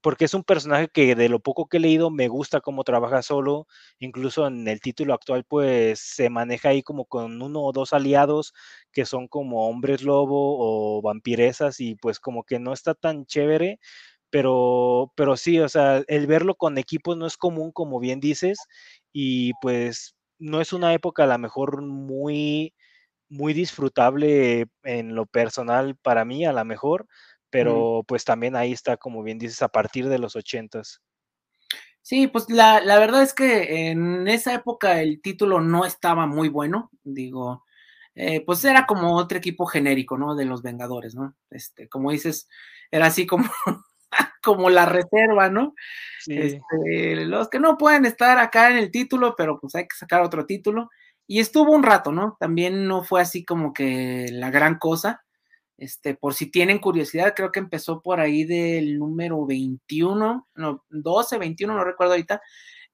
porque 0.03 0.27
es 0.27 0.35
un 0.35 0.45
personaje 0.45 0.89
que 0.89 1.15
de 1.15 1.29
lo 1.29 1.41
poco 1.41 1.67
que 1.67 1.79
he 1.79 1.81
leído 1.81 2.11
me 2.11 2.29
gusta 2.29 2.61
cómo 2.61 2.85
trabaja 2.85 3.23
solo, 3.23 3.67
incluso 3.99 4.47
en 4.47 4.69
el 4.69 4.81
título 4.81 5.15
actual 5.15 5.45
pues 5.45 5.99
se 6.01 6.31
maneja 6.31 6.69
ahí 6.71 6.83
como 6.83 7.07
con 7.07 7.41
uno 7.43 7.63
o 7.63 7.73
dos 7.73 7.93
aliados 7.93 8.53
que 8.93 9.05
son 9.07 9.27
como 9.29 9.69
hombres 9.69 10.03
lobo 10.03 10.99
o 10.99 11.03
vampiresas 11.03 11.81
y 11.81 11.97
pues 11.97 12.21
como 12.21 12.45
que 12.45 12.59
no 12.61 12.73
está 12.73 12.95
tan 12.95 13.27
chévere, 13.27 13.81
pero, 14.31 15.13
pero 15.17 15.37
sí, 15.37 15.59
o 15.61 15.69
sea, 15.69 16.03
el 16.09 16.27
verlo 16.27 16.55
con 16.57 16.79
equipos 16.79 17.17
no 17.17 17.27
es 17.27 17.37
común, 17.37 17.73
como 17.73 17.99
bien 18.01 18.21
dices, 18.21 18.59
y 19.13 19.53
pues 19.63 20.15
no 20.39 20.61
es 20.61 20.73
una 20.73 20.93
época 20.95 21.25
a 21.25 21.27
lo 21.27 21.39
mejor 21.39 21.83
muy 21.83 22.75
muy 23.29 23.53
disfrutable 23.53 24.67
en 24.83 25.15
lo 25.15 25.27
personal 25.27 25.97
para 25.97 26.25
mí, 26.25 26.45
a 26.45 26.53
lo 26.53 26.65
mejor, 26.65 27.07
pero 27.51 28.05
pues 28.07 28.25
también 28.25 28.57
ahí 28.57 28.73
está, 28.73 28.97
como 28.97 29.23
bien 29.23 29.39
dices, 29.39 29.63
a 29.63 29.69
partir 29.69 30.09
de 30.09 30.19
los 30.19 30.37
ochentas. 30.37 31.01
Sí, 32.03 32.27
pues 32.27 32.49
la, 32.49 32.81
la, 32.81 32.99
verdad 32.99 33.23
es 33.23 33.35
que 33.35 33.91
en 33.91 34.29
esa 34.29 34.55
época 34.55 35.03
el 35.03 35.21
título 35.21 35.61
no 35.61 35.85
estaba 35.85 36.27
muy 36.27 36.49
bueno, 36.49 36.91
digo, 37.03 37.65
eh, 38.15 38.43
pues 38.45 38.65
era 38.65 38.87
como 38.87 39.15
otro 39.15 39.39
equipo 39.39 39.67
genérico, 39.67 40.19
¿no? 40.19 40.35
De 40.35 40.45
los 40.45 40.63
Vengadores, 40.63 41.15
¿no? 41.15 41.37
Este, 41.51 41.89
como 41.89 42.11
dices, 42.11 42.49
era 42.91 43.07
así 43.07 43.27
como, 43.27 43.45
como 44.43 44.71
la 44.71 44.87
reserva, 44.87 45.51
¿no? 45.51 45.75
Sí. 46.19 46.37
Este, 46.37 47.27
los 47.27 47.49
que 47.49 47.61
no 47.61 47.77
pueden 47.79 48.07
estar 48.07 48.39
acá 48.39 48.71
en 48.71 48.79
el 48.79 48.91
título, 48.91 49.35
pero 49.37 49.61
pues 49.61 49.75
hay 49.75 49.85
que 49.85 49.97
sacar 49.97 50.23
otro 50.23 50.47
título. 50.47 50.89
Y 51.29 51.41
estuvo 51.41 51.73
un 51.73 51.83
rato, 51.83 52.11
¿no? 52.11 52.39
También 52.41 52.89
no 52.89 53.05
fue 53.05 53.21
así 53.21 53.45
como 53.45 53.75
que 53.75 54.29
la 54.33 54.51
gran 54.51 54.79
cosa. 54.79 55.25
Este, 55.77 56.15
por 56.15 56.35
si 56.35 56.51
tienen 56.51 56.79
curiosidad, 56.81 57.35
creo 57.37 57.53
que 57.53 57.61
empezó 57.61 58.01
por 58.03 58.19
ahí 58.19 58.45
del 58.45 58.99
número 58.99 59.47
21, 59.47 60.49
no, 60.55 60.85
12, 60.89 61.39
21, 61.39 61.75
no 61.75 61.85
recuerdo 61.85 62.15
ahorita. 62.15 62.41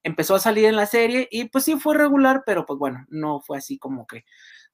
Empezó 0.03 0.35
a 0.35 0.41
salir 0.41 0.67
en 0.67 0.77
la 0.77 0.87
serie 0.87 1.29
y 1.31 1.45
pues 1.49 1.65
sí 1.65 1.77
fue 1.79 1.97
regular, 1.97 2.43
pero 2.45 2.67
pues 2.67 2.79
bueno, 2.79 3.07
no 3.09 3.41
fue 3.41 3.57
así 3.57 3.79
como 3.79 4.07
que 4.07 4.25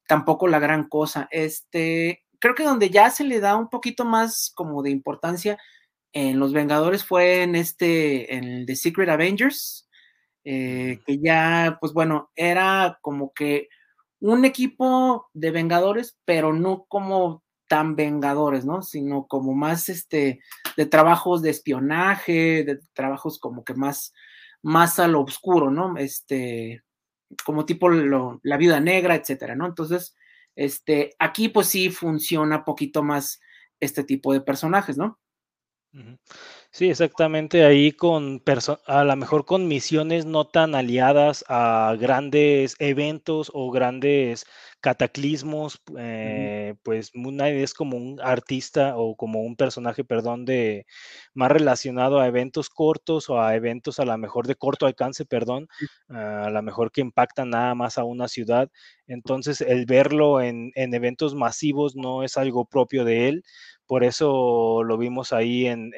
tampoco 0.09 0.49
la 0.49 0.59
gran 0.59 0.89
cosa. 0.89 1.29
Este, 1.31 2.25
creo 2.41 2.55
que 2.55 2.65
donde 2.65 2.89
ya 2.91 3.11
se 3.11 3.25
le 3.25 3.41
da 3.41 3.57
un 3.57 3.69
poquito 3.69 4.07
más 4.07 4.51
como 4.57 4.83
de 4.83 4.91
importancia 4.91 5.59
en 6.13 6.41
Los 6.41 6.53
Vengadores 6.55 7.05
fue 7.05 7.43
en 7.43 7.55
este, 7.55 8.35
en 8.35 8.67
The 8.67 8.75
Secret 8.75 9.11
Avengers, 9.11 9.89
eh, 10.45 11.01
que 11.07 11.19
ya, 11.19 11.79
pues 11.81 11.93
bueno, 11.93 12.31
era 12.35 12.99
como 13.03 13.33
que 13.33 13.69
un 14.21 14.45
equipo 14.45 15.29
de 15.33 15.51
Vengadores, 15.51 16.19
pero 16.25 16.53
no 16.53 16.85
como 16.89 17.43
tan 17.69 17.97
Vengadores, 17.97 18.65
¿no? 18.65 18.83
Sino 18.83 19.27
como 19.27 19.55
más 19.55 19.89
este, 19.89 20.41
de 20.77 20.87
trabajos 20.87 21.43
de 21.43 21.51
espionaje, 21.51 22.65
de 22.65 22.81
trabajos 22.93 23.39
como 23.39 23.65
que 23.65 23.75
más, 23.75 24.13
más 24.63 24.99
a 24.99 25.09
lo 25.09 25.23
oscuro, 25.23 25.71
¿no? 25.71 25.97
Este, 25.97 26.83
como 27.45 27.65
tipo 27.65 27.89
la 27.91 28.57
vida 28.57 28.81
negra, 28.81 29.15
etcétera, 29.15 29.55
¿no? 29.55 29.67
Entonces, 29.67 30.17
este, 30.57 31.15
aquí 31.19 31.49
pues 31.49 31.69
sí 31.69 31.91
funciona 31.91 32.65
poquito 32.65 33.03
más 33.03 33.41
este 33.79 34.05
tipo 34.05 34.33
de 34.33 34.41
personajes, 34.41 34.99
¿no? 34.99 35.19
Sí, 36.73 36.89
exactamente, 36.89 37.65
ahí 37.65 37.91
con 37.91 38.41
a 38.87 39.03
lo 39.05 39.17
mejor 39.17 39.45
con 39.45 39.67
misiones 39.67 40.25
no 40.25 40.47
tan 40.47 40.77
aliadas 40.77 41.45
a 41.49 41.97
grandes 41.99 42.77
eventos 42.79 43.51
o 43.53 43.73
grandes 43.73 44.45
cataclismos, 44.81 45.83
eh, 45.99 46.75
pues 46.85 47.11
Moon 47.13 47.35
Knight 47.35 47.57
es 47.57 47.75
como 47.75 47.97
un 47.97 48.21
artista 48.23 48.97
o 48.97 49.17
como 49.17 49.41
un 49.43 49.57
personaje, 49.57 50.05
perdón, 50.05 50.45
de 50.45 50.87
más 51.35 51.51
relacionado 51.51 52.21
a 52.21 52.29
eventos 52.29 52.71
cortos 52.71 53.29
o 53.31 53.41
a 53.43 53.57
eventos 53.57 53.99
a 53.99 54.05
lo 54.05 54.17
mejor 54.17 54.47
de 54.47 54.55
corto 54.55 54.87
alcance, 54.87 55.25
perdón, 55.27 55.67
a 56.09 56.51
lo 56.51 56.63
mejor 56.63 56.93
que 56.93 57.01
impactan 57.01 57.51
nada 57.51 57.75
más 57.75 57.99
a 57.99 58.05
una 58.05 58.29
ciudad. 58.29 58.71
Entonces, 59.09 59.61
el 59.61 59.87
verlo 59.87 60.41
en, 60.41 60.71
en 60.77 60.95
eventos 60.95 61.35
masivos 61.35 61.97
no 61.97 62.23
es 62.23 62.37
algo 62.37 62.65
propio 62.65 63.05
de 63.05 63.29
él, 63.29 63.43
por 63.91 64.05
eso 64.05 64.85
lo 64.85 64.97
vimos 64.99 65.33
ahí 65.33 65.67
en, 65.67 65.91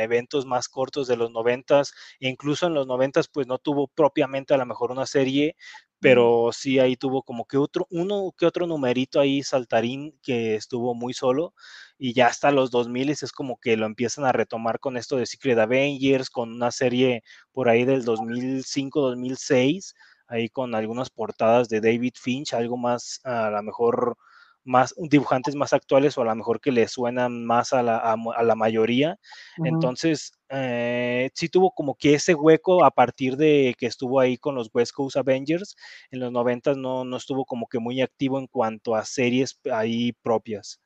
eventos 0.00 0.46
más 0.46 0.68
cortos 0.68 1.06
de 1.06 1.16
los 1.16 1.30
noventas, 1.30 1.92
e 2.18 2.28
incluso 2.28 2.66
en 2.66 2.74
los 2.74 2.88
noventas 2.88 3.28
pues 3.28 3.46
no 3.46 3.58
tuvo 3.58 3.86
propiamente 3.86 4.52
a 4.52 4.56
lo 4.56 4.66
mejor 4.66 4.90
una 4.90 5.06
serie, 5.06 5.54
pero 6.00 6.50
sí 6.52 6.80
ahí 6.80 6.96
tuvo 6.96 7.22
como 7.22 7.44
que 7.44 7.56
otro, 7.56 7.86
uno 7.88 8.32
que 8.36 8.46
otro 8.46 8.66
numerito 8.66 9.20
ahí 9.20 9.44
saltarín 9.44 10.18
que 10.24 10.56
estuvo 10.56 10.92
muy 10.96 11.14
solo, 11.14 11.54
y 11.98 12.14
ya 12.14 12.26
hasta 12.26 12.50
los 12.50 12.72
2000 12.72 13.10
es 13.10 13.30
como 13.30 13.60
que 13.60 13.76
lo 13.76 13.86
empiezan 13.86 14.24
a 14.24 14.32
retomar 14.32 14.80
con 14.80 14.96
esto 14.96 15.16
de 15.16 15.26
Secret 15.26 15.58
Avengers, 15.60 16.30
con 16.30 16.52
una 16.52 16.72
serie 16.72 17.22
por 17.52 17.68
ahí 17.68 17.84
del 17.84 18.04
2005-2006, 18.04 19.94
ahí 20.26 20.48
con 20.48 20.74
algunas 20.74 21.10
portadas 21.10 21.68
de 21.68 21.80
David 21.80 22.14
Finch, 22.20 22.54
algo 22.54 22.76
más 22.76 23.20
a 23.22 23.50
lo 23.50 23.62
mejor 23.62 24.16
más 24.64 24.94
dibujantes 24.98 25.54
más 25.54 25.72
actuales 25.72 26.16
o 26.16 26.22
a 26.22 26.24
lo 26.24 26.34
mejor 26.34 26.60
que 26.60 26.72
le 26.72 26.86
suenan 26.88 27.44
más 27.44 27.72
a 27.72 27.82
la, 27.82 27.96
a, 27.98 28.42
la 28.42 28.54
mayoría. 28.54 29.18
Entonces, 29.64 30.32
eh, 30.48 31.30
sí 31.34 31.48
tuvo 31.48 31.72
como 31.72 31.94
que 31.94 32.14
ese 32.14 32.34
hueco 32.34 32.84
a 32.84 32.90
partir 32.90 33.36
de 33.36 33.74
que 33.78 33.86
estuvo 33.86 34.20
ahí 34.20 34.36
con 34.36 34.54
los 34.54 34.70
West 34.72 34.92
Coast 34.92 35.16
Avengers. 35.16 35.76
En 36.10 36.20
los 36.20 36.32
90 36.32 36.74
no, 36.74 37.04
no 37.04 37.16
estuvo 37.16 37.44
como 37.44 37.66
que 37.66 37.78
muy 37.78 38.00
activo 38.00 38.38
en 38.38 38.46
cuanto 38.46 38.94
a 38.94 39.04
series 39.04 39.58
ahí 39.72 40.12
propias. 40.22 40.80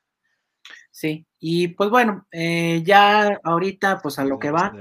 Sí, 0.89 1.27
y 1.39 1.67
pues 1.69 1.89
bueno, 1.89 2.25
eh, 2.31 2.81
ya 2.83 3.39
ahorita 3.43 3.99
pues 4.01 4.17
a 4.17 4.25
lo 4.25 4.39
que 4.39 4.51
va. 4.51 4.73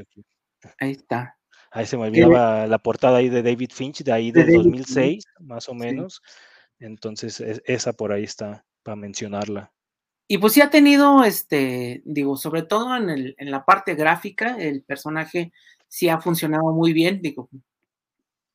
Ahí 0.79 0.93
está. 0.93 1.37
Ahí 1.71 1.87
se 1.87 1.97
me 1.97 2.05
olvidaba 2.05 2.67
la 2.69 2.79
portada 2.79 3.19
ahí 3.19 3.29
de 3.29 3.43
David 3.43 3.71
Finch, 3.73 4.05
de 4.05 4.13
ahí 4.13 4.31
del 4.31 4.53
2006, 4.53 5.25
más 5.41 5.69
o 5.69 5.75
menos. 5.75 6.23
Entonces, 6.79 7.41
esa 7.41 7.93
por 7.93 8.13
ahí 8.13 8.23
está 8.23 8.65
para 8.85 8.97
mencionarla. 8.97 9.73
Y 10.29 10.39
pues 10.39 10.53
sí 10.53 10.61
ha 10.61 10.71
tenido, 10.71 11.25
este, 11.25 12.03
digo, 12.05 12.37
sobre 12.37 12.63
todo 12.63 12.97
en, 12.97 13.11
el, 13.11 13.35
en 13.39 13.51
la 13.51 13.65
parte 13.65 13.95
gráfica, 13.95 14.57
el 14.57 14.83
personaje 14.83 15.53
sí 15.89 16.09
ha 16.09 16.21
funcionado 16.21 16.73
muy 16.73 16.93
bien, 16.93 17.21
digo, 17.21 17.49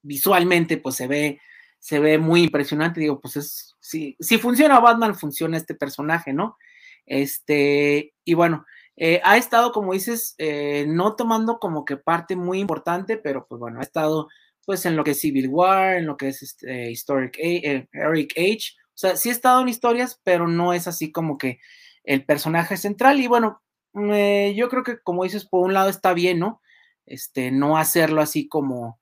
visualmente 0.01 0.77
pues 0.77 0.95
se 0.95 1.07
ve, 1.07 1.39
se 1.77 1.99
ve 1.99 2.17
muy 2.17 2.43
impresionante, 2.43 2.99
digo, 2.99 3.19
pues 3.19 3.35
es, 3.35 3.75
si, 3.79 4.15
si 4.19 4.37
funciona 4.37 4.79
Batman, 4.79 5.15
funciona 5.15 5.57
este 5.57 5.75
personaje, 5.75 6.33
¿no? 6.33 6.57
Este, 7.05 8.13
y 8.23 8.33
bueno, 8.33 8.65
eh, 8.95 9.21
ha 9.23 9.37
estado, 9.37 9.71
como 9.71 9.93
dices, 9.93 10.35
eh, 10.37 10.85
no 10.87 11.15
tomando 11.15 11.59
como 11.59 11.85
que 11.85 11.97
parte 11.97 12.35
muy 12.35 12.59
importante, 12.59 13.17
pero 13.17 13.45
pues 13.47 13.59
bueno, 13.59 13.79
ha 13.79 13.83
estado 13.83 14.27
pues 14.65 14.85
en 14.85 14.95
lo 14.95 15.03
que 15.03 15.11
es 15.11 15.19
Civil 15.19 15.47
War, 15.49 15.95
en 15.95 16.05
lo 16.05 16.17
que 16.17 16.27
es 16.27 16.43
este, 16.43 16.91
Historic 16.91 17.37
eh, 17.39 17.87
Eric 17.91 18.33
Age, 18.37 18.73
sea, 18.99 19.15
sí 19.15 19.29
he 19.29 19.31
estado 19.31 19.61
en 19.61 19.69
historias, 19.69 20.19
pero 20.23 20.47
no 20.47 20.73
es 20.73 20.87
así 20.87 21.11
como 21.11 21.37
que 21.37 21.59
el 22.03 22.25
personaje 22.25 22.77
central. 22.77 23.19
Y 23.19 23.27
bueno, 23.27 23.61
eh, 23.93 24.53
yo 24.55 24.69
creo 24.69 24.83
que 24.83 24.99
como 24.99 25.23
dices, 25.23 25.45
por 25.45 25.65
un 25.65 25.73
lado 25.73 25.89
está 25.89 26.13
bien, 26.13 26.39
¿no? 26.39 26.61
Este, 27.05 27.51
no 27.51 27.77
hacerlo 27.77 28.21
así 28.21 28.47
como, 28.47 28.99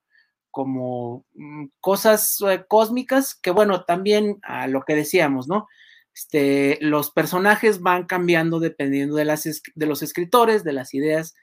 como 0.52 1.26
mm, 1.34 1.66
cosas 1.80 2.38
eh, 2.48 2.66
cósmicas, 2.68 3.36
que 3.36 3.52
bueno, 3.52 3.86
también 3.86 4.40
a 4.44 4.68
lo 4.68 4.84
que 4.84 4.96
decíamos, 4.96 5.48
¿no? 5.48 5.68
Este, 6.14 6.78
los 6.82 7.12
personajes 7.12 7.82
van 7.82 8.06
cambiando 8.06 8.60
dependiendo 8.60 9.16
de, 9.16 9.26
las, 9.26 9.44
de 9.44 9.86
los 9.86 10.02
escritores, 10.02 10.64
de 10.64 10.74
las 10.74 10.94
ideas 10.94 11.36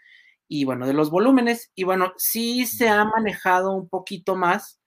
y 0.49 0.65
bueno, 0.65 0.87
de 0.87 0.95
los 0.95 1.11
volúmenes. 1.11 1.71
Y 1.75 1.85
bueno, 1.85 2.13
sí 2.17 2.67
se 2.67 2.89
ha 2.89 3.05
manejado 3.05 3.73
un 3.73 3.89
poquito 3.89 4.37
más 4.37 4.81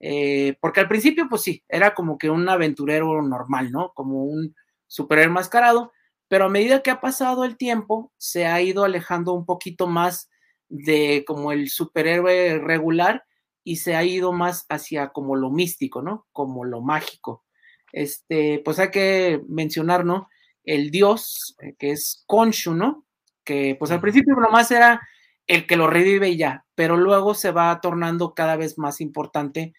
eh, 0.00 0.56
porque 0.60 0.80
al 0.80 0.88
principio, 0.88 1.28
pues 1.28 1.42
sí, 1.42 1.64
era 1.68 1.94
como 1.94 2.18
que 2.18 2.30
un 2.30 2.48
aventurero 2.48 3.22
normal, 3.22 3.70
¿no? 3.72 3.92
Como 3.94 4.24
un 4.24 4.54
superhéroe 4.86 5.32
mascarado, 5.32 5.92
pero 6.28 6.46
a 6.46 6.48
medida 6.50 6.82
que 6.82 6.90
ha 6.90 7.00
pasado 7.00 7.44
el 7.44 7.56
tiempo, 7.56 8.12
se 8.18 8.46
ha 8.46 8.60
ido 8.60 8.84
alejando 8.84 9.32
un 9.32 9.46
poquito 9.46 9.86
más 9.86 10.30
de 10.68 11.24
como 11.26 11.52
el 11.52 11.68
superhéroe 11.68 12.58
regular 12.58 13.24
y 13.62 13.76
se 13.76 13.96
ha 13.96 14.04
ido 14.04 14.32
más 14.32 14.66
hacia 14.68 15.08
como 15.10 15.36
lo 15.36 15.50
místico, 15.50 16.02
¿no? 16.02 16.26
Como 16.32 16.64
lo 16.64 16.80
mágico. 16.82 17.44
Este, 17.92 18.60
pues 18.64 18.78
hay 18.78 18.90
que 18.90 19.42
mencionar, 19.48 20.04
¿no? 20.04 20.28
El 20.64 20.90
dios, 20.90 21.56
eh, 21.60 21.74
que 21.78 21.92
es 21.92 22.24
Konshu, 22.26 22.74
¿no? 22.74 23.06
Que 23.44 23.76
pues 23.78 23.90
al 23.90 24.00
principio 24.00 24.34
nomás 24.34 24.70
era 24.70 25.00
el 25.46 25.66
que 25.66 25.76
lo 25.76 25.86
revive 25.86 26.30
y 26.30 26.36
ya, 26.36 26.64
pero 26.74 26.96
luego 26.96 27.34
se 27.34 27.52
va 27.52 27.80
tornando 27.80 28.34
cada 28.34 28.56
vez 28.56 28.78
más 28.78 29.00
importante 29.00 29.74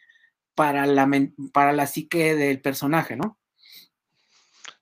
para 0.56 0.86
la, 0.86 1.10
para 1.53 1.74
la 1.74 1.88
psique 1.88 2.36
del 2.36 2.62
personaje, 2.62 3.16
¿no? 3.16 3.38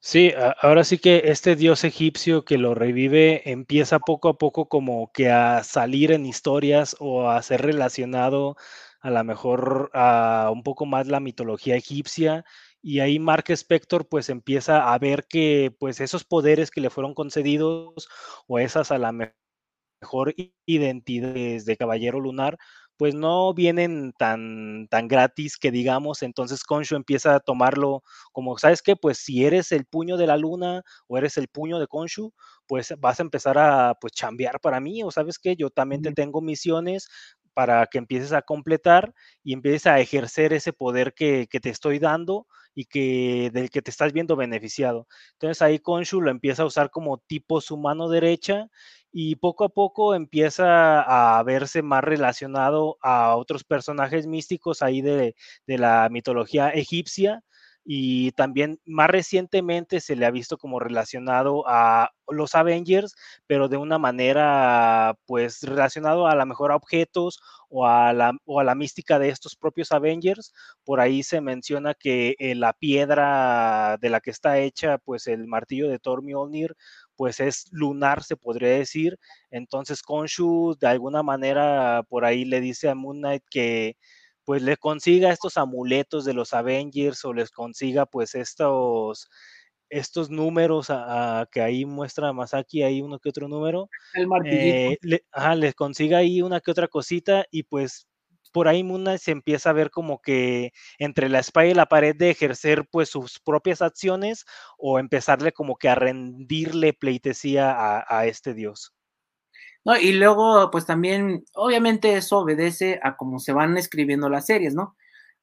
Sí, 0.05 0.33
ahora 0.61 0.83
sí 0.83 0.97
que 0.97 1.23
este 1.25 1.55
dios 1.55 1.85
egipcio 1.85 2.43
que 2.43 2.57
lo 2.57 2.75
revive 2.75 3.49
empieza 3.49 3.99
poco 3.99 4.27
a 4.27 4.37
poco 4.37 4.67
como 4.67 5.11
que 5.13 5.29
a 5.31 5.63
salir 5.63 6.11
en 6.11 6.25
historias 6.25 6.97
o 6.99 7.29
a 7.29 7.41
ser 7.41 7.61
relacionado 7.61 8.57
a 8.99 9.09
lo 9.09 9.23
mejor 9.23 9.91
a 9.93 10.49
un 10.51 10.61
poco 10.63 10.85
más 10.85 11.07
la 11.07 11.21
mitología 11.21 11.77
egipcia 11.77 12.43
y 12.81 12.99
ahí 12.99 13.17
Mark 13.17 13.45
Spector 13.49 14.09
pues 14.09 14.27
empieza 14.29 14.93
a 14.93 14.99
ver 14.99 15.25
que 15.25 15.73
pues 15.79 16.01
esos 16.01 16.25
poderes 16.25 16.69
que 16.69 16.81
le 16.81 16.89
fueron 16.89 17.13
concedidos 17.13 18.09
o 18.47 18.59
esas 18.59 18.91
a 18.91 18.97
la 18.97 19.13
mejor 19.13 20.35
identidades 20.65 21.65
de 21.65 21.77
Caballero 21.77 22.19
Lunar 22.19 22.57
pues 22.97 23.15
no 23.15 23.53
vienen 23.53 24.13
tan, 24.17 24.87
tan 24.89 25.07
gratis 25.07 25.57
que 25.57 25.71
digamos, 25.71 26.21
entonces 26.23 26.63
Konshu 26.63 26.95
empieza 26.95 27.35
a 27.35 27.39
tomarlo 27.39 28.03
como, 28.31 28.57
¿sabes 28.57 28.81
qué? 28.81 28.95
Pues 28.95 29.17
si 29.17 29.45
eres 29.45 29.71
el 29.71 29.85
puño 29.85 30.17
de 30.17 30.27
la 30.27 30.37
luna 30.37 30.83
o 31.07 31.17
eres 31.17 31.37
el 31.37 31.47
puño 31.47 31.79
de 31.79 31.87
Konshu, 31.87 32.31
pues 32.67 32.93
vas 32.99 33.19
a 33.19 33.23
empezar 33.23 33.57
a 33.57 33.95
pues 33.99 34.13
chambear 34.13 34.59
para 34.59 34.79
mí 34.79 35.03
o 35.03 35.11
sabes 35.11 35.39
qué, 35.39 35.55
yo 35.55 35.69
también 35.69 36.01
te 36.01 36.11
tengo 36.11 36.41
misiones 36.41 37.07
para 37.53 37.85
que 37.87 37.97
empieces 37.99 38.33
a 38.33 38.41
completar 38.41 39.13
y 39.43 39.53
empieces 39.53 39.87
a 39.87 39.99
ejercer 39.99 40.53
ese 40.53 40.73
poder 40.73 41.13
que, 41.13 41.47
que 41.49 41.59
te 41.59 41.69
estoy 41.69 41.99
dando 41.99 42.47
y 42.75 42.85
que 42.85 43.51
del 43.53 43.69
que 43.69 43.81
te 43.81 43.91
estás 43.91 44.13
viendo 44.13 44.35
beneficiado. 44.35 45.07
Entonces 45.33 45.61
ahí 45.61 45.79
Konshu 45.79 46.21
lo 46.21 46.31
empieza 46.31 46.63
a 46.63 46.65
usar 46.65 46.89
como 46.89 47.19
tipo 47.19 47.61
su 47.61 47.77
mano 47.77 48.09
derecha 48.09 48.67
y 49.13 49.35
poco 49.35 49.63
a 49.65 49.69
poco 49.69 50.15
empieza 50.15 51.37
a 51.37 51.43
verse 51.43 51.83
más 51.83 52.03
relacionado 52.03 52.97
a 53.01 53.35
otros 53.37 53.63
personajes 53.63 54.25
místicos 54.27 54.81
ahí 54.81 55.01
de, 55.01 55.35
de 55.67 55.77
la 55.77 56.09
mitología 56.09 56.69
egipcia 56.71 57.43
y 57.85 58.31
también 58.31 58.79
más 58.85 59.09
recientemente 59.09 59.99
se 59.99 60.15
le 60.15 60.25
ha 60.25 60.31
visto 60.31 60.57
como 60.57 60.79
relacionado 60.79 61.63
a 61.67 62.11
los 62.29 62.55
Avengers, 62.55 63.15
pero 63.47 63.67
de 63.67 63.77
una 63.77 63.97
manera 63.97 65.17
pues 65.25 65.61
relacionado 65.63 66.27
a 66.27 66.35
la 66.35 66.45
mejor 66.45 66.71
a 66.71 66.75
objetos 66.75 67.39
o 67.69 67.85
a 67.85 68.13
la, 68.13 68.33
o 68.45 68.59
a 68.59 68.63
la 68.63 68.75
mística 68.75 69.19
de 69.19 69.29
estos 69.29 69.55
propios 69.55 69.91
Avengers. 69.91 70.53
Por 70.85 71.01
ahí 71.01 71.23
se 71.23 71.41
menciona 71.41 71.93
que 71.93 72.35
eh, 72.39 72.55
la 72.55 72.73
piedra 72.73 73.97
de 73.99 74.09
la 74.09 74.21
que 74.21 74.31
está 74.31 74.59
hecha 74.59 74.97
pues 74.99 75.27
el 75.27 75.47
martillo 75.47 75.89
de 75.89 75.99
Thor 75.99 76.23
Mjolnir 76.23 76.75
pues 77.15 77.39
es 77.39 77.67
lunar, 77.71 78.23
se 78.23 78.35
podría 78.35 78.69
decir. 78.69 79.19
Entonces 79.51 80.01
Konshu 80.01 80.75
de 80.79 80.87
alguna 80.87 81.23
manera 81.23 82.03
por 82.09 82.25
ahí 82.25 82.45
le 82.45 82.61
dice 82.61 82.89
a 82.89 82.95
Moon 82.95 83.19
Knight 83.19 83.43
que 83.49 83.97
pues 84.45 84.61
le 84.61 84.77
consiga 84.77 85.31
estos 85.31 85.57
amuletos 85.57 86.25
de 86.25 86.33
los 86.33 86.53
Avengers 86.53 87.23
o 87.25 87.33
les 87.33 87.49
consiga 87.51 88.05
pues 88.05 88.35
estos, 88.35 89.29
estos 89.89 90.29
números 90.29 90.87
a, 90.89 91.47
que 91.51 91.61
ahí 91.61 91.85
muestra 91.85 92.33
Masaki, 92.33 92.83
ahí 92.83 93.01
uno 93.01 93.19
que 93.19 93.29
otro 93.29 93.47
número. 93.47 93.89
El 94.13 94.27
eh, 94.45 94.97
les 95.01 95.75
consiga 95.75 96.17
ahí 96.17 96.41
una 96.41 96.59
que 96.59 96.71
otra 96.71 96.87
cosita 96.87 97.45
y 97.51 97.63
pues 97.63 98.07
por 98.53 98.69
ahí 98.69 98.83
Muna 98.83 99.17
se 99.17 99.31
empieza 99.31 99.71
a 99.71 99.73
ver 99.73 99.91
como 99.91 100.21
que 100.21 100.71
entre 100.99 101.27
la 101.27 101.39
espalda 101.39 101.71
y 101.71 101.73
la 101.73 101.87
pared 101.87 102.15
de 102.15 102.29
ejercer 102.29 102.87
pues 102.89 103.09
sus 103.09 103.39
propias 103.39 103.81
acciones 103.81 104.45
o 104.77 104.99
empezarle 104.99 105.51
como 105.51 105.75
que 105.75 105.89
a 105.89 105.95
rendirle 105.95 106.93
pleitesía 106.93 108.05
a, 108.07 108.25
este 108.25 108.53
dios. 108.53 108.93
¿no? 109.83 109.97
Y 109.97 110.13
luego, 110.13 110.71
pues 110.71 110.85
también, 110.85 111.43
obviamente 111.55 112.15
eso 112.15 112.39
obedece 112.39 112.99
a 113.03 113.17
cómo 113.17 113.39
se 113.39 113.51
van 113.51 113.75
escribiendo 113.77 114.29
las 114.29 114.45
series, 114.45 114.73
¿no? 114.73 114.95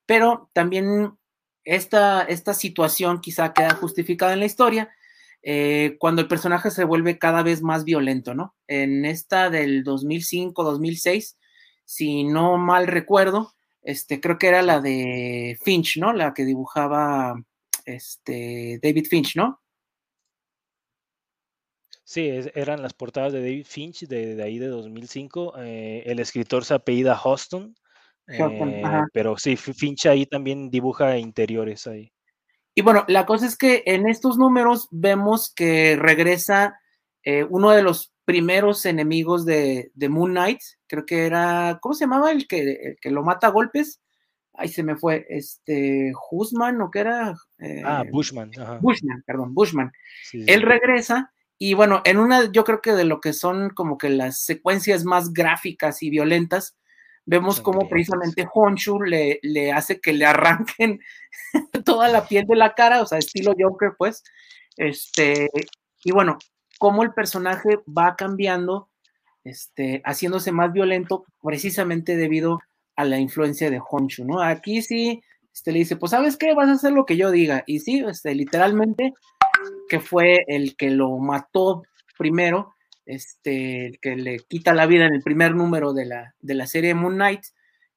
Pero 0.06 0.48
también 0.54 1.18
esta, 1.64 2.22
esta 2.22 2.54
situación 2.54 3.20
quizá 3.20 3.52
queda 3.52 3.74
justificada 3.74 4.32
en 4.32 4.40
la 4.40 4.46
historia 4.46 4.90
eh, 5.42 5.96
cuando 5.98 6.22
el 6.22 6.28
personaje 6.28 6.70
se 6.70 6.84
vuelve 6.84 7.18
cada 7.18 7.42
vez 7.42 7.62
más 7.62 7.84
violento, 7.84 8.34
¿no? 8.34 8.54
En 8.66 9.04
esta 9.04 9.50
del 9.50 9.84
2005-2006, 9.84 11.36
si 11.90 12.22
no 12.22 12.56
mal 12.56 12.86
recuerdo, 12.86 13.52
este, 13.82 14.20
creo 14.20 14.38
que 14.38 14.46
era 14.46 14.62
la 14.62 14.80
de 14.80 15.58
Finch, 15.60 15.96
¿no? 15.98 16.12
La 16.12 16.32
que 16.32 16.44
dibujaba 16.44 17.34
este, 17.84 18.78
David 18.80 19.06
Finch, 19.10 19.34
¿no? 19.34 19.60
Sí, 22.04 22.30
eran 22.54 22.80
las 22.80 22.94
portadas 22.94 23.32
de 23.32 23.40
David 23.40 23.66
Finch 23.68 24.06
de, 24.06 24.40
ahí 24.40 24.60
de 24.60 24.68
2005. 24.68 25.54
Eh, 25.58 26.04
el 26.06 26.20
escritor 26.20 26.64
se 26.64 26.74
apellida 26.74 27.20
Hoston, 27.20 27.74
eh, 28.28 28.82
pero 29.12 29.36
sí, 29.36 29.56
Finch 29.56 30.06
ahí 30.06 30.26
también 30.26 30.70
dibuja 30.70 31.18
interiores 31.18 31.88
ahí. 31.88 32.12
Y 32.72 32.82
bueno, 32.82 33.04
la 33.08 33.26
cosa 33.26 33.46
es 33.46 33.56
que 33.56 33.82
en 33.84 34.08
estos 34.08 34.38
números 34.38 34.86
vemos 34.92 35.52
que 35.52 35.96
regresa 35.96 36.78
eh, 37.24 37.44
uno 37.50 37.72
de 37.72 37.82
los 37.82 38.09
primeros 38.30 38.86
enemigos 38.86 39.44
de, 39.44 39.90
Moon 40.08 40.30
Knight, 40.30 40.60
creo 40.86 41.04
que 41.04 41.26
era, 41.26 41.80
¿cómo 41.82 41.94
se 41.94 42.04
llamaba? 42.04 42.30
El 42.30 42.46
que, 42.46 42.94
que 43.00 43.10
lo 43.10 43.24
mata 43.24 43.48
a 43.48 43.50
golpes. 43.50 44.00
Ahí 44.54 44.68
se 44.68 44.84
me 44.84 44.94
fue, 44.94 45.26
este, 45.28 46.12
Husman, 46.30 46.80
¿o 46.80 46.92
qué 46.92 47.00
era? 47.00 47.34
ah, 47.84 48.04
Bushman. 48.08 48.52
Bushman, 48.80 49.24
perdón, 49.26 49.52
Bushman. 49.52 49.90
Él 50.32 50.62
regresa 50.62 51.32
y 51.58 51.74
bueno, 51.74 52.02
en 52.04 52.18
una, 52.18 52.52
yo 52.52 52.62
creo 52.62 52.80
que 52.80 52.92
de 52.92 53.04
lo 53.04 53.20
que 53.20 53.32
son 53.32 53.70
como 53.70 53.98
que 53.98 54.10
las 54.10 54.44
secuencias 54.44 55.04
más 55.04 55.32
gráficas 55.32 56.04
y 56.04 56.10
violentas, 56.10 56.76
vemos 57.26 57.60
como 57.60 57.88
precisamente 57.88 58.46
Honshu 58.54 59.02
le, 59.02 59.40
le 59.42 59.72
hace 59.72 60.00
que 60.00 60.12
le 60.12 60.24
arranquen 60.24 61.00
toda 61.84 62.06
la 62.08 62.28
piel 62.28 62.46
de 62.46 62.54
la 62.54 62.74
cara, 62.74 63.02
o 63.02 63.06
sea, 63.06 63.18
estilo 63.18 63.54
Joker, 63.58 63.90
pues. 63.98 64.22
Este, 64.76 65.50
y 66.04 66.12
bueno, 66.12 66.38
cómo 66.80 67.02
el 67.02 67.12
personaje 67.12 67.78
va 67.86 68.16
cambiando, 68.16 68.88
este, 69.44 70.00
haciéndose 70.06 70.50
más 70.50 70.72
violento, 70.72 71.26
precisamente 71.42 72.16
debido 72.16 72.58
a 72.96 73.04
la 73.04 73.18
influencia 73.18 73.70
de 73.70 73.82
Honshu, 73.86 74.24
¿no? 74.24 74.40
Aquí 74.40 74.80
sí, 74.80 75.22
este, 75.52 75.72
le 75.72 75.80
dice, 75.80 75.96
pues, 75.96 76.12
¿sabes 76.12 76.38
qué? 76.38 76.54
Vas 76.54 76.70
a 76.70 76.72
hacer 76.72 76.92
lo 76.92 77.04
que 77.04 77.18
yo 77.18 77.30
diga. 77.30 77.64
Y 77.66 77.80
sí, 77.80 78.02
este, 78.08 78.34
literalmente 78.34 79.12
que 79.90 80.00
fue 80.00 80.42
el 80.46 80.74
que 80.74 80.88
lo 80.88 81.18
mató 81.18 81.82
primero, 82.16 82.74
este, 83.04 83.84
el 83.84 84.00
que 84.00 84.16
le 84.16 84.38
quita 84.38 84.72
la 84.72 84.86
vida 84.86 85.04
en 85.04 85.12
el 85.12 85.22
primer 85.22 85.54
número 85.54 85.92
de 85.92 86.06
la, 86.06 86.34
de 86.40 86.54
la 86.54 86.66
serie 86.66 86.94
Moon 86.94 87.14
Knight, 87.14 87.42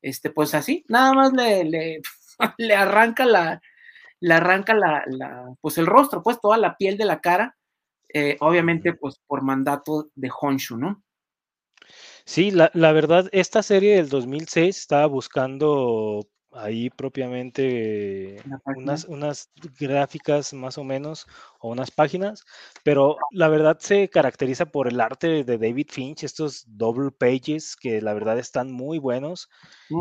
este, 0.02 0.30
pues 0.30 0.54
así, 0.54 0.84
nada 0.90 1.14
más 1.14 1.32
le, 1.32 1.64
le, 1.64 2.02
le 2.58 2.76
arranca 2.76 3.26
la, 3.26 3.62
le 4.20 4.34
arranca 4.34 4.74
la, 4.74 5.06
la, 5.08 5.56
pues 5.62 5.78
el 5.78 5.86
rostro, 5.86 6.22
pues 6.22 6.42
toda 6.42 6.58
la 6.58 6.76
piel 6.76 6.98
de 6.98 7.06
la 7.06 7.22
cara, 7.22 7.56
eh, 8.14 8.38
obviamente, 8.40 8.94
pues 8.94 9.20
por 9.28 9.44
mandato 9.44 10.10
de 10.16 10.32
Honshu, 10.40 10.78
¿no? 10.78 11.04
Sí, 12.26 12.52
la, 12.52 12.72
la, 12.74 12.92
verdad, 12.94 13.28
esta 13.32 13.64
serie 13.64 13.96
del 13.96 14.10
2006 14.10 14.78
estaba 14.78 15.08
buscando 15.08 16.26
ahí 16.56 16.90
propiamente 16.90 18.42
unas, 18.76 19.06
unas 19.06 19.50
gráficas 19.80 20.54
más 20.54 20.78
o 20.78 20.84
menos 20.84 21.26
o 21.60 21.70
unas 21.70 21.92
páginas, 21.92 22.44
pero 22.84 23.18
la 23.32 23.48
verdad 23.50 23.78
se 23.80 24.10
caracteriza 24.10 24.68
por 24.68 24.88
el 24.88 25.02
arte 25.02 25.44
de 25.44 25.58
David 25.58 25.88
Finch, 25.90 26.24
estos 26.24 26.66
double 26.68 27.12
pages 27.12 27.76
que 27.76 28.02
la 28.02 28.14
verdad 28.14 28.40
están 28.40 28.72
muy 28.72 29.00
buenos. 29.00 29.50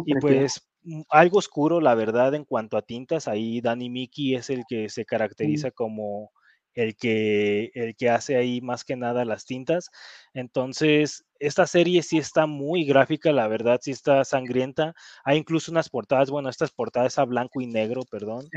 Y 0.07 0.15
pues 0.17 0.69
mm, 0.83 1.03
algo 1.11 1.39
oscuro, 1.39 1.81
la 1.81 1.95
verdad, 1.95 2.35
en 2.35 2.45
cuanto 2.45 2.77
a 2.77 2.83
tintas, 2.83 3.29
ahí 3.29 3.61
Danny 3.61 3.91
Mickey 3.91 4.35
es 4.35 4.51
el 4.51 4.65
que 4.69 4.89
se 4.89 5.05
caracteriza 5.05 5.71
como 5.71 6.31
el 6.75 6.97
que, 6.97 7.71
el 7.75 7.97
que 7.97 8.11
hace 8.11 8.37
ahí 8.37 8.61
más 8.61 8.85
que 8.85 8.97
nada 8.97 9.25
las 9.25 9.45
tintas. 9.45 9.91
Entonces, 10.35 11.25
esta 11.39 11.67
serie 11.67 12.03
sí 12.03 12.19
está 12.19 12.47
muy 12.47 12.85
gráfica, 12.85 13.33
la 13.33 13.49
verdad, 13.49 13.81
sí 13.83 13.91
está 13.91 14.25
sangrienta. 14.25 14.95
Hay 15.25 15.39
incluso 15.39 15.71
unas 15.71 15.89
portadas, 15.89 16.31
bueno, 16.31 16.49
estas 16.49 16.71
portadas 16.71 17.19
a 17.19 17.25
blanco 17.25 17.61
y 17.61 17.67
negro, 17.67 18.03
perdón, 18.11 18.49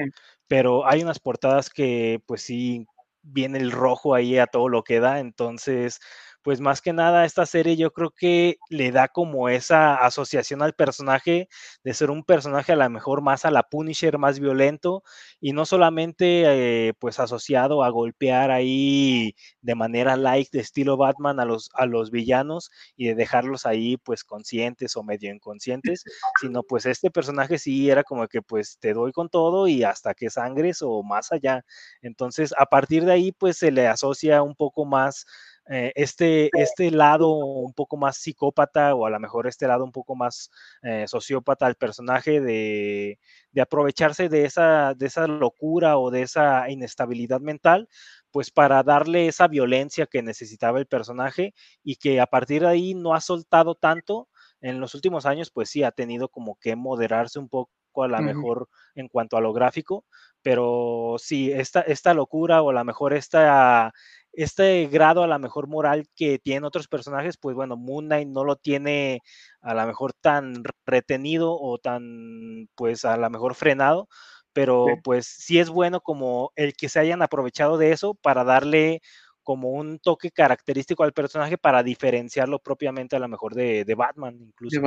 pero 0.47 0.87
hay 0.87 1.01
unas 1.03 1.19
portadas 1.19 1.69
que 1.69 2.21
pues 2.25 2.41
sí 2.41 2.85
viene 3.21 3.57
el 3.57 3.71
rojo 3.71 4.13
ahí 4.13 4.37
a 4.37 4.47
todo 4.47 4.69
lo 4.69 4.83
que 4.83 4.99
da, 4.99 5.19
entonces 5.19 5.99
pues 6.45 6.61
más 6.61 6.79
que 6.79 6.93
nada 6.93 7.25
esta 7.25 7.47
serie 7.47 7.75
yo 7.75 7.91
creo 7.91 8.11
que 8.11 8.59
le 8.69 8.91
da 8.91 9.07
como 9.07 9.49
esa 9.49 9.95
asociación 9.95 10.61
al 10.61 10.75
personaje 10.75 11.49
de 11.83 11.93
ser 11.95 12.11
un 12.11 12.23
personaje 12.23 12.71
a 12.71 12.75
lo 12.75 12.87
mejor 12.87 13.23
más 13.23 13.45
a 13.45 13.51
la 13.51 13.63
Punisher, 13.63 14.19
más 14.19 14.39
violento 14.39 15.01
y 15.41 15.53
no 15.53 15.65
solamente 15.65 16.43
eh, 16.89 16.93
pues 16.99 17.19
asociado 17.19 17.83
a 17.83 17.89
golpear 17.89 18.51
ahí 18.51 19.33
de 19.61 19.73
manera 19.73 20.17
like 20.17 20.51
de 20.53 20.59
estilo 20.59 20.97
Batman 20.97 21.39
a 21.39 21.45
los, 21.45 21.71
a 21.73 21.87
los 21.87 22.11
villanos 22.11 22.69
y 22.95 23.07
de 23.07 23.15
dejarlos 23.15 23.65
ahí 23.65 23.97
pues 23.97 24.23
conscientes 24.23 24.95
o 24.97 25.01
medio 25.01 25.33
inconscientes, 25.33 26.03
sino 26.39 26.61
pues 26.61 26.85
este 26.85 27.09
personaje 27.09 27.57
sí 27.57 27.89
era 27.89 28.03
como 28.03 28.27
que 28.27 28.43
pues 28.43 28.77
te 28.79 28.93
doy 28.93 29.13
con 29.13 29.29
todo 29.29 29.67
y 29.67 29.83
hasta 29.83 30.13
que 30.13 30.29
sangres 30.29 30.83
o 30.83 31.01
más 31.01 31.31
allá. 31.31 31.65
Entonces 32.03 32.53
a 32.55 32.67
partir 32.67 33.03
de 33.03 33.13
ahí 33.13 33.31
pues 33.31 33.57
se 33.57 33.71
le 33.71 33.87
asocia 33.87 34.43
un 34.43 34.53
poco 34.53 34.85
más 34.85 35.25
eh, 35.67 35.91
este, 35.95 36.49
este 36.53 36.91
lado 36.91 37.29
un 37.33 37.73
poco 37.73 37.97
más 37.97 38.17
psicópata 38.17 38.93
o 38.93 39.07
a 39.07 39.09
lo 39.09 39.19
mejor 39.19 39.47
este 39.47 39.67
lado 39.67 39.83
un 39.83 39.91
poco 39.91 40.15
más 40.15 40.51
eh, 40.83 41.05
sociópata 41.07 41.65
al 41.65 41.75
personaje 41.75 42.39
de, 42.39 43.19
de, 43.51 43.61
aprovecharse 43.61 44.29
de 44.29 44.45
esa, 44.45 44.93
de 44.93 45.07
esa 45.07 45.25
locura 45.25 45.97
o 45.97 46.11
de 46.11 46.21
esa 46.21 46.69
inestabilidad 46.69 47.41
mental, 47.41 47.89
pues 48.29 48.51
para 48.51 48.83
darle 48.83 49.27
esa 49.27 49.47
violencia 49.47 50.05
que 50.05 50.21
necesitaba 50.21 50.77
el 50.77 50.85
personaje 50.85 51.55
y 51.83 51.95
que 51.95 52.21
a 52.21 52.27
partir 52.27 52.61
de 52.61 52.67
ahí 52.67 52.93
no 52.93 53.15
ha 53.15 53.21
soltado 53.21 53.75
tanto. 53.75 54.29
En 54.61 54.79
los 54.79 54.95
últimos 54.95 55.25
años, 55.25 55.51
pues 55.51 55.69
sí, 55.69 55.83
ha 55.83 55.91
tenido 55.91 56.29
como 56.29 56.55
que 56.55 56.75
moderarse 56.75 57.39
un 57.39 57.49
poco 57.49 57.71
a 58.03 58.07
la 58.07 58.21
mejor 58.21 58.67
en 58.95 59.07
cuanto 59.07 59.37
a 59.37 59.41
lo 59.41 59.53
gráfico, 59.53 60.05
pero 60.41 61.15
sí, 61.17 61.51
esta, 61.51 61.81
esta 61.81 62.13
locura 62.13 62.61
o 62.61 62.69
a 62.69 62.73
lo 62.73 62.83
mejor 62.83 63.13
esta, 63.13 63.93
este 64.35 64.87
grado 64.87 65.23
a 65.23 65.27
lo 65.27 65.39
mejor 65.39 65.67
moral 65.67 66.07
que 66.15 66.39
tienen 66.39 66.63
otros 66.63 66.87
personajes, 66.87 67.37
pues 67.37 67.55
bueno, 67.55 67.77
Moon 67.77 68.05
Knight 68.05 68.27
no 68.27 68.43
lo 68.43 68.55
tiene 68.55 69.21
a 69.61 69.73
lo 69.73 69.85
mejor 69.85 70.13
tan 70.13 70.63
retenido 70.85 71.57
o 71.59 71.77
tan, 71.77 72.67
pues 72.75 73.05
a 73.05 73.17
lo 73.17 73.29
mejor 73.29 73.55
frenado, 73.55 74.07
pero 74.53 74.85
pues 75.03 75.27
sí 75.27 75.59
es 75.59 75.69
bueno 75.69 76.01
como 76.01 76.51
el 76.55 76.73
que 76.73 76.89
se 76.89 76.99
hayan 76.99 77.21
aprovechado 77.21 77.77
de 77.77 77.91
eso 77.91 78.13
para 78.13 78.43
darle 78.43 79.01
como 79.43 79.69
un 79.69 79.99
toque 79.99 80.31
característico 80.31 81.03
al 81.03 81.13
personaje 81.13 81.57
para 81.57 81.83
diferenciarlo 81.83 82.59
propiamente 82.59 83.15
a 83.15 83.19
lo 83.19 83.27
mejor 83.27 83.53
de, 83.53 83.85
Batman 83.95 84.37
incluso. 84.41 84.81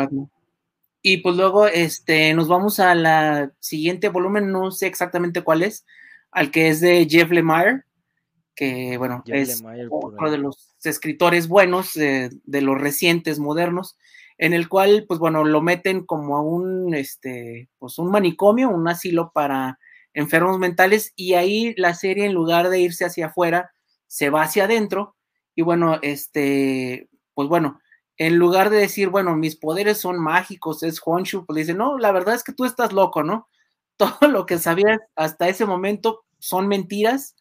Y 1.00 1.18
pues 1.18 1.36
luego 1.36 1.66
este, 1.68 2.34
nos 2.34 2.48
vamos 2.48 2.80
a 2.80 2.94
la 2.94 3.52
siguiente 3.60 4.08
volumen, 4.08 4.50
no 4.50 4.72
sé 4.72 4.88
exactamente 4.88 5.42
cuál 5.42 5.62
es, 5.62 5.86
al 6.32 6.50
que 6.50 6.68
es 6.68 6.80
de 6.80 7.06
Jeff 7.08 7.30
Lemire, 7.30 7.84
que 8.58 8.98
bueno, 8.98 9.22
es 9.26 9.62
uno 9.88 10.30
de 10.32 10.38
los 10.38 10.74
escritores 10.82 11.46
buenos 11.46 11.92
de 11.94 12.60
los 12.60 12.76
recientes, 12.76 13.38
modernos, 13.38 13.96
en 14.36 14.52
el 14.52 14.68
cual, 14.68 15.04
pues 15.06 15.20
bueno, 15.20 15.44
lo 15.44 15.62
meten 15.62 16.04
como 16.04 16.36
a 16.36 16.42
un, 16.42 16.92
este, 16.92 17.68
pues 17.78 17.98
un 17.98 18.10
manicomio, 18.10 18.68
un 18.68 18.88
asilo 18.88 19.30
para 19.32 19.78
enfermos 20.12 20.58
mentales, 20.58 21.12
y 21.14 21.34
ahí 21.34 21.72
la 21.76 21.94
serie, 21.94 22.26
en 22.26 22.34
lugar 22.34 22.68
de 22.68 22.80
irse 22.80 23.04
hacia 23.04 23.26
afuera, 23.26 23.70
se 24.08 24.28
va 24.28 24.42
hacia 24.42 24.64
adentro, 24.64 25.14
y 25.54 25.62
bueno, 25.62 26.00
este, 26.02 27.08
pues 27.34 27.48
bueno, 27.48 27.80
en 28.16 28.38
lugar 28.38 28.70
de 28.70 28.78
decir, 28.78 29.08
bueno, 29.08 29.36
mis 29.36 29.54
poderes 29.54 29.98
son 29.98 30.18
mágicos, 30.18 30.82
es 30.82 31.00
Honshu, 31.04 31.46
pues 31.46 31.58
dice, 31.58 31.74
no, 31.74 31.96
la 31.96 32.10
verdad 32.10 32.34
es 32.34 32.42
que 32.42 32.52
tú 32.52 32.64
estás 32.64 32.92
loco, 32.92 33.22
¿no? 33.22 33.48
Todo 33.96 34.28
lo 34.28 34.46
que 34.46 34.58
sabías 34.58 34.98
hasta 35.14 35.48
ese 35.48 35.64
momento 35.64 36.24
son 36.40 36.66
mentiras, 36.66 37.36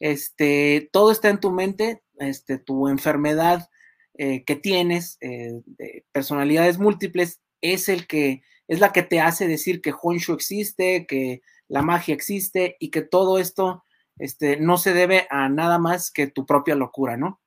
este, 0.00 0.88
todo 0.92 1.10
está 1.10 1.28
en 1.30 1.40
tu 1.40 1.50
mente, 1.52 2.02
este, 2.18 2.58
tu 2.58 2.88
enfermedad 2.88 3.68
eh, 4.14 4.44
que 4.44 4.56
tienes, 4.56 5.18
eh, 5.20 5.60
de 5.66 6.04
personalidades 6.12 6.78
múltiples, 6.78 7.40
es 7.60 7.88
el 7.88 8.06
que 8.06 8.42
es 8.68 8.80
la 8.80 8.92
que 8.92 9.02
te 9.02 9.20
hace 9.20 9.46
decir 9.46 9.80
que 9.80 9.94
Honshu 10.00 10.32
existe, 10.34 11.06
que 11.06 11.40
la 11.68 11.82
magia 11.82 12.14
existe 12.14 12.76
y 12.80 12.90
que 12.90 13.02
todo 13.02 13.38
esto 13.38 13.84
este, 14.18 14.56
no 14.58 14.78
se 14.78 14.92
debe 14.94 15.26
a 15.30 15.48
nada 15.48 15.78
más 15.78 16.10
que 16.10 16.26
tu 16.26 16.46
propia 16.46 16.74
locura, 16.74 17.16
¿no? 17.16 17.40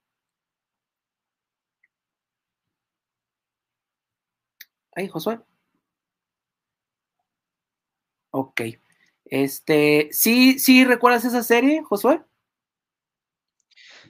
Ahí, 4.95 5.07
Josué. 5.07 5.39
Ok. 8.31 8.61
Este, 9.25 10.09
¿sí, 10.11 10.59
sí 10.59 10.83
recuerdas 10.85 11.25
esa 11.25 11.43
serie, 11.43 11.83
Josué? 11.83 12.23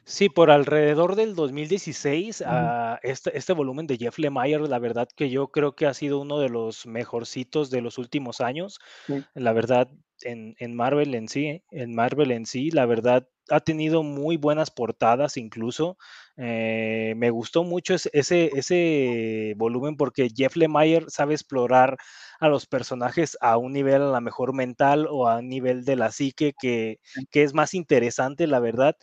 Sí, 0.06 0.30
por 0.30 0.52
alrededor 0.52 1.16
del 1.16 1.36
2016, 1.36 2.44
ah, 2.46 3.00
este, 3.04 3.38
este 3.38 3.54
volumen 3.54 3.88
de 3.88 3.98
Jeff 3.98 4.18
Lemire, 4.18 4.68
la 4.68 4.80
verdad 4.80 5.08
que 5.16 5.30
yo 5.30 5.50
creo 5.50 5.76
que 5.76 5.86
ha 5.86 5.94
sido 5.94 6.20
uno 6.20 6.40
de 6.40 6.50
los 6.50 6.86
mejorcitos 6.86 7.70
de 7.70 7.82
los 7.82 7.98
últimos 7.98 8.42
años. 8.42 8.80
La 9.34 9.54
verdad, 9.54 9.90
en, 10.22 10.76
Marvel 10.76 11.16
en 11.16 11.28
sí, 11.28 11.64
en 11.72 11.94
Marvel 11.94 12.32
en 12.32 12.46
sí, 12.46 12.72
la 12.72 12.86
verdad 12.86 13.28
ha 13.50 13.62
tenido 13.62 14.04
muy 14.04 14.38
buenas 14.38 14.70
portadas 14.72 15.38
incluso. 15.38 15.98
Eh, 16.38 17.14
me 17.18 17.32
gustó 17.32 17.64
mucho 17.64 17.96
ese, 17.96 18.52
ese, 18.54 19.54
volumen 19.58 19.98
porque 19.98 20.30
Jeff 20.34 20.56
Lemire 20.56 21.06
sabe 21.10 21.34
explorar 21.34 21.98
a 22.40 22.48
los 22.48 22.66
personajes 22.68 23.38
a 23.42 23.58
un 23.58 23.74
nivel 23.74 24.02
a 24.02 24.12
lo 24.12 24.22
mejor 24.22 24.54
mental 24.54 25.08
o 25.10 25.28
a 25.28 25.40
un 25.40 25.50
nivel 25.50 25.84
de 25.84 25.96
la 25.96 26.12
psique 26.12 26.54
que, 26.60 27.00
que 27.32 27.44
es 27.44 27.54
más 27.54 27.74
interesante, 27.74 28.48
la 28.48 28.60
verdad. 28.60 28.96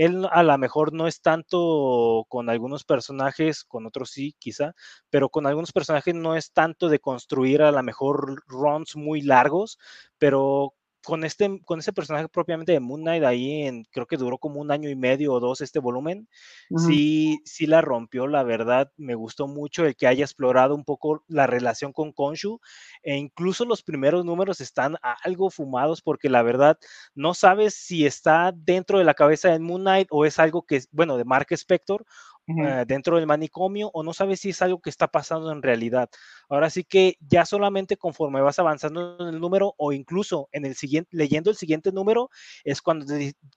Él 0.00 0.26
a 0.30 0.42
lo 0.42 0.56
mejor 0.58 0.92
no 0.94 1.06
es 1.06 1.20
tanto 1.20 2.24
con 2.28 2.48
algunos 2.50 2.84
personajes, 2.84 3.64
con 3.64 3.86
otros 3.86 4.10
sí, 4.10 4.34
quizá, 4.38 4.74
pero 5.10 5.28
con 5.28 5.46
algunos 5.46 5.72
personajes 5.72 6.14
no 6.14 6.36
es 6.36 6.52
tanto 6.52 6.88
de 6.88 7.00
construir 7.00 7.62
a 7.62 7.72
lo 7.72 7.82
mejor 7.82 8.42
runs 8.46 8.96
muy 8.96 9.20
largos, 9.22 9.78
pero 10.18 10.74
con 11.04 11.24
este, 11.24 11.60
con 11.64 11.78
ese 11.78 11.92
personaje 11.92 12.28
propiamente 12.28 12.72
de 12.72 12.80
Moon 12.80 13.00
Knight, 13.00 13.24
ahí 13.24 13.62
en, 13.62 13.84
creo 13.90 14.06
que 14.06 14.16
duró 14.16 14.38
como 14.38 14.60
un 14.60 14.70
año 14.70 14.88
y 14.88 14.96
medio 14.96 15.32
o 15.32 15.40
dos 15.40 15.60
este 15.60 15.78
volumen, 15.78 16.28
sí, 16.76 17.40
sí 17.44 17.66
la 17.66 17.80
rompió, 17.80 18.26
la 18.26 18.42
verdad, 18.42 18.92
me 18.96 19.14
gustó 19.14 19.46
mucho 19.46 19.84
el 19.86 19.96
que 19.96 20.06
haya 20.06 20.24
explorado 20.24 20.74
un 20.74 20.84
poco 20.84 21.24
la 21.28 21.46
relación 21.46 21.92
con 21.92 22.12
Konshu, 22.12 22.60
e 23.02 23.16
incluso 23.16 23.64
los 23.64 23.82
primeros 23.82 24.24
números 24.24 24.60
están 24.60 24.96
algo 25.22 25.50
fumados 25.50 26.02
porque 26.02 26.28
la 26.28 26.42
verdad 26.42 26.78
no 27.14 27.34
sabes 27.34 27.74
si 27.74 28.06
está 28.06 28.52
dentro 28.54 28.98
de 28.98 29.04
la 29.04 29.14
cabeza 29.14 29.50
de 29.50 29.58
Moon 29.58 29.82
Knight 29.82 30.08
o 30.10 30.24
es 30.24 30.38
algo 30.38 30.62
que, 30.62 30.82
bueno, 30.92 31.16
de 31.16 31.24
Mark 31.24 31.46
Spector 31.50 32.04
eh, 32.58 32.84
dentro 32.86 33.16
del 33.16 33.26
manicomio 33.26 33.90
o 33.92 34.02
no 34.02 34.12
sabes 34.12 34.40
si 34.40 34.50
es 34.50 34.62
algo 34.62 34.80
que 34.80 34.90
está 34.90 35.08
pasando 35.08 35.52
en 35.52 35.62
realidad. 35.62 36.08
Ahora 36.48 36.70
sí 36.70 36.84
que 36.84 37.16
ya 37.20 37.44
solamente 37.44 37.96
conforme 37.96 38.40
vas 38.40 38.58
avanzando 38.58 39.16
en 39.20 39.28
el 39.28 39.40
número 39.40 39.74
o 39.76 39.92
incluso 39.92 40.48
en 40.52 40.66
el 40.66 40.74
siguiente, 40.74 41.08
leyendo 41.12 41.50
el 41.50 41.56
siguiente 41.56 41.92
número, 41.92 42.30
es 42.64 42.82
cuando, 42.82 43.06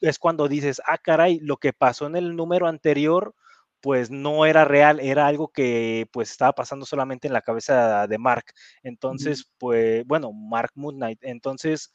es 0.02 0.20
cuando 0.20 0.48
dices, 0.48 0.82
ah, 0.86 0.98
caray, 0.98 1.40
lo 1.40 1.58
que 1.58 1.74
pasó 1.74 2.08
en 2.08 2.16
el 2.16 2.36
número 2.36 2.68
anterior 2.68 3.36
pues 3.82 4.10
no 4.10 4.46
era 4.46 4.64
real, 4.64 5.02
era 5.02 5.28
algo 5.28 5.50
que 5.50 6.08
pues 6.14 6.32
estaba 6.32 6.54
pasando 6.54 6.86
solamente 6.86 7.28
en 7.28 7.34
la 7.34 7.42
cabeza 7.42 8.08
de 8.08 8.18
Mark. 8.18 8.46
Entonces, 8.82 9.52
pues 9.58 10.06
bueno, 10.06 10.32
Mark 10.32 10.72
Moon 10.76 10.96
Knight. 10.96 11.20
Entonces, 11.22 11.92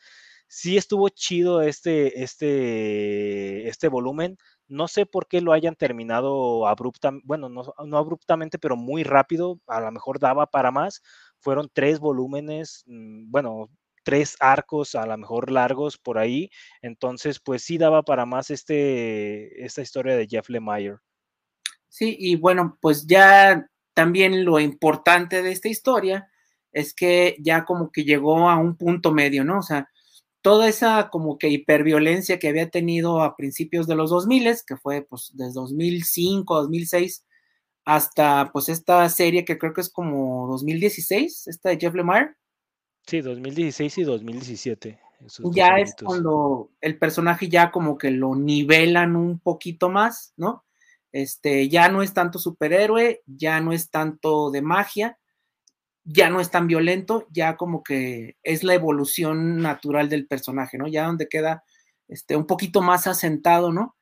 sí 0.49 0.77
estuvo 0.77 1.09
chido 1.11 1.63
este, 1.63 2.23
este, 2.23 3.69
este 3.69 3.89
volumen. 3.89 4.37
No 4.69 4.89
sé 4.89 5.07
por 5.07 5.27
qué 5.27 5.41
lo 5.41 5.53
hayan 5.53 5.75
terminado 5.75 6.67
abruptamente, 6.67 7.25
bueno, 7.27 7.49
no, 7.49 7.97
abruptamente, 7.97 8.59
pero 8.59 8.77
muy 8.77 9.03
rápido. 9.03 9.61
A 9.67 9.81
lo 9.81 9.91
mejor 9.91 10.19
daba 10.19 10.47
para 10.47 10.71
más. 10.71 11.03
Fueron 11.41 11.71
tres 11.73 11.99
volúmenes, 11.99 12.85
mm, 12.87 13.31
bueno, 13.31 13.71
tres 14.05 14.37
arcos 14.41 14.95
a 14.95 15.07
lo 15.07 15.17
mejor 15.19 15.51
largos 15.51 15.99
por 15.99 16.19
ahí. 16.19 16.51
Entonces, 16.83 17.41
pues 17.41 17.63
sí 17.63 17.79
daba 17.79 18.03
para 18.03 18.27
más 18.27 18.51
este, 18.51 19.65
esta 19.65 19.83
historia 19.83 20.17
de 20.17 20.27
Jeff 20.27 20.49
Lemire. 20.49 20.97
Sí, 21.89 22.17
y 22.19 22.37
bueno, 22.37 22.79
pues 22.81 23.07
ya 23.07 23.67
también 23.95 24.45
lo 24.45 24.61
importante 24.61 25.43
de 25.43 25.53
esta 25.53 25.69
historia 25.69 26.31
es 26.73 26.95
que 26.95 27.37
ya 27.41 27.65
como 27.65 27.91
que 27.91 28.05
llegó 28.05 28.49
a 28.49 28.57
un 28.57 28.77
punto 28.77 29.13
medio, 29.13 29.45
¿no? 29.45 29.59
O 29.59 29.63
sea, 29.63 29.89
toda 30.43 30.69
esa 30.69 31.11
como 31.11 31.39
que 31.39 31.49
hiperviolencia 31.49 32.39
que 32.39 32.49
había 32.49 32.71
tenido 32.71 33.23
a 33.23 33.37
principios 33.37 33.87
de 33.87 33.97
los 33.97 34.11
2000, 34.11 34.57
que 34.67 34.77
fue 34.77 35.03
pues 35.03 35.33
desde 35.35 35.55
2005, 35.55 36.63
2006, 36.63 37.27
hasta 37.85 38.51
pues 38.53 38.69
esta 38.69 39.09
serie 39.09 39.45
que 39.45 39.59
creo 39.59 39.73
que 39.73 39.81
es 39.81 39.91
como 39.91 40.47
2016, 40.49 41.49
esta 41.49 41.71
de 41.71 41.79
Jeff 41.79 41.95
Lemire. 41.95 42.35
Sí, 43.07 43.21
2016 43.21 43.99
y 43.99 44.03
2017. 44.05 45.01
Ya 45.53 45.79
es 45.79 45.97
cuando 46.05 46.71
el 46.81 46.99
personaje 46.99 47.49
ya 47.49 47.71
como 47.71 47.99
que 47.99 48.11
lo 48.11 48.37
nivelan 48.37 49.17
un 49.17 49.41
poquito 49.41 49.89
más, 49.89 50.33
¿no? 50.37 50.65
Este, 51.11 51.69
ya 51.69 51.89
no 51.89 52.03
es 52.03 52.13
tanto 52.13 52.39
superhéroe, 52.39 53.23
ya 53.27 53.61
no 53.61 53.73
es 53.73 53.91
tanto 53.91 54.51
de 54.51 54.63
magia, 54.63 55.19
ya 56.11 56.31
no 56.31 56.41
es 56.41 56.51
tan 56.51 56.67
violento, 56.67 57.27
ya 57.31 57.57
como 57.57 57.83
que 57.83 58.39
es 58.43 58.65
la 58.65 58.73
evolución 58.73 59.59
natural 59.59 60.09
del 60.09 60.27
personaje, 60.27 60.79
¿no? 60.79 60.89
Ya 60.89 61.07
donde 61.07 61.29
queda 61.29 61.65
este, 62.09 62.35
un 62.35 62.47
poquito 62.47 62.81
más 62.81 63.07
asentado, 63.07 63.73
¿no? 63.73 63.95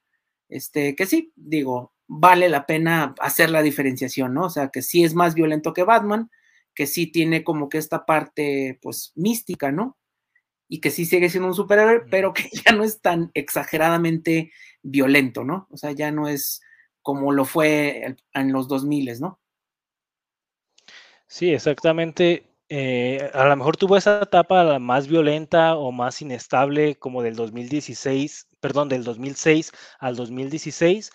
Este, 0.48 0.94
que 0.94 1.06
sí, 1.06 1.32
digo, 1.34 1.92
vale 2.06 2.48
la 2.48 2.64
pena 2.64 3.14
hacer 3.20 3.50
la 3.50 3.62
diferenciación, 3.62 4.34
¿no? 4.34 4.44
O 4.44 4.50
sea, 4.50 4.68
que 4.68 4.82
sí 4.82 5.02
es 5.02 5.14
más 5.14 5.34
violento 5.34 5.72
que 5.72 5.82
Batman, 5.82 6.30
que 6.76 6.86
sí 6.86 7.08
tiene 7.08 7.42
como 7.42 7.68
que 7.68 7.78
esta 7.78 8.06
parte, 8.06 8.78
pues, 8.82 9.12
mística, 9.16 9.72
¿no? 9.72 9.98
Y 10.68 10.80
que 10.80 10.90
sí 10.92 11.06
sigue 11.06 11.28
siendo 11.28 11.48
un 11.48 11.54
superhéroe, 11.56 12.02
pero 12.08 12.32
que 12.34 12.48
ya 12.64 12.72
no 12.72 12.84
es 12.84 13.00
tan 13.00 13.32
exageradamente 13.34 14.52
violento, 14.82 15.42
¿no? 15.42 15.66
O 15.70 15.76
sea, 15.76 15.90
ya 15.90 16.12
no 16.12 16.28
es 16.28 16.60
como 17.02 17.32
lo 17.32 17.44
fue 17.44 18.16
en 18.32 18.52
los 18.52 18.68
2000, 18.68 19.20
¿no? 19.20 19.40
Sí, 21.28 21.52
exactamente. 21.52 22.46
Eh, 22.68 23.30
a 23.34 23.44
lo 23.46 23.56
mejor 23.56 23.76
tuvo 23.76 23.96
esa 23.96 24.20
etapa 24.22 24.78
más 24.78 25.06
violenta 25.08 25.76
o 25.76 25.92
más 25.92 26.20
inestable 26.22 26.96
como 26.98 27.22
del 27.22 27.34
2016, 27.36 28.48
perdón, 28.60 28.88
del 28.88 29.04
2006 29.04 29.72
al 29.98 30.16
2016. 30.16 31.10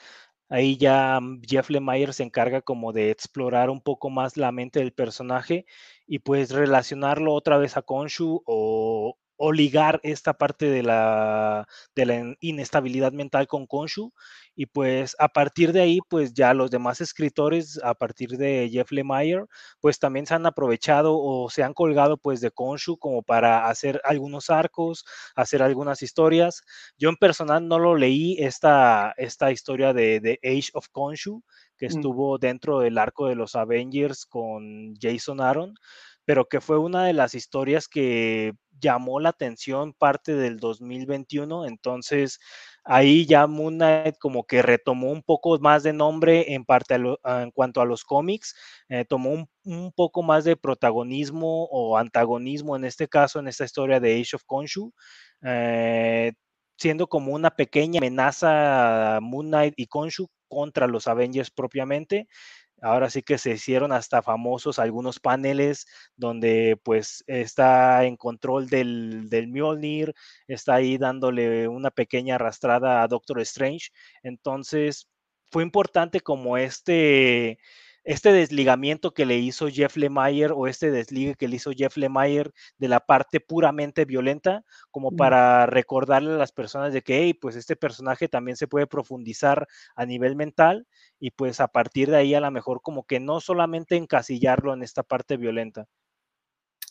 Ahí 0.49 0.77
ya 0.77 1.19
mm, 1.19 1.41
Jeff 1.47 1.69
Lemire 1.69 2.13
se 2.13 2.23
encarga 2.23 2.61
como 2.61 2.91
de 2.93 3.09
explorar 3.11 3.69
un 3.69 3.81
poco 3.81 4.09
más 4.09 4.37
la 4.37 4.51
mente 4.51 4.79
del 4.79 4.93
personaje 4.93 5.65
y 6.05 6.19
pues 6.19 6.51
relacionarlo 6.51 7.33
otra 7.33 7.57
vez 7.57 7.77
a 7.77 7.81
Konshu 7.81 8.41
o, 8.45 9.17
o 9.43 9.51
ligar 9.51 9.99
esta 10.03 10.35
parte 10.35 10.69
de 10.69 10.83
la, 10.83 11.67
de 11.95 12.05
la 12.05 12.35
inestabilidad 12.41 13.11
mental 13.11 13.47
con 13.47 13.65
Konshu. 13.65 14.13
Y 14.55 14.67
pues 14.67 15.15
a 15.17 15.29
partir 15.29 15.73
de 15.73 15.81
ahí, 15.81 15.99
pues 16.09 16.35
ya 16.35 16.53
los 16.53 16.69
demás 16.69 17.01
escritores, 17.01 17.79
a 17.83 17.95
partir 17.95 18.37
de 18.37 18.69
Jeff 18.71 18.91
Lemire, 18.91 19.45
pues 19.79 19.97
también 19.97 20.27
se 20.27 20.35
han 20.35 20.45
aprovechado 20.45 21.17
o 21.17 21.49
se 21.49 21.63
han 21.63 21.73
colgado 21.73 22.17
pues 22.17 22.39
de 22.39 22.51
Konshu 22.51 22.97
como 22.97 23.23
para 23.23 23.67
hacer 23.67 23.99
algunos 24.03 24.51
arcos, 24.51 25.05
hacer 25.35 25.63
algunas 25.63 26.03
historias. 26.03 26.61
Yo 26.99 27.09
en 27.09 27.15
personal 27.15 27.67
no 27.67 27.79
lo 27.79 27.95
leí 27.95 28.35
esta, 28.37 29.11
esta 29.17 29.51
historia 29.51 29.91
de, 29.91 30.19
de 30.19 30.39
Age 30.43 30.69
of 30.73 30.89
Konshu, 30.91 31.41
que 31.77 31.87
mm. 31.87 31.89
estuvo 31.97 32.37
dentro 32.37 32.79
del 32.79 32.99
arco 32.99 33.25
de 33.25 33.33
los 33.33 33.55
Avengers 33.55 34.27
con 34.27 34.93
Jason 35.01 35.41
Aaron 35.41 35.73
pero 36.31 36.47
que 36.47 36.61
fue 36.61 36.77
una 36.77 37.03
de 37.03 37.11
las 37.11 37.35
historias 37.35 37.89
que 37.89 38.53
llamó 38.79 39.19
la 39.19 39.27
atención 39.27 39.91
parte 39.91 40.33
del 40.33 40.61
2021, 40.61 41.65
entonces 41.65 42.39
ahí 42.85 43.25
ya 43.25 43.47
Moon 43.47 43.75
Knight 43.75 44.15
como 44.17 44.45
que 44.45 44.61
retomó 44.61 45.11
un 45.11 45.23
poco 45.23 45.59
más 45.59 45.83
de 45.83 45.91
nombre 45.91 46.53
en 46.53 46.63
parte 46.63 46.95
en 46.95 47.51
cuanto 47.51 47.81
a 47.81 47.85
los 47.85 48.05
cómics, 48.05 48.55
eh, 48.87 49.03
tomó 49.03 49.45
un, 49.65 49.91
poco 49.91 50.23
más 50.23 50.45
de 50.45 50.55
protagonismo 50.55 51.65
o 51.65 51.97
antagonismo 51.97 52.77
en 52.77 52.85
este 52.85 53.09
caso, 53.09 53.39
en 53.39 53.49
esta 53.49 53.65
historia 53.65 53.99
de 53.99 54.13
Age 54.21 54.37
of 54.37 54.43
Khonshu, 54.45 54.93
eh, 55.43 56.31
siendo 56.77 57.07
como 57.07 57.33
una 57.33 57.49
pequeña 57.49 57.97
amenaza 57.97 59.19
Moon 59.21 59.47
Knight 59.47 59.73
y 59.75 59.87
Khonshu 59.87 60.29
contra 60.47 60.87
los 60.87 61.07
Avengers 61.07 61.51
propiamente. 61.51 62.29
Ahora 62.81 63.09
sí 63.09 63.21
que 63.21 63.37
se 63.37 63.51
hicieron 63.51 63.91
hasta 63.91 64.23
famosos 64.23 64.79
algunos 64.79 65.19
paneles 65.19 65.85
donde 66.15 66.79
pues 66.83 67.23
está 67.27 68.03
en 68.05 68.17
control 68.17 68.67
del, 68.67 69.29
del 69.29 69.47
Mjolnir, 69.47 70.13
está 70.47 70.75
ahí 70.75 70.97
dándole 70.97 71.67
una 71.67 71.91
pequeña 71.91 72.35
arrastrada 72.35 73.03
a 73.03 73.07
Doctor 73.07 73.39
Strange. 73.41 73.89
Entonces 74.23 75.07
fue 75.51 75.63
importante 75.63 76.21
como 76.21 76.57
este, 76.57 77.59
este 78.03 78.31
desligamiento 78.33 79.13
que 79.13 79.25
le 79.25 79.37
hizo 79.37 79.67
Jeff 79.67 79.95
Lemire 79.95 80.53
o 80.53 80.67
este 80.67 80.91
desligue 80.91 81.35
que 81.35 81.47
le 81.47 81.57
hizo 81.57 81.71
Jeff 81.71 81.97
Lemire 81.97 82.51
de 82.77 82.87
la 82.87 82.99
parte 82.99 83.39
puramente 83.39 84.05
violenta, 84.05 84.63
como 84.89 85.11
para 85.11 85.65
recordarle 85.65 86.33
a 86.33 86.37
las 86.37 86.51
personas 86.51 86.93
de 86.93 87.01
que, 87.03 87.37
pues 87.39 87.55
este 87.55 87.75
personaje 87.75 88.27
también 88.27 88.57
se 88.57 88.67
puede 88.67 88.87
profundizar 88.87 89.67
a 89.95 90.05
nivel 90.05 90.35
mental 90.35 90.87
y 91.19 91.31
pues 91.31 91.59
a 91.59 91.67
partir 91.67 92.09
de 92.09 92.17
ahí 92.17 92.33
a 92.33 92.41
lo 92.41 92.51
mejor 92.51 92.81
como 92.81 93.03
que 93.03 93.19
no 93.19 93.39
solamente 93.39 93.95
encasillarlo 93.95 94.73
en 94.73 94.83
esta 94.83 95.03
parte 95.03 95.37
violenta. 95.37 95.87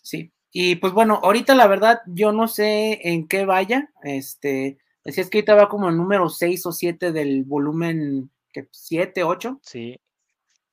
Sí, 0.03 0.33
y 0.53 0.77
pues 0.77 0.93
bueno, 0.93 1.21
ahorita 1.23 1.55
la 1.55 1.67
verdad 1.67 2.01
yo 2.07 2.33
no 2.33 2.49
sé 2.49 3.01
en 3.03 3.29
qué 3.29 3.45
vaya, 3.45 3.91
este, 4.03 4.79
decías 5.05 5.29
que 5.29 5.39
ahorita 5.39 5.55
va 5.55 5.69
como 5.69 5.89
el 5.89 5.97
número 5.97 6.29
6 6.29 6.67
o 6.67 6.73
7 6.73 7.13
del 7.13 7.45
volumen, 7.45 8.31
que 8.53 8.69
7, 8.71 9.25
8. 9.25 9.61
Sí, 9.63 9.99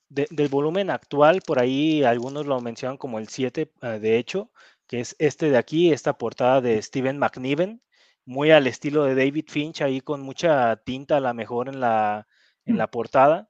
del 0.09 0.47
volumen 0.49 0.89
actual, 0.89 1.41
por 1.45 1.59
ahí 1.59 2.03
algunos 2.03 2.45
lo 2.45 2.59
mencionan 2.61 2.97
como 2.97 3.19
el 3.19 3.27
7, 3.27 3.71
eh, 3.81 3.87
de 3.99 4.17
hecho, 4.17 4.51
que 4.87 4.99
es 5.01 5.15
este 5.19 5.49
de 5.49 5.57
aquí, 5.57 5.91
esta 5.91 6.17
portada 6.17 6.61
de 6.61 6.81
Steven 6.81 7.17
McNiven, 7.17 7.81
muy 8.25 8.51
al 8.51 8.67
estilo 8.67 9.05
de 9.05 9.15
David 9.15 9.45
Finch, 9.47 9.81
ahí 9.81 10.01
con 10.01 10.21
mucha 10.21 10.75
tinta 10.77 11.17
a 11.17 11.19
la 11.21 11.33
mejor 11.33 11.69
en 11.69 11.79
la, 11.79 12.27
en 12.65 12.75
mm. 12.75 12.77
la 12.77 12.87
portada. 12.91 13.49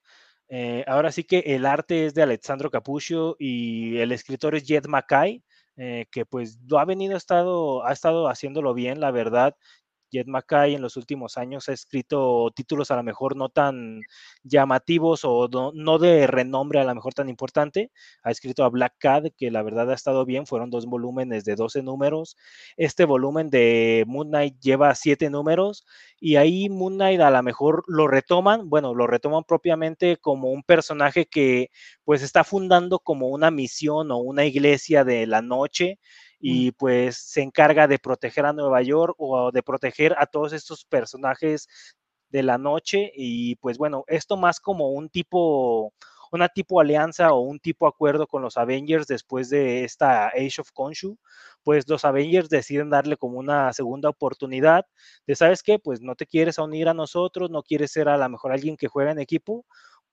Eh, 0.50 0.84
ahora 0.88 1.12
sí 1.12 1.24
que 1.24 1.40
el 1.40 1.66
arte 1.66 2.06
es 2.06 2.14
de 2.14 2.24
Alessandro 2.24 2.72
Capuccio 2.72 3.36
y 3.40 3.98
el 3.98 4.12
escritor 4.12 4.56
es 4.56 4.66
Jed 4.66 4.86
Mackay, 4.86 5.44
eh, 5.76 6.08
que 6.12 6.26
pues 6.26 6.60
lo 6.68 6.80
ha 6.80 6.86
venido, 6.86 7.18
estado, 7.18 7.86
ha 7.86 7.92
estado 7.92 8.28
haciéndolo 8.30 8.74
bien, 8.74 9.00
la 9.00 9.12
verdad. 9.12 9.56
Jed 10.12 10.28
Mackay 10.28 10.76
en 10.76 10.82
los 10.82 10.98
últimos 10.98 11.38
años 11.38 11.70
ha 11.70 11.74
escrito 11.74 12.52
títulos 12.56 12.92
a 12.92 12.96
lo 12.96 13.04
mejor 13.04 13.36
no 13.36 13.50
tan 13.50 14.02
llamativos 14.44 15.22
o 15.24 15.48
no, 15.74 16.00
de 16.00 16.28
renombre 16.28 16.80
a 16.80 16.84
lo 16.84 16.96
mejor 16.96 17.14
tan 17.14 17.30
importante. 17.30 17.92
Ha 18.24 18.32
escrito 18.32 18.64
a 18.64 18.70
Black 18.70 18.96
Cat, 19.00 19.26
que 19.38 19.52
la 19.52 19.64
verdad 19.64 19.90
ha 19.92 19.94
estado 19.94 20.26
bien, 20.26 20.46
fueron 20.46 20.70
dos 20.70 20.86
volúmenes 20.86 21.46
de 21.46 21.56
12 21.56 21.84
números. 21.84 22.38
Este 22.78 23.06
volumen 23.06 23.50
de 23.50 24.04
Moon 24.08 24.28
Knight 24.30 24.60
lleva 24.60 24.94
siete 24.96 25.30
números 25.30 25.86
y 26.20 26.36
ahí 26.36 26.70
Moon 26.70 26.96
Knight 26.96 27.22
a 27.22 27.32
lo 27.32 27.44
mejor 27.44 27.84
lo 27.88 28.08
retoman, 28.08 28.70
bueno, 28.70 28.94
lo 28.94 29.08
retoman 29.08 29.44
propiamente 29.44 30.18
como 30.18 30.52
un 30.52 30.64
personaje 30.64 31.26
que 31.26 31.70
pues 32.04 32.22
está 32.22 32.44
fundando 32.44 33.00
como 33.00 33.28
una 33.30 33.52
misión 33.52 34.12
o 34.12 34.18
una 34.18 34.46
iglesia 34.46 35.04
de 35.04 35.28
la 35.28 35.42
noche 35.42 36.00
y 36.40 36.72
pues 36.74 37.18
se 37.18 37.42
encarga 37.42 37.88
de 37.88 38.00
proteger 38.00 38.46
a 38.46 38.54
Nueva 38.54 38.82
York 38.82 39.16
o 39.18 39.52
de 39.52 39.64
proteger 39.64 40.16
a 40.20 40.26
todos 40.28 40.54
estos 40.54 40.86
personajes 40.86 41.68
de 42.30 42.44
la 42.44 42.58
noche 42.58 43.12
y 43.16 43.56
pues 43.58 43.78
bueno, 43.78 44.04
esto 44.08 44.38
más 44.38 44.60
como 44.60 44.92
un 44.92 45.10
tipo, 45.10 45.94
una 46.32 46.50
tipo 46.50 46.82
alianza 46.82 47.32
o 47.34 47.40
un 47.42 47.60
tipo 47.60 47.88
acuerdo 47.88 48.28
con 48.28 48.42
los 48.42 48.58
Avengers 48.58 49.08
después 49.08 49.50
de 49.50 49.84
esta 49.86 50.28
Age 50.30 50.60
of 50.62 50.72
Khonshu, 50.74 51.18
pues 51.64 51.88
los 51.88 52.04
Avengers 52.06 52.50
deciden 52.50 52.90
darle 52.90 53.16
como 53.18 53.40
una 53.40 53.72
segunda 53.74 54.10
oportunidad 54.10 54.86
de, 55.26 55.36
¿sabes 55.36 55.64
qué? 55.64 55.80
Pues 55.80 56.02
no 56.02 56.16
te 56.16 56.26
quieres 56.26 56.58
unir 56.58 56.90
a 56.90 56.94
nosotros, 56.94 57.50
no 57.50 57.64
quieres 57.64 57.92
ser 57.92 58.10
a 58.10 58.18
lo 58.18 58.30
mejor 58.30 58.52
alguien 58.52 58.76
que 58.78 58.88
juega 58.88 59.12
en 59.12 59.20
equipo, 59.20 59.66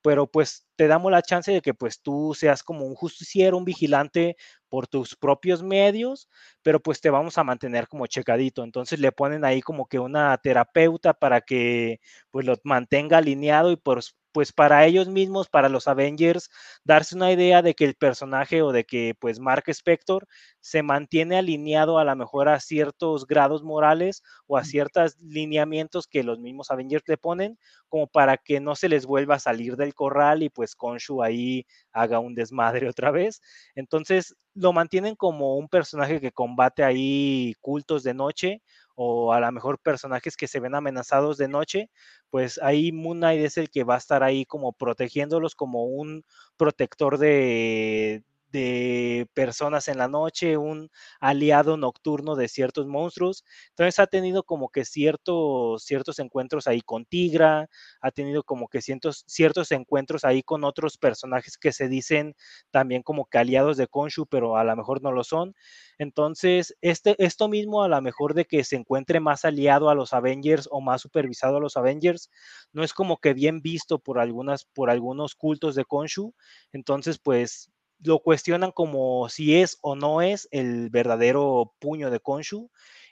pero 0.04 0.26
pues 0.30 0.66
te 0.76 0.86
damos 0.86 1.10
la 1.10 1.22
chance 1.22 1.50
de 1.50 1.62
que 1.62 1.72
pues 1.74 2.02
tú 2.02 2.34
seas 2.38 2.62
como 2.62 2.84
un 2.86 2.94
justiciero, 2.94 3.56
un 3.56 3.64
vigilante 3.64 4.36
por 4.68 4.86
tus 4.86 5.16
propios 5.16 5.62
medios, 5.62 6.28
pero 6.62 6.78
pues 6.80 7.00
te 7.00 7.08
vamos 7.10 7.38
a 7.38 7.44
mantener 7.44 7.88
como 7.88 8.06
checadito. 8.06 8.64
Entonces 8.64 9.00
le 9.00 9.12
ponen 9.12 9.44
ahí 9.46 9.62
como 9.62 9.86
que 9.86 9.98
una 9.98 10.36
terapeuta 10.38 11.14
para 11.14 11.40
que 11.40 12.00
pues 12.30 12.44
lo 12.46 12.56
mantenga 12.64 13.16
alineado 13.18 13.72
y 13.72 13.76
pues 13.76 14.14
pues 14.34 14.52
para 14.52 14.84
ellos 14.86 15.08
mismos, 15.08 15.48
para 15.48 15.70
los 15.70 15.88
Avengers, 15.88 16.50
darse 16.84 17.16
una 17.16 17.32
idea 17.32 17.62
de 17.62 17.74
que 17.74 17.86
el 17.86 17.94
personaje 17.94 18.62
o 18.62 18.72
de 18.72 18.84
que 18.84 19.14
pues 19.18 19.40
Mark 19.40 19.64
Spector 19.68 20.26
se 20.60 20.82
mantiene 20.82 21.38
alineado 21.38 21.98
a 21.98 22.04
lo 22.04 22.16
mejor 22.16 22.48
a 22.48 22.60
ciertos 22.60 23.26
grados 23.26 23.62
morales 23.62 24.22
o 24.46 24.56
a 24.58 24.64
ciertos 24.64 25.16
lineamientos 25.20 26.06
que 26.08 26.22
los 26.24 26.38
mismos 26.40 26.70
Avengers 26.70 27.04
le 27.06 27.16
ponen, 27.16 27.58
como 27.88 28.06
para 28.08 28.36
que 28.36 28.60
no 28.60 28.74
se 28.76 28.88
les 28.88 29.06
vuelva 29.06 29.36
a 29.36 29.38
salir 29.40 29.76
del 29.76 29.94
corral 29.94 30.42
y 30.42 30.50
pues 30.50 30.74
Konshu 30.74 31.22
ahí 31.22 31.66
haga 31.92 32.18
un 32.18 32.34
desmadre 32.34 32.88
otra 32.90 33.10
vez. 33.10 33.40
Entonces 33.74 34.34
lo 34.54 34.72
mantienen 34.72 35.16
como 35.16 35.56
un 35.56 35.68
personaje 35.68 36.20
que 36.20 36.32
combate 36.32 36.84
ahí 36.84 37.54
cultos 37.60 38.02
de 38.04 38.14
noche 38.14 38.62
o 38.94 39.32
a 39.32 39.40
lo 39.40 39.50
mejor 39.52 39.78
personajes 39.78 40.36
que 40.36 40.48
se 40.48 40.60
ven 40.60 40.74
amenazados 40.74 41.36
de 41.36 41.48
noche, 41.48 41.90
pues 42.30 42.60
ahí 42.62 42.92
Moon 42.92 43.18
Knight 43.18 43.44
es 43.44 43.56
el 43.56 43.70
que 43.70 43.84
va 43.84 43.94
a 43.96 43.98
estar 43.98 44.22
ahí 44.22 44.44
como 44.46 44.72
protegiéndolos 44.72 45.54
como 45.54 45.84
un 45.84 46.24
protector 46.56 47.18
de, 47.18 48.22
de 48.54 49.26
personas 49.34 49.88
en 49.88 49.98
la 49.98 50.08
noche, 50.08 50.56
un 50.56 50.90
aliado 51.20 51.76
nocturno 51.76 52.36
de 52.36 52.48
ciertos 52.48 52.86
monstruos. 52.86 53.44
Entonces 53.70 53.98
ha 53.98 54.06
tenido 54.06 54.44
como 54.44 54.68
que 54.68 54.84
ciertos, 54.84 55.84
ciertos 55.84 56.18
encuentros 56.20 56.66
ahí 56.68 56.80
con 56.80 57.04
Tigra, 57.04 57.68
ha 58.00 58.10
tenido 58.12 58.44
como 58.44 58.68
que 58.68 58.80
ciertos, 58.80 59.24
ciertos 59.26 59.72
encuentros 59.72 60.24
ahí 60.24 60.42
con 60.42 60.64
otros 60.64 60.96
personajes 60.98 61.58
que 61.58 61.72
se 61.72 61.88
dicen 61.88 62.34
también 62.70 63.02
como 63.02 63.26
que 63.26 63.38
aliados 63.38 63.76
de 63.76 63.88
Konshu, 63.88 64.26
pero 64.26 64.56
a 64.56 64.64
lo 64.64 64.76
mejor 64.76 65.02
no 65.02 65.12
lo 65.12 65.24
son. 65.24 65.54
Entonces, 65.98 66.76
este, 66.80 67.16
esto 67.24 67.48
mismo 67.48 67.82
a 67.82 67.88
lo 67.88 68.00
mejor 68.02 68.34
de 68.34 68.44
que 68.44 68.64
se 68.64 68.76
encuentre 68.76 69.20
más 69.20 69.44
aliado 69.44 69.90
a 69.90 69.94
los 69.94 70.12
Avengers 70.12 70.68
o 70.70 70.80
más 70.80 71.02
supervisado 71.02 71.56
a 71.56 71.60
los 71.60 71.76
Avengers, 71.76 72.30
no 72.72 72.84
es 72.84 72.92
como 72.92 73.18
que 73.18 73.34
bien 73.34 73.60
visto 73.62 73.98
por 73.98 74.18
algunas, 74.18 74.64
por 74.66 74.90
algunos 74.90 75.34
cultos 75.34 75.74
de 75.74 75.84
Konshu. 75.84 76.34
Entonces, 76.72 77.18
pues 77.18 77.70
lo 78.04 78.20
cuestionan 78.20 78.72
como 78.72 79.28
si 79.28 79.56
es 79.56 79.78
o 79.82 79.96
no 79.96 80.22
es 80.22 80.48
el 80.50 80.90
verdadero 80.90 81.74
puño 81.80 82.10
de 82.10 82.20
Konshu 82.20 82.70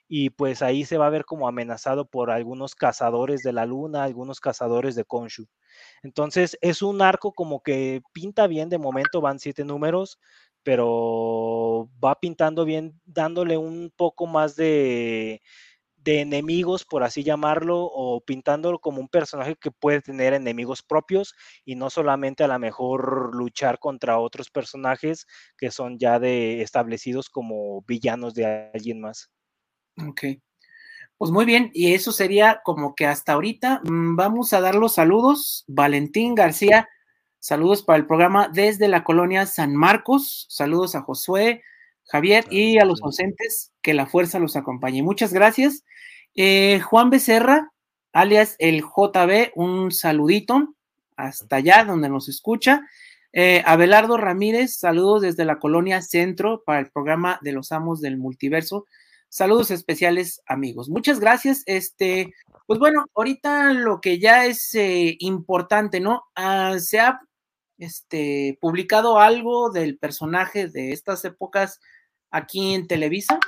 y 0.09 0.31
pues 0.31 0.63
ahí 0.63 0.85
se 0.85 0.99
va 0.99 1.07
a 1.07 1.11
ver 1.11 1.25
como 1.25 1.49
amenazado 1.49 2.07
por 2.07 2.31
algunos 2.31 2.75
cazadores 2.75 3.43
de 3.43 3.53
la 3.53 3.67
luna, 3.67 4.05
algunos 4.05 4.41
cazadores 4.41 4.95
de 4.95 5.05
Konshu. 5.05 5.47
Entonces 6.03 6.59
es 6.61 6.83
un 6.83 7.03
arco 7.03 7.33
como 7.33 7.63
que 7.63 8.03
pinta 8.13 8.47
bien 8.47 8.69
de 8.69 8.79
momento, 8.79 9.21
van 9.21 9.39
siete 9.39 9.65
números, 9.65 10.19
pero 10.63 11.89
va 12.05 12.21
pintando 12.21 12.65
bien, 12.65 13.01
dándole 13.05 13.57
un 13.57 13.93
poco 13.97 14.27
más 14.27 14.57
de, 14.57 15.43
de 16.05 16.21
enemigos, 16.21 16.85
por 16.85 17.05
así 17.05 17.23
llamarlo, 17.23 17.79
o 17.85 18.21
pintándolo 18.21 18.79
como 18.79 19.01
un 19.01 19.09
personaje 19.09 19.57
que 19.57 19.71
puede 19.71 20.01
tener 20.01 20.35
enemigos 20.35 20.83
propios 20.83 21.35
y 21.65 21.77
no 21.77 21.91
solamente 21.91 22.45
a 22.45 22.49
lo 22.49 22.59
mejor 22.59 23.35
luchar 23.35 23.79
contra 23.79 24.19
otros 24.19 24.51
personajes 24.51 25.27
que 25.57 25.71
son 25.71 25.99
ya 25.99 26.19
de 26.19 26.63
establecidos 26.63 27.29
como 27.29 27.83
villanos 27.83 28.35
de 28.35 28.71
alguien 28.75 29.01
más. 29.01 29.31
Ok. 30.07 30.25
Pues 31.19 31.31
muy 31.31 31.45
bien, 31.45 31.71
y 31.73 31.95
eso 31.95 32.11
sería 32.11 32.63
como 32.65 32.95
que 32.97 33.07
hasta 33.07 33.35
ahorita 33.35 33.81
mm, 33.85 34.17
vamos 34.17 34.53
a 34.53 34.61
dar 34.61 34.75
los 34.75 34.95
saludos. 34.95 35.65
Valentín 35.69 36.35
García, 36.35 36.89
saludos 37.39 37.85
para 37.85 37.99
el 37.99 38.07
programa 38.07 38.49
desde 38.53 38.89
la 38.89 39.05
colonia 39.05 39.47
San 39.47 39.77
Marcos, 39.77 40.47
saludos 40.49 40.97
a 40.97 41.03
Josué, 41.03 41.63
Javier, 42.07 42.45
y 42.51 42.79
a 42.79 42.85
los 42.85 43.03
ausentes, 43.03 43.73
que 43.83 43.95
la 43.95 44.07
fuerza 44.07 44.39
los 44.39 44.57
acompañe. 44.57 45.03
Muchas 45.03 45.33
gracias. 45.33 45.85
Eh, 46.35 46.81
Juan 46.81 47.11
Becerra, 47.11 47.73
alias 48.13 48.57
el 48.59 48.83
JB, 48.83 49.53
un 49.55 49.91
saludito 49.91 50.75
hasta 51.17 51.57
allá 51.57 51.85
donde 51.85 52.09
nos 52.09 52.29
escucha. 52.29 52.83
Eh, 53.33 53.63
Abelardo 53.65 54.19
Ramírez, 54.19 54.77
saludos 54.77 55.23
desde 55.23 55.45
la 55.45 55.59
colonia 55.59 56.03
Centro 56.03 56.63
para 56.65 56.81
el 56.81 56.91
programa 56.91 57.39
de 57.43 57.53
los 57.53 57.73
Amos 57.73 58.01
del 58.01 58.19
Multiverso. 58.19 58.87
Saludos 59.29 59.71
especiales, 59.71 60.43
amigos. 60.47 60.91
Muchas 60.91 61.19
gracias. 61.19 61.63
Este, 61.65 62.35
pues 62.67 62.79
bueno, 62.79 63.07
ahorita 63.15 63.73
lo 63.73 64.01
que 64.03 64.19
ya 64.19 64.45
es 64.45 64.75
eh, 64.75 65.17
importante, 65.21 66.01
¿no? 66.01 66.25
Ah, 66.37 66.77
se 66.79 67.01
ha 67.01 67.21
este, 67.83 68.59
publicado 68.61 69.19
algo 69.19 69.71
del 69.71 69.99
personaje 69.99 70.69
de 70.69 70.93
estas 70.93 71.25
épocas 71.25 71.81
aquí 72.31 72.75
en 72.75 72.87
Televisa. 72.87 73.41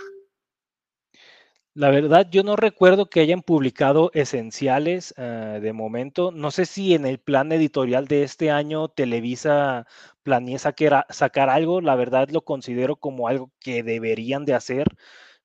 La 1.76 1.90
verdad, 1.90 2.28
yo 2.30 2.42
no 2.42 2.56
recuerdo 2.56 3.06
que 3.06 3.20
hayan 3.20 3.42
publicado 3.42 4.10
esenciales 4.14 5.14
ah, 5.16 5.58
de 5.60 5.72
momento. 5.72 6.30
No 6.32 6.50
sé 6.50 6.66
si 6.66 6.94
en 6.94 7.06
el 7.06 7.18
plan 7.18 7.50
editorial 7.52 8.06
de 8.06 8.24
este 8.24 8.50
año 8.50 8.88
Televisa 8.88 9.86
planea 10.22 10.58
sacar, 10.58 11.06
sacar 11.10 11.48
algo. 11.48 11.80
La 11.80 11.94
verdad 11.94 12.28
lo 12.30 12.44
considero 12.44 12.96
como 12.96 13.28
algo 13.28 13.52
que 13.60 13.82
deberían 13.82 14.44
de 14.44 14.54
hacer 14.54 14.86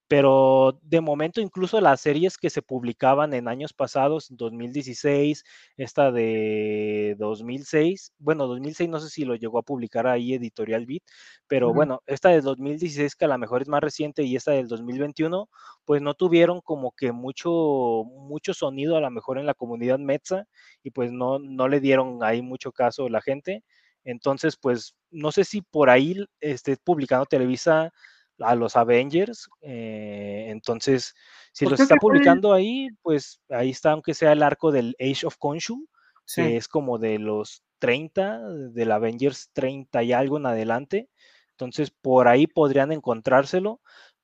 pero 0.09 0.79
de 0.81 1.01
momento 1.01 1.39
incluso 1.39 1.79
las 1.79 2.01
series 2.01 2.39
que 2.39 2.49
se 2.49 2.63
publicaban 2.63 3.31
en 3.35 3.47
años 3.47 3.73
pasados, 3.73 4.27
2016, 4.31 5.43
esta 5.77 6.11
de 6.11 7.15
2006, 7.19 8.13
bueno, 8.17 8.47
2006 8.47 8.89
no 8.89 8.99
sé 8.99 9.09
si 9.09 9.23
lo 9.23 9.35
llegó 9.35 9.59
a 9.59 9.61
publicar 9.61 10.07
ahí 10.07 10.33
Editorial 10.33 10.87
Beat, 10.87 11.03
pero 11.47 11.75
bueno, 11.75 12.01
esta 12.07 12.29
de 12.29 12.41
2016 12.41 13.15
que 13.15 13.25
a 13.25 13.27
lo 13.27 13.37
mejor 13.37 13.61
es 13.61 13.67
más 13.67 13.81
reciente 13.81 14.23
y 14.23 14.35
esta 14.35 14.51
del 14.53 14.67
2021, 14.67 15.47
pues 15.85 16.01
no 16.01 16.15
tuvieron 16.15 16.61
como 16.61 16.91
que 16.91 17.11
mucho, 17.11 17.51
mucho 17.51 18.55
sonido 18.55 18.97
a 18.97 19.01
lo 19.01 19.11
mejor 19.11 19.37
en 19.37 19.45
la 19.45 19.53
comunidad 19.53 19.99
Metza 19.99 20.45
y 20.81 20.89
pues 20.89 21.11
no, 21.11 21.37
no 21.37 21.67
le 21.67 21.79
dieron 21.81 22.23
ahí 22.23 22.41
mucho 22.41 22.71
caso 22.71 23.05
a 23.05 23.09
la 23.11 23.21
gente. 23.21 23.63
Entonces, 24.03 24.57
pues 24.57 24.95
no 25.11 25.31
sé 25.31 25.43
si 25.43 25.61
por 25.61 25.91
ahí 25.91 26.25
esté 26.39 26.77
publicando 26.77 27.27
Televisa 27.27 27.91
a 28.39 28.55
los 28.55 28.75
Avengers. 28.75 29.49
Eh, 29.61 30.45
entonces, 30.49 31.13
si 31.51 31.65
los 31.65 31.79
está 31.79 31.95
publicando 31.95 32.53
ahí, 32.53 32.89
pues 33.01 33.41
ahí 33.49 33.71
está, 33.71 33.91
aunque 33.91 34.13
sea 34.13 34.31
el 34.31 34.43
arco 34.43 34.71
del 34.71 34.95
Age 34.99 35.25
of 35.25 35.37
Khonshu, 35.37 35.87
que 36.35 36.57
es 36.57 36.67
como 36.67 36.99
de 36.99 37.17
los 37.19 37.63
30, 37.79 38.49
del 38.71 38.91
Avengers 38.91 39.49
30 39.53 40.03
y 40.03 40.13
algo 40.13 40.37
en 40.37 40.45
adelante. 40.45 41.09
Entonces, 41.51 41.91
por 41.91 42.27
ahí 42.27 42.47
podrían 42.47 42.91
encontrárselo, 42.91 43.81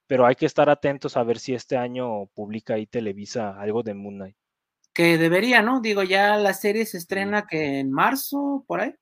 pero 0.07 0.25
hay 0.25 0.35
que 0.35 0.45
estar 0.45 0.69
atentos 0.69 1.17
a 1.17 1.23
ver 1.23 1.39
si 1.39 1.53
este 1.53 1.77
año 1.77 2.27
publica 2.27 2.75
ahí 2.75 2.85
Televisa 2.85 3.59
algo 3.59 3.83
de 3.83 3.93
Moon 3.93 4.15
Knight. 4.15 4.37
Que 4.93 5.17
debería, 5.17 5.61
¿no? 5.61 5.81
Digo, 5.81 6.03
ya 6.03 6.37
la 6.37 6.53
serie 6.53 6.85
se 6.85 6.97
estrena 6.97 7.47
que 7.47 7.79
en 7.79 7.91
marzo, 7.91 8.63
por 8.67 8.79
ahí. 8.79 8.93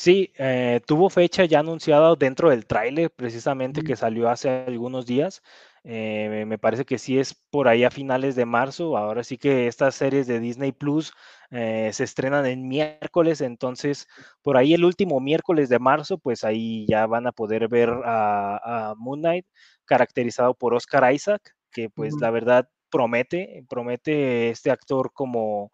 Sí, 0.00 0.32
eh, 0.38 0.80
tuvo 0.86 1.10
fecha 1.10 1.44
ya 1.44 1.58
anunciada 1.58 2.16
dentro 2.16 2.48
del 2.48 2.64
tráiler, 2.64 3.10
precisamente 3.10 3.82
que 3.82 3.96
salió 3.96 4.30
hace 4.30 4.48
algunos 4.48 5.04
días. 5.04 5.42
Eh, 5.84 6.44
me 6.46 6.56
parece 6.56 6.86
que 6.86 6.96
sí 6.96 7.18
es 7.18 7.34
por 7.34 7.68
ahí 7.68 7.84
a 7.84 7.90
finales 7.90 8.34
de 8.34 8.46
marzo. 8.46 8.96
Ahora 8.96 9.22
sí 9.24 9.36
que 9.36 9.66
estas 9.66 9.94
series 9.94 10.26
de 10.26 10.40
Disney 10.40 10.72
Plus 10.72 11.12
eh, 11.50 11.90
se 11.92 12.04
estrenan 12.04 12.46
el 12.46 12.60
miércoles, 12.60 13.42
entonces 13.42 14.08
por 14.40 14.56
ahí 14.56 14.72
el 14.72 14.86
último 14.86 15.20
miércoles 15.20 15.68
de 15.68 15.78
marzo, 15.78 16.16
pues 16.16 16.44
ahí 16.44 16.86
ya 16.88 17.06
van 17.06 17.26
a 17.26 17.32
poder 17.32 17.68
ver 17.68 17.90
a, 18.02 18.94
Moon 18.96 19.20
Knight 19.20 19.44
caracterizado 19.84 20.54
por 20.54 20.72
Oscar 20.72 21.12
Isaac, 21.12 21.42
que 21.70 21.90
pues 21.90 22.14
la 22.22 22.30
verdad 22.30 22.70
promete, 22.88 23.66
promete 23.68 24.48
este 24.48 24.70
actor 24.70 25.12
como 25.12 25.72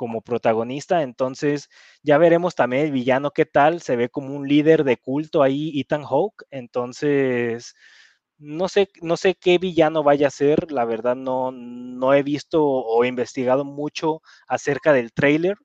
como 0.00 0.22
protagonista, 0.22 1.02
entonces 1.02 1.68
ya 2.02 2.16
veremos 2.16 2.54
también 2.54 2.86
el 2.86 2.90
villano 2.92 3.32
qué 3.32 3.44
tal, 3.44 3.82
se 3.82 3.96
ve 3.96 4.08
como 4.08 4.34
un 4.34 4.48
líder 4.48 4.82
de 4.82 4.96
culto 4.96 5.42
ahí, 5.42 5.78
Ethan 5.78 6.04
Hawke, 6.04 6.44
entonces 6.50 7.74
no 8.38 8.68
sé, 8.68 8.88
no 9.02 9.18
sé 9.18 9.34
qué 9.34 9.58
villano 9.58 10.02
vaya 10.02 10.28
a 10.28 10.30
ser, 10.30 10.72
la 10.72 10.86
verdad 10.86 11.16
no, 11.16 11.52
no 11.52 12.14
he 12.14 12.22
visto 12.22 12.64
o 12.64 13.04
investigado 13.04 13.66
mucho 13.66 14.22
acerca 14.48 14.94
del 14.94 15.12
trailer, 15.12 15.58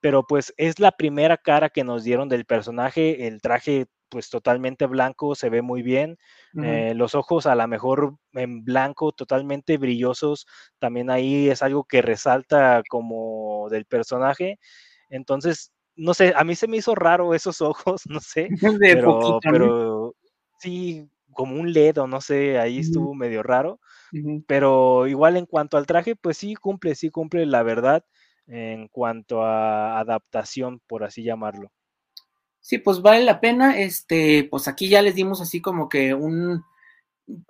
pero 0.00 0.26
pues 0.26 0.52
es 0.58 0.78
la 0.78 0.92
primera 0.92 1.38
cara 1.38 1.70
que 1.70 1.82
nos 1.84 2.04
dieron 2.04 2.28
del 2.28 2.44
personaje, 2.44 3.28
el 3.28 3.40
traje 3.40 3.86
pues 4.10 4.30
totalmente 4.30 4.86
blanco, 4.86 5.34
se 5.34 5.50
ve 5.50 5.62
muy 5.62 5.82
bien. 5.82 6.18
Eh, 6.62 6.94
los 6.94 7.14
ojos 7.14 7.46
a 7.46 7.54
lo 7.54 7.66
mejor 7.68 8.16
en 8.32 8.64
blanco, 8.64 9.12
totalmente 9.12 9.78
brillosos, 9.78 10.46
también 10.78 11.10
ahí 11.10 11.48
es 11.48 11.62
algo 11.62 11.84
que 11.84 12.02
resalta 12.02 12.82
como 12.90 13.68
del 13.70 13.86
personaje. 13.86 14.58
Entonces, 15.08 15.72
no 15.96 16.14
sé, 16.14 16.32
a 16.36 16.44
mí 16.44 16.54
se 16.56 16.68
me 16.68 16.78
hizo 16.78 16.94
raro 16.94 17.34
esos 17.34 17.60
ojos, 17.62 18.02
no 18.10 18.20
sé, 18.20 18.50
pero, 18.88 19.40
pero 19.48 20.14
sí, 20.58 21.08
como 21.32 21.56
un 21.60 21.68
LED 21.68 21.98
o 21.98 22.06
no 22.06 22.20
sé, 22.20 22.58
ahí 22.58 22.78
estuvo 22.80 23.14
medio 23.14 23.42
raro. 23.42 23.80
Pero 24.46 25.06
igual 25.06 25.36
en 25.36 25.46
cuanto 25.46 25.76
al 25.76 25.86
traje, 25.86 26.16
pues 26.16 26.36
sí 26.38 26.54
cumple, 26.54 26.94
sí 26.94 27.10
cumple 27.10 27.46
la 27.46 27.62
verdad 27.62 28.04
en 28.46 28.88
cuanto 28.88 29.44
a 29.44 30.00
adaptación, 30.00 30.80
por 30.86 31.04
así 31.04 31.22
llamarlo. 31.22 31.70
Sí, 32.60 32.78
pues 32.78 33.02
vale 33.02 33.24
la 33.24 33.40
pena. 33.40 33.78
Este, 33.78 34.46
pues 34.50 34.68
aquí 34.68 34.88
ya 34.88 35.02
les 35.02 35.14
dimos 35.14 35.40
así 35.40 35.60
como 35.60 35.88
que 35.88 36.14
un, 36.14 36.64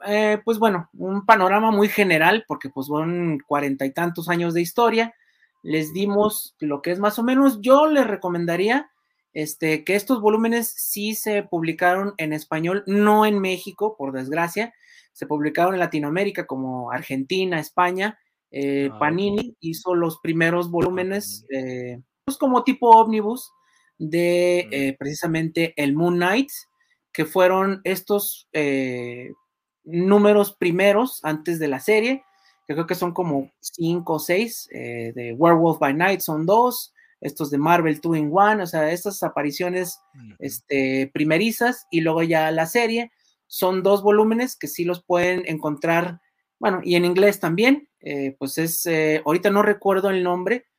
eh, 0.06 0.40
pues 0.44 0.58
bueno, 0.58 0.88
un 0.94 1.26
panorama 1.26 1.70
muy 1.70 1.88
general, 1.88 2.44
porque 2.46 2.70
pues 2.70 2.86
son 2.86 3.38
cuarenta 3.46 3.86
y 3.86 3.92
tantos 3.92 4.28
años 4.28 4.54
de 4.54 4.62
historia. 4.62 5.14
Les 5.62 5.92
dimos 5.92 6.56
lo 6.61 6.80
que 6.80 6.92
es 6.92 6.98
más 6.98 7.18
o 7.18 7.22
menos. 7.22 7.61
Yo 7.61 7.86
les 7.86 8.06
recomendaría 8.06 8.90
este, 9.32 9.84
que 9.84 9.94
estos 9.94 10.20
volúmenes 10.20 10.68
sí 10.68 11.14
se 11.14 11.42
publicaron 11.42 12.14
en 12.16 12.32
español, 12.32 12.82
no 12.86 13.26
en 13.26 13.40
México, 13.40 13.96
por 13.96 14.12
desgracia. 14.12 14.72
Se 15.12 15.26
publicaron 15.26 15.74
en 15.74 15.80
Latinoamérica 15.80 16.46
como 16.46 16.90
Argentina, 16.92 17.58
España. 17.58 18.18
Eh, 18.52 18.90
ah, 18.92 18.98
Panini 18.98 19.56
hizo 19.61 19.94
los 19.94 20.18
primeros 20.20 20.70
volúmenes, 20.70 21.46
eh, 21.50 22.00
pues 22.24 22.36
como 22.36 22.64
tipo 22.64 22.90
ómnibus 22.90 23.52
de 24.01 24.61
eh, 24.72 24.96
precisamente 24.98 25.74
el 25.76 25.94
Moon 25.94 26.16
Knight, 26.16 26.48
que 27.12 27.26
fueron 27.26 27.82
estos 27.84 28.48
eh, 28.53 29.30
números 29.84 30.57
primeros 30.57 31.20
antes 31.22 31.59
de 31.59 31.68
la 31.68 31.80
serie, 31.80 32.24
que 32.66 32.72
creo 32.74 32.86
que 32.86 32.94
son 32.94 33.12
como 33.12 33.53
cinco 33.61 34.14
o 34.14 34.18
seis, 34.18 34.68
eh, 34.72 35.12
de 35.14 35.34
Werewolf 35.34 35.78
by 35.78 35.92
Night 35.92 36.20
son 36.20 36.46
dos, 36.46 36.94
estos 37.20 37.51
de 37.51 37.59
Marvel 37.59 38.01
Two 38.01 38.16
in 38.16 38.30
One, 38.32 38.62
o 38.62 38.66
sea, 38.66 38.90
estas 38.90 39.22
apariciones 39.22 39.98
este, 40.38 41.11
primerizas 41.12 41.86
y 41.90 42.01
luego 42.01 42.22
ya 42.22 42.51
la 42.51 42.64
serie, 42.64 43.12
son 43.46 43.82
dos 43.82 44.03
volúmenes 44.03 44.57
que 44.57 44.68
sí 44.68 44.84
los 44.84 45.05
pueden 45.05 45.42
encontrar, 45.44 46.20
bueno, 46.59 46.80
y 46.82 46.94
en 46.94 47.05
inglés 47.05 47.38
también, 47.38 47.88
pues 48.38 48.57
es, 48.57 48.88
ahorita 49.26 49.51
no 49.51 49.61
recuerdo 49.61 50.09
el 50.09 50.22
nombre, 50.22 50.69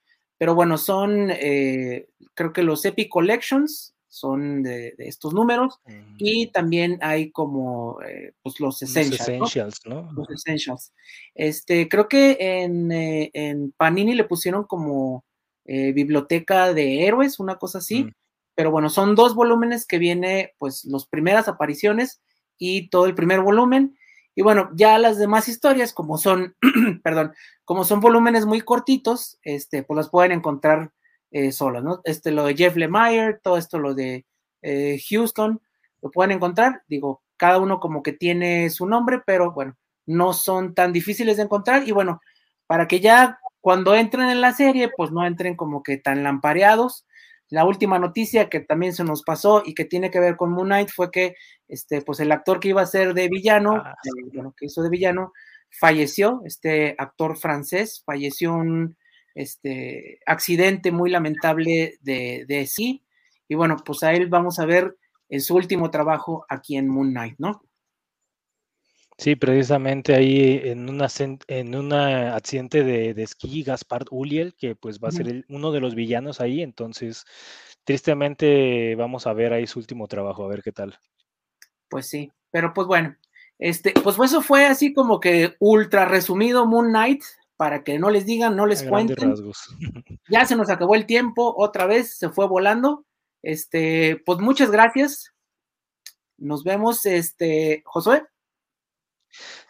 pero 0.42 0.56
bueno, 0.56 0.80
son, 0.80 1.30
eh, 1.30 2.08
creo 2.34 2.52
que 2.52 2.64
los 2.64 2.84
Epic 2.84 3.10
Collections 3.10 3.94
son 4.08 4.64
de, 4.64 4.96
estos 4.98 5.36
números 5.36 5.80
y 6.18 6.48
también 6.48 6.98
hay 7.04 7.30
como 7.30 8.02
eh, 8.02 8.34
pues 8.42 8.60
los 8.60 8.82
essentials, 8.82 9.82
¿no? 9.86 10.12
Los 10.14 10.32
essentials. 10.32 10.94
Este, 11.36 11.88
creo 11.88 12.08
que 12.08 12.38
en, 12.40 12.92
eh, 12.92 13.30
en 13.36 13.72
Panini 13.78 14.16
le 14.16 14.24
pusieron 14.24 14.64
como 14.64 15.26
biblioteca 15.64 16.74
de 16.74 17.06
héroes, 17.06 17.40
una 17.40 17.58
cosa 17.58 17.78
así. 17.78 18.06
Mm. 18.06 18.12
Pero 18.56 18.72
bueno, 18.72 18.90
son 18.90 19.14
dos 19.14 19.36
volúmenes 19.36 19.86
que 19.86 20.00
viene, 20.00 20.56
pues, 20.58 20.86
las 20.86 21.06
primeras 21.06 21.50
apariciones 21.50 22.20
y 22.58 22.90
todo 22.90 23.06
el 23.06 23.14
primer 23.14 23.42
volumen. 23.42 23.96
Y 24.36 24.42
bueno, 24.44 24.70
ya 24.74 24.98
las 24.98 25.18
demás 25.18 25.48
historias, 25.48 25.94
como 25.94 26.18
son, 26.18 26.56
perdón, 27.04 27.34
como 27.66 27.84
son 27.84 28.00
volúmenes 28.00 28.46
muy 28.46 28.62
cortitos, 28.62 29.40
este, 29.44 29.84
pues 29.84 29.98
las 29.98 30.10
pueden 30.10 30.32
encontrar 30.32 30.92
eh, 31.32 31.52
solas, 31.52 31.84
¿no? 31.84 32.02
Este, 32.04 32.32
lo 32.32 32.46
de 32.46 32.56
Jeff 32.56 32.76
Lemire, 32.76 33.40
todo 33.42 33.58
esto, 33.58 33.80
lo 33.80 33.94
de 33.94 34.26
eh, 34.62 35.00
Houston, 35.10 35.62
lo 36.02 36.12
pueden 36.12 36.32
encontrar, 36.32 36.84
digo, 36.88 37.24
cada 37.38 37.60
uno 37.60 37.80
como 37.80 38.04
que 38.04 38.14
tiene 38.14 38.70
su 38.70 38.86
nombre, 38.86 39.22
pero 39.26 39.52
bueno, 39.52 39.76
no 40.06 40.34
son 40.34 40.74
tan 40.74 40.94
difíciles 40.94 41.38
de 41.38 41.44
encontrar 41.44 41.88
y 41.88 41.92
bueno, 41.92 42.22
para 42.68 42.88
que 42.88 43.00
ya 43.00 43.40
cuando 43.62 43.96
entren 43.96 44.30
en 44.30 44.42
la 44.42 44.54
serie, 44.54 44.90
pues 44.96 45.12
no 45.12 45.26
entren 45.26 45.56
como 45.56 45.84
que 45.84 45.98
tan 45.98 46.24
lampareados, 46.24 47.06
la 47.52 47.66
última 47.66 48.00
noticia 48.00 48.50
que 48.50 48.62
también 48.62 48.94
se 48.94 49.04
nos 49.04 49.24
pasó 49.24 49.62
y 49.66 49.74
que 49.74 49.84
tiene 49.84 50.10
que 50.10 50.22
ver 50.22 50.38
con 50.38 50.52
Moon 50.52 50.68
Knight 50.68 50.90
fue 50.90 51.12
que 51.12 51.36
este, 51.68 52.02
pues 52.02 52.22
el 52.22 52.32
actor 52.32 52.62
que 52.62 52.70
iba 52.70 52.82
a 52.82 52.88
ser 52.88 53.14
de 53.14 53.28
villano, 53.28 53.76
ah, 53.76 53.94
eh, 54.06 54.42
que 54.58 54.66
hizo 54.68 54.82
de 54.82 54.90
villano, 54.90 55.34
falleció, 55.70 56.42
este 56.46 56.96
actor 56.98 57.38
francés, 57.38 58.04
falleció 58.06 58.54
un 58.54 58.98
este, 59.36 60.20
accidente 60.26 60.94
muy 60.94 61.10
lamentable 61.10 61.98
de, 62.02 62.46
de 62.48 62.66
sí. 62.68 63.04
Y 63.50 63.56
bueno, 63.56 63.76
pues 63.86 64.02
a 64.04 64.14
él 64.14 64.28
vamos 64.28 64.58
a 64.60 64.66
ver 64.66 64.96
en 65.28 65.42
su 65.42 65.56
último 65.56 65.92
trabajo 65.92 66.46
aquí 66.48 66.78
en 66.78 66.88
Moon 66.88 67.12
Knight, 67.12 67.36
¿no? 67.38 67.64
Sí, 69.22 69.36
precisamente 69.36 70.16
ahí 70.16 70.60
en 70.64 70.90
una, 70.90 71.08
en 71.48 71.76
una 71.76 72.36
accidente 72.36 72.84
de, 72.84 73.14
de 73.14 73.22
esquí, 73.22 73.62
Gaspard 73.62 74.08
Uliel, 74.10 74.56
que 74.56 74.76
pues 74.76 75.00
va 75.00 75.10
a 75.10 75.12
ser 75.12 75.46
uno 75.48 75.72
de 75.72 75.80
los 75.80 75.94
villanos 75.94 76.42
ahí, 76.42 76.64
entonces 76.64 77.24
tristemente 77.84 78.96
vamos 78.96 79.28
a 79.28 79.34
ver 79.34 79.54
ahí 79.54 79.68
su 79.68 79.78
último 79.78 80.08
trabajo, 80.08 80.44
a 80.44 80.48
ver 80.48 80.64
qué 80.64 80.72
tal. 80.72 80.98
Pues 81.88 82.10
sí, 82.10 82.32
pero 82.50 82.74
pues 82.74 82.88
bueno, 82.88 83.16
este, 83.60 83.94
pues 84.04 84.18
eso 84.20 84.42
fue 84.42 84.66
así 84.66 84.92
como 84.92 85.20
que 85.20 85.56
ultra 85.60 86.06
resumido 86.06 86.66
Moon 86.66 86.88
Knight, 86.88 87.22
para 87.58 87.84
que 87.84 88.00
no 88.00 88.10
les 88.10 88.26
digan, 88.26 88.56
no 88.56 88.66
les 88.66 88.82
cuenten. 88.82 89.36
Ya 90.30 90.48
se 90.48 90.56
nos 90.56 90.72
acabó 90.72 90.96
el 90.96 91.06
tiempo, 91.06 91.54
otra 91.56 91.86
vez 91.86 92.18
se 92.18 92.30
fue 92.30 92.48
volando. 92.48 93.06
Este, 93.44 94.20
pues 94.26 94.40
muchas 94.40 94.72
gracias. 94.72 95.32
Nos 96.40 96.64
vemos, 96.64 97.06
este, 97.06 97.84
Josué. 97.86 98.24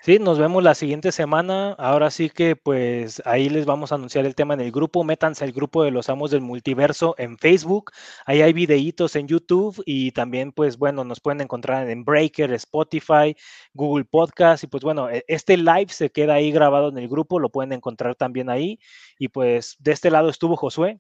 Sí, 0.02 0.18
nos 0.20 0.40
vemos 0.40 0.64
la 0.64 0.74
siguiente 0.74 1.12
semana. 1.12 1.74
Ahora 1.74 2.10
sí 2.10 2.30
que 2.30 2.56
pues 2.56 3.22
ahí 3.26 3.50
les 3.50 3.66
vamos 3.66 3.92
a 3.92 3.96
anunciar 3.96 4.26
el 4.26 4.36
tema 4.36 4.54
en 4.54 4.62
el 4.62 4.72
grupo. 4.72 5.04
Métanse 5.04 5.44
al 5.44 5.52
grupo 5.52 5.84
de 5.84 5.92
los 5.92 6.10
amos 6.10 6.32
del 6.32 6.42
multiverso 6.42 7.16
en 7.18 7.38
Facebook. 7.38 7.92
Ahí 8.26 8.42
hay 8.42 8.54
videitos 8.54 9.16
en 9.16 9.28
YouTube 9.28 9.82
y 9.86 10.12
también 10.12 10.52
pues 10.52 10.78
bueno, 10.78 11.04
nos 11.04 11.20
pueden 11.20 11.42
encontrar 11.42 11.90
en 11.90 12.04
Breaker, 12.04 12.52
Spotify, 12.54 13.36
Google 13.74 14.06
Podcast 14.06 14.64
y 14.64 14.68
pues 14.68 14.84
bueno, 14.84 15.10
e, 15.10 15.24
este 15.28 15.58
live 15.58 15.90
se 15.90 16.10
queda 16.10 16.36
ahí 16.36 16.52
grabado 16.52 16.90
en 16.90 16.98
el 16.98 17.08
grupo, 17.08 17.40
lo 17.40 17.50
pueden 17.50 17.74
encontrar 17.74 18.16
también 18.16 18.50
ahí. 18.50 18.80
Y 19.20 19.28
pues 19.28 19.76
de 19.80 19.92
este 19.92 20.10
lado 20.10 20.30
estuvo 20.30 20.56
Josué. 20.56 21.00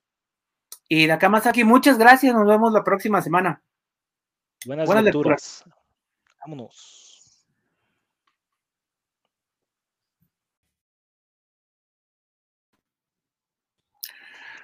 Y 0.87 1.07
de 1.07 1.13
acá 1.13 1.29
más 1.29 1.47
aquí, 1.47 1.63
muchas 1.63 1.97
gracias. 1.97 2.33
Nos 2.33 2.45
vemos 2.45 2.73
la 2.73 2.83
próxima 2.83 3.21
semana. 3.21 3.63
Buenas, 4.65 5.03
lecturas. 5.03 5.63
Vámonos. 6.41 7.00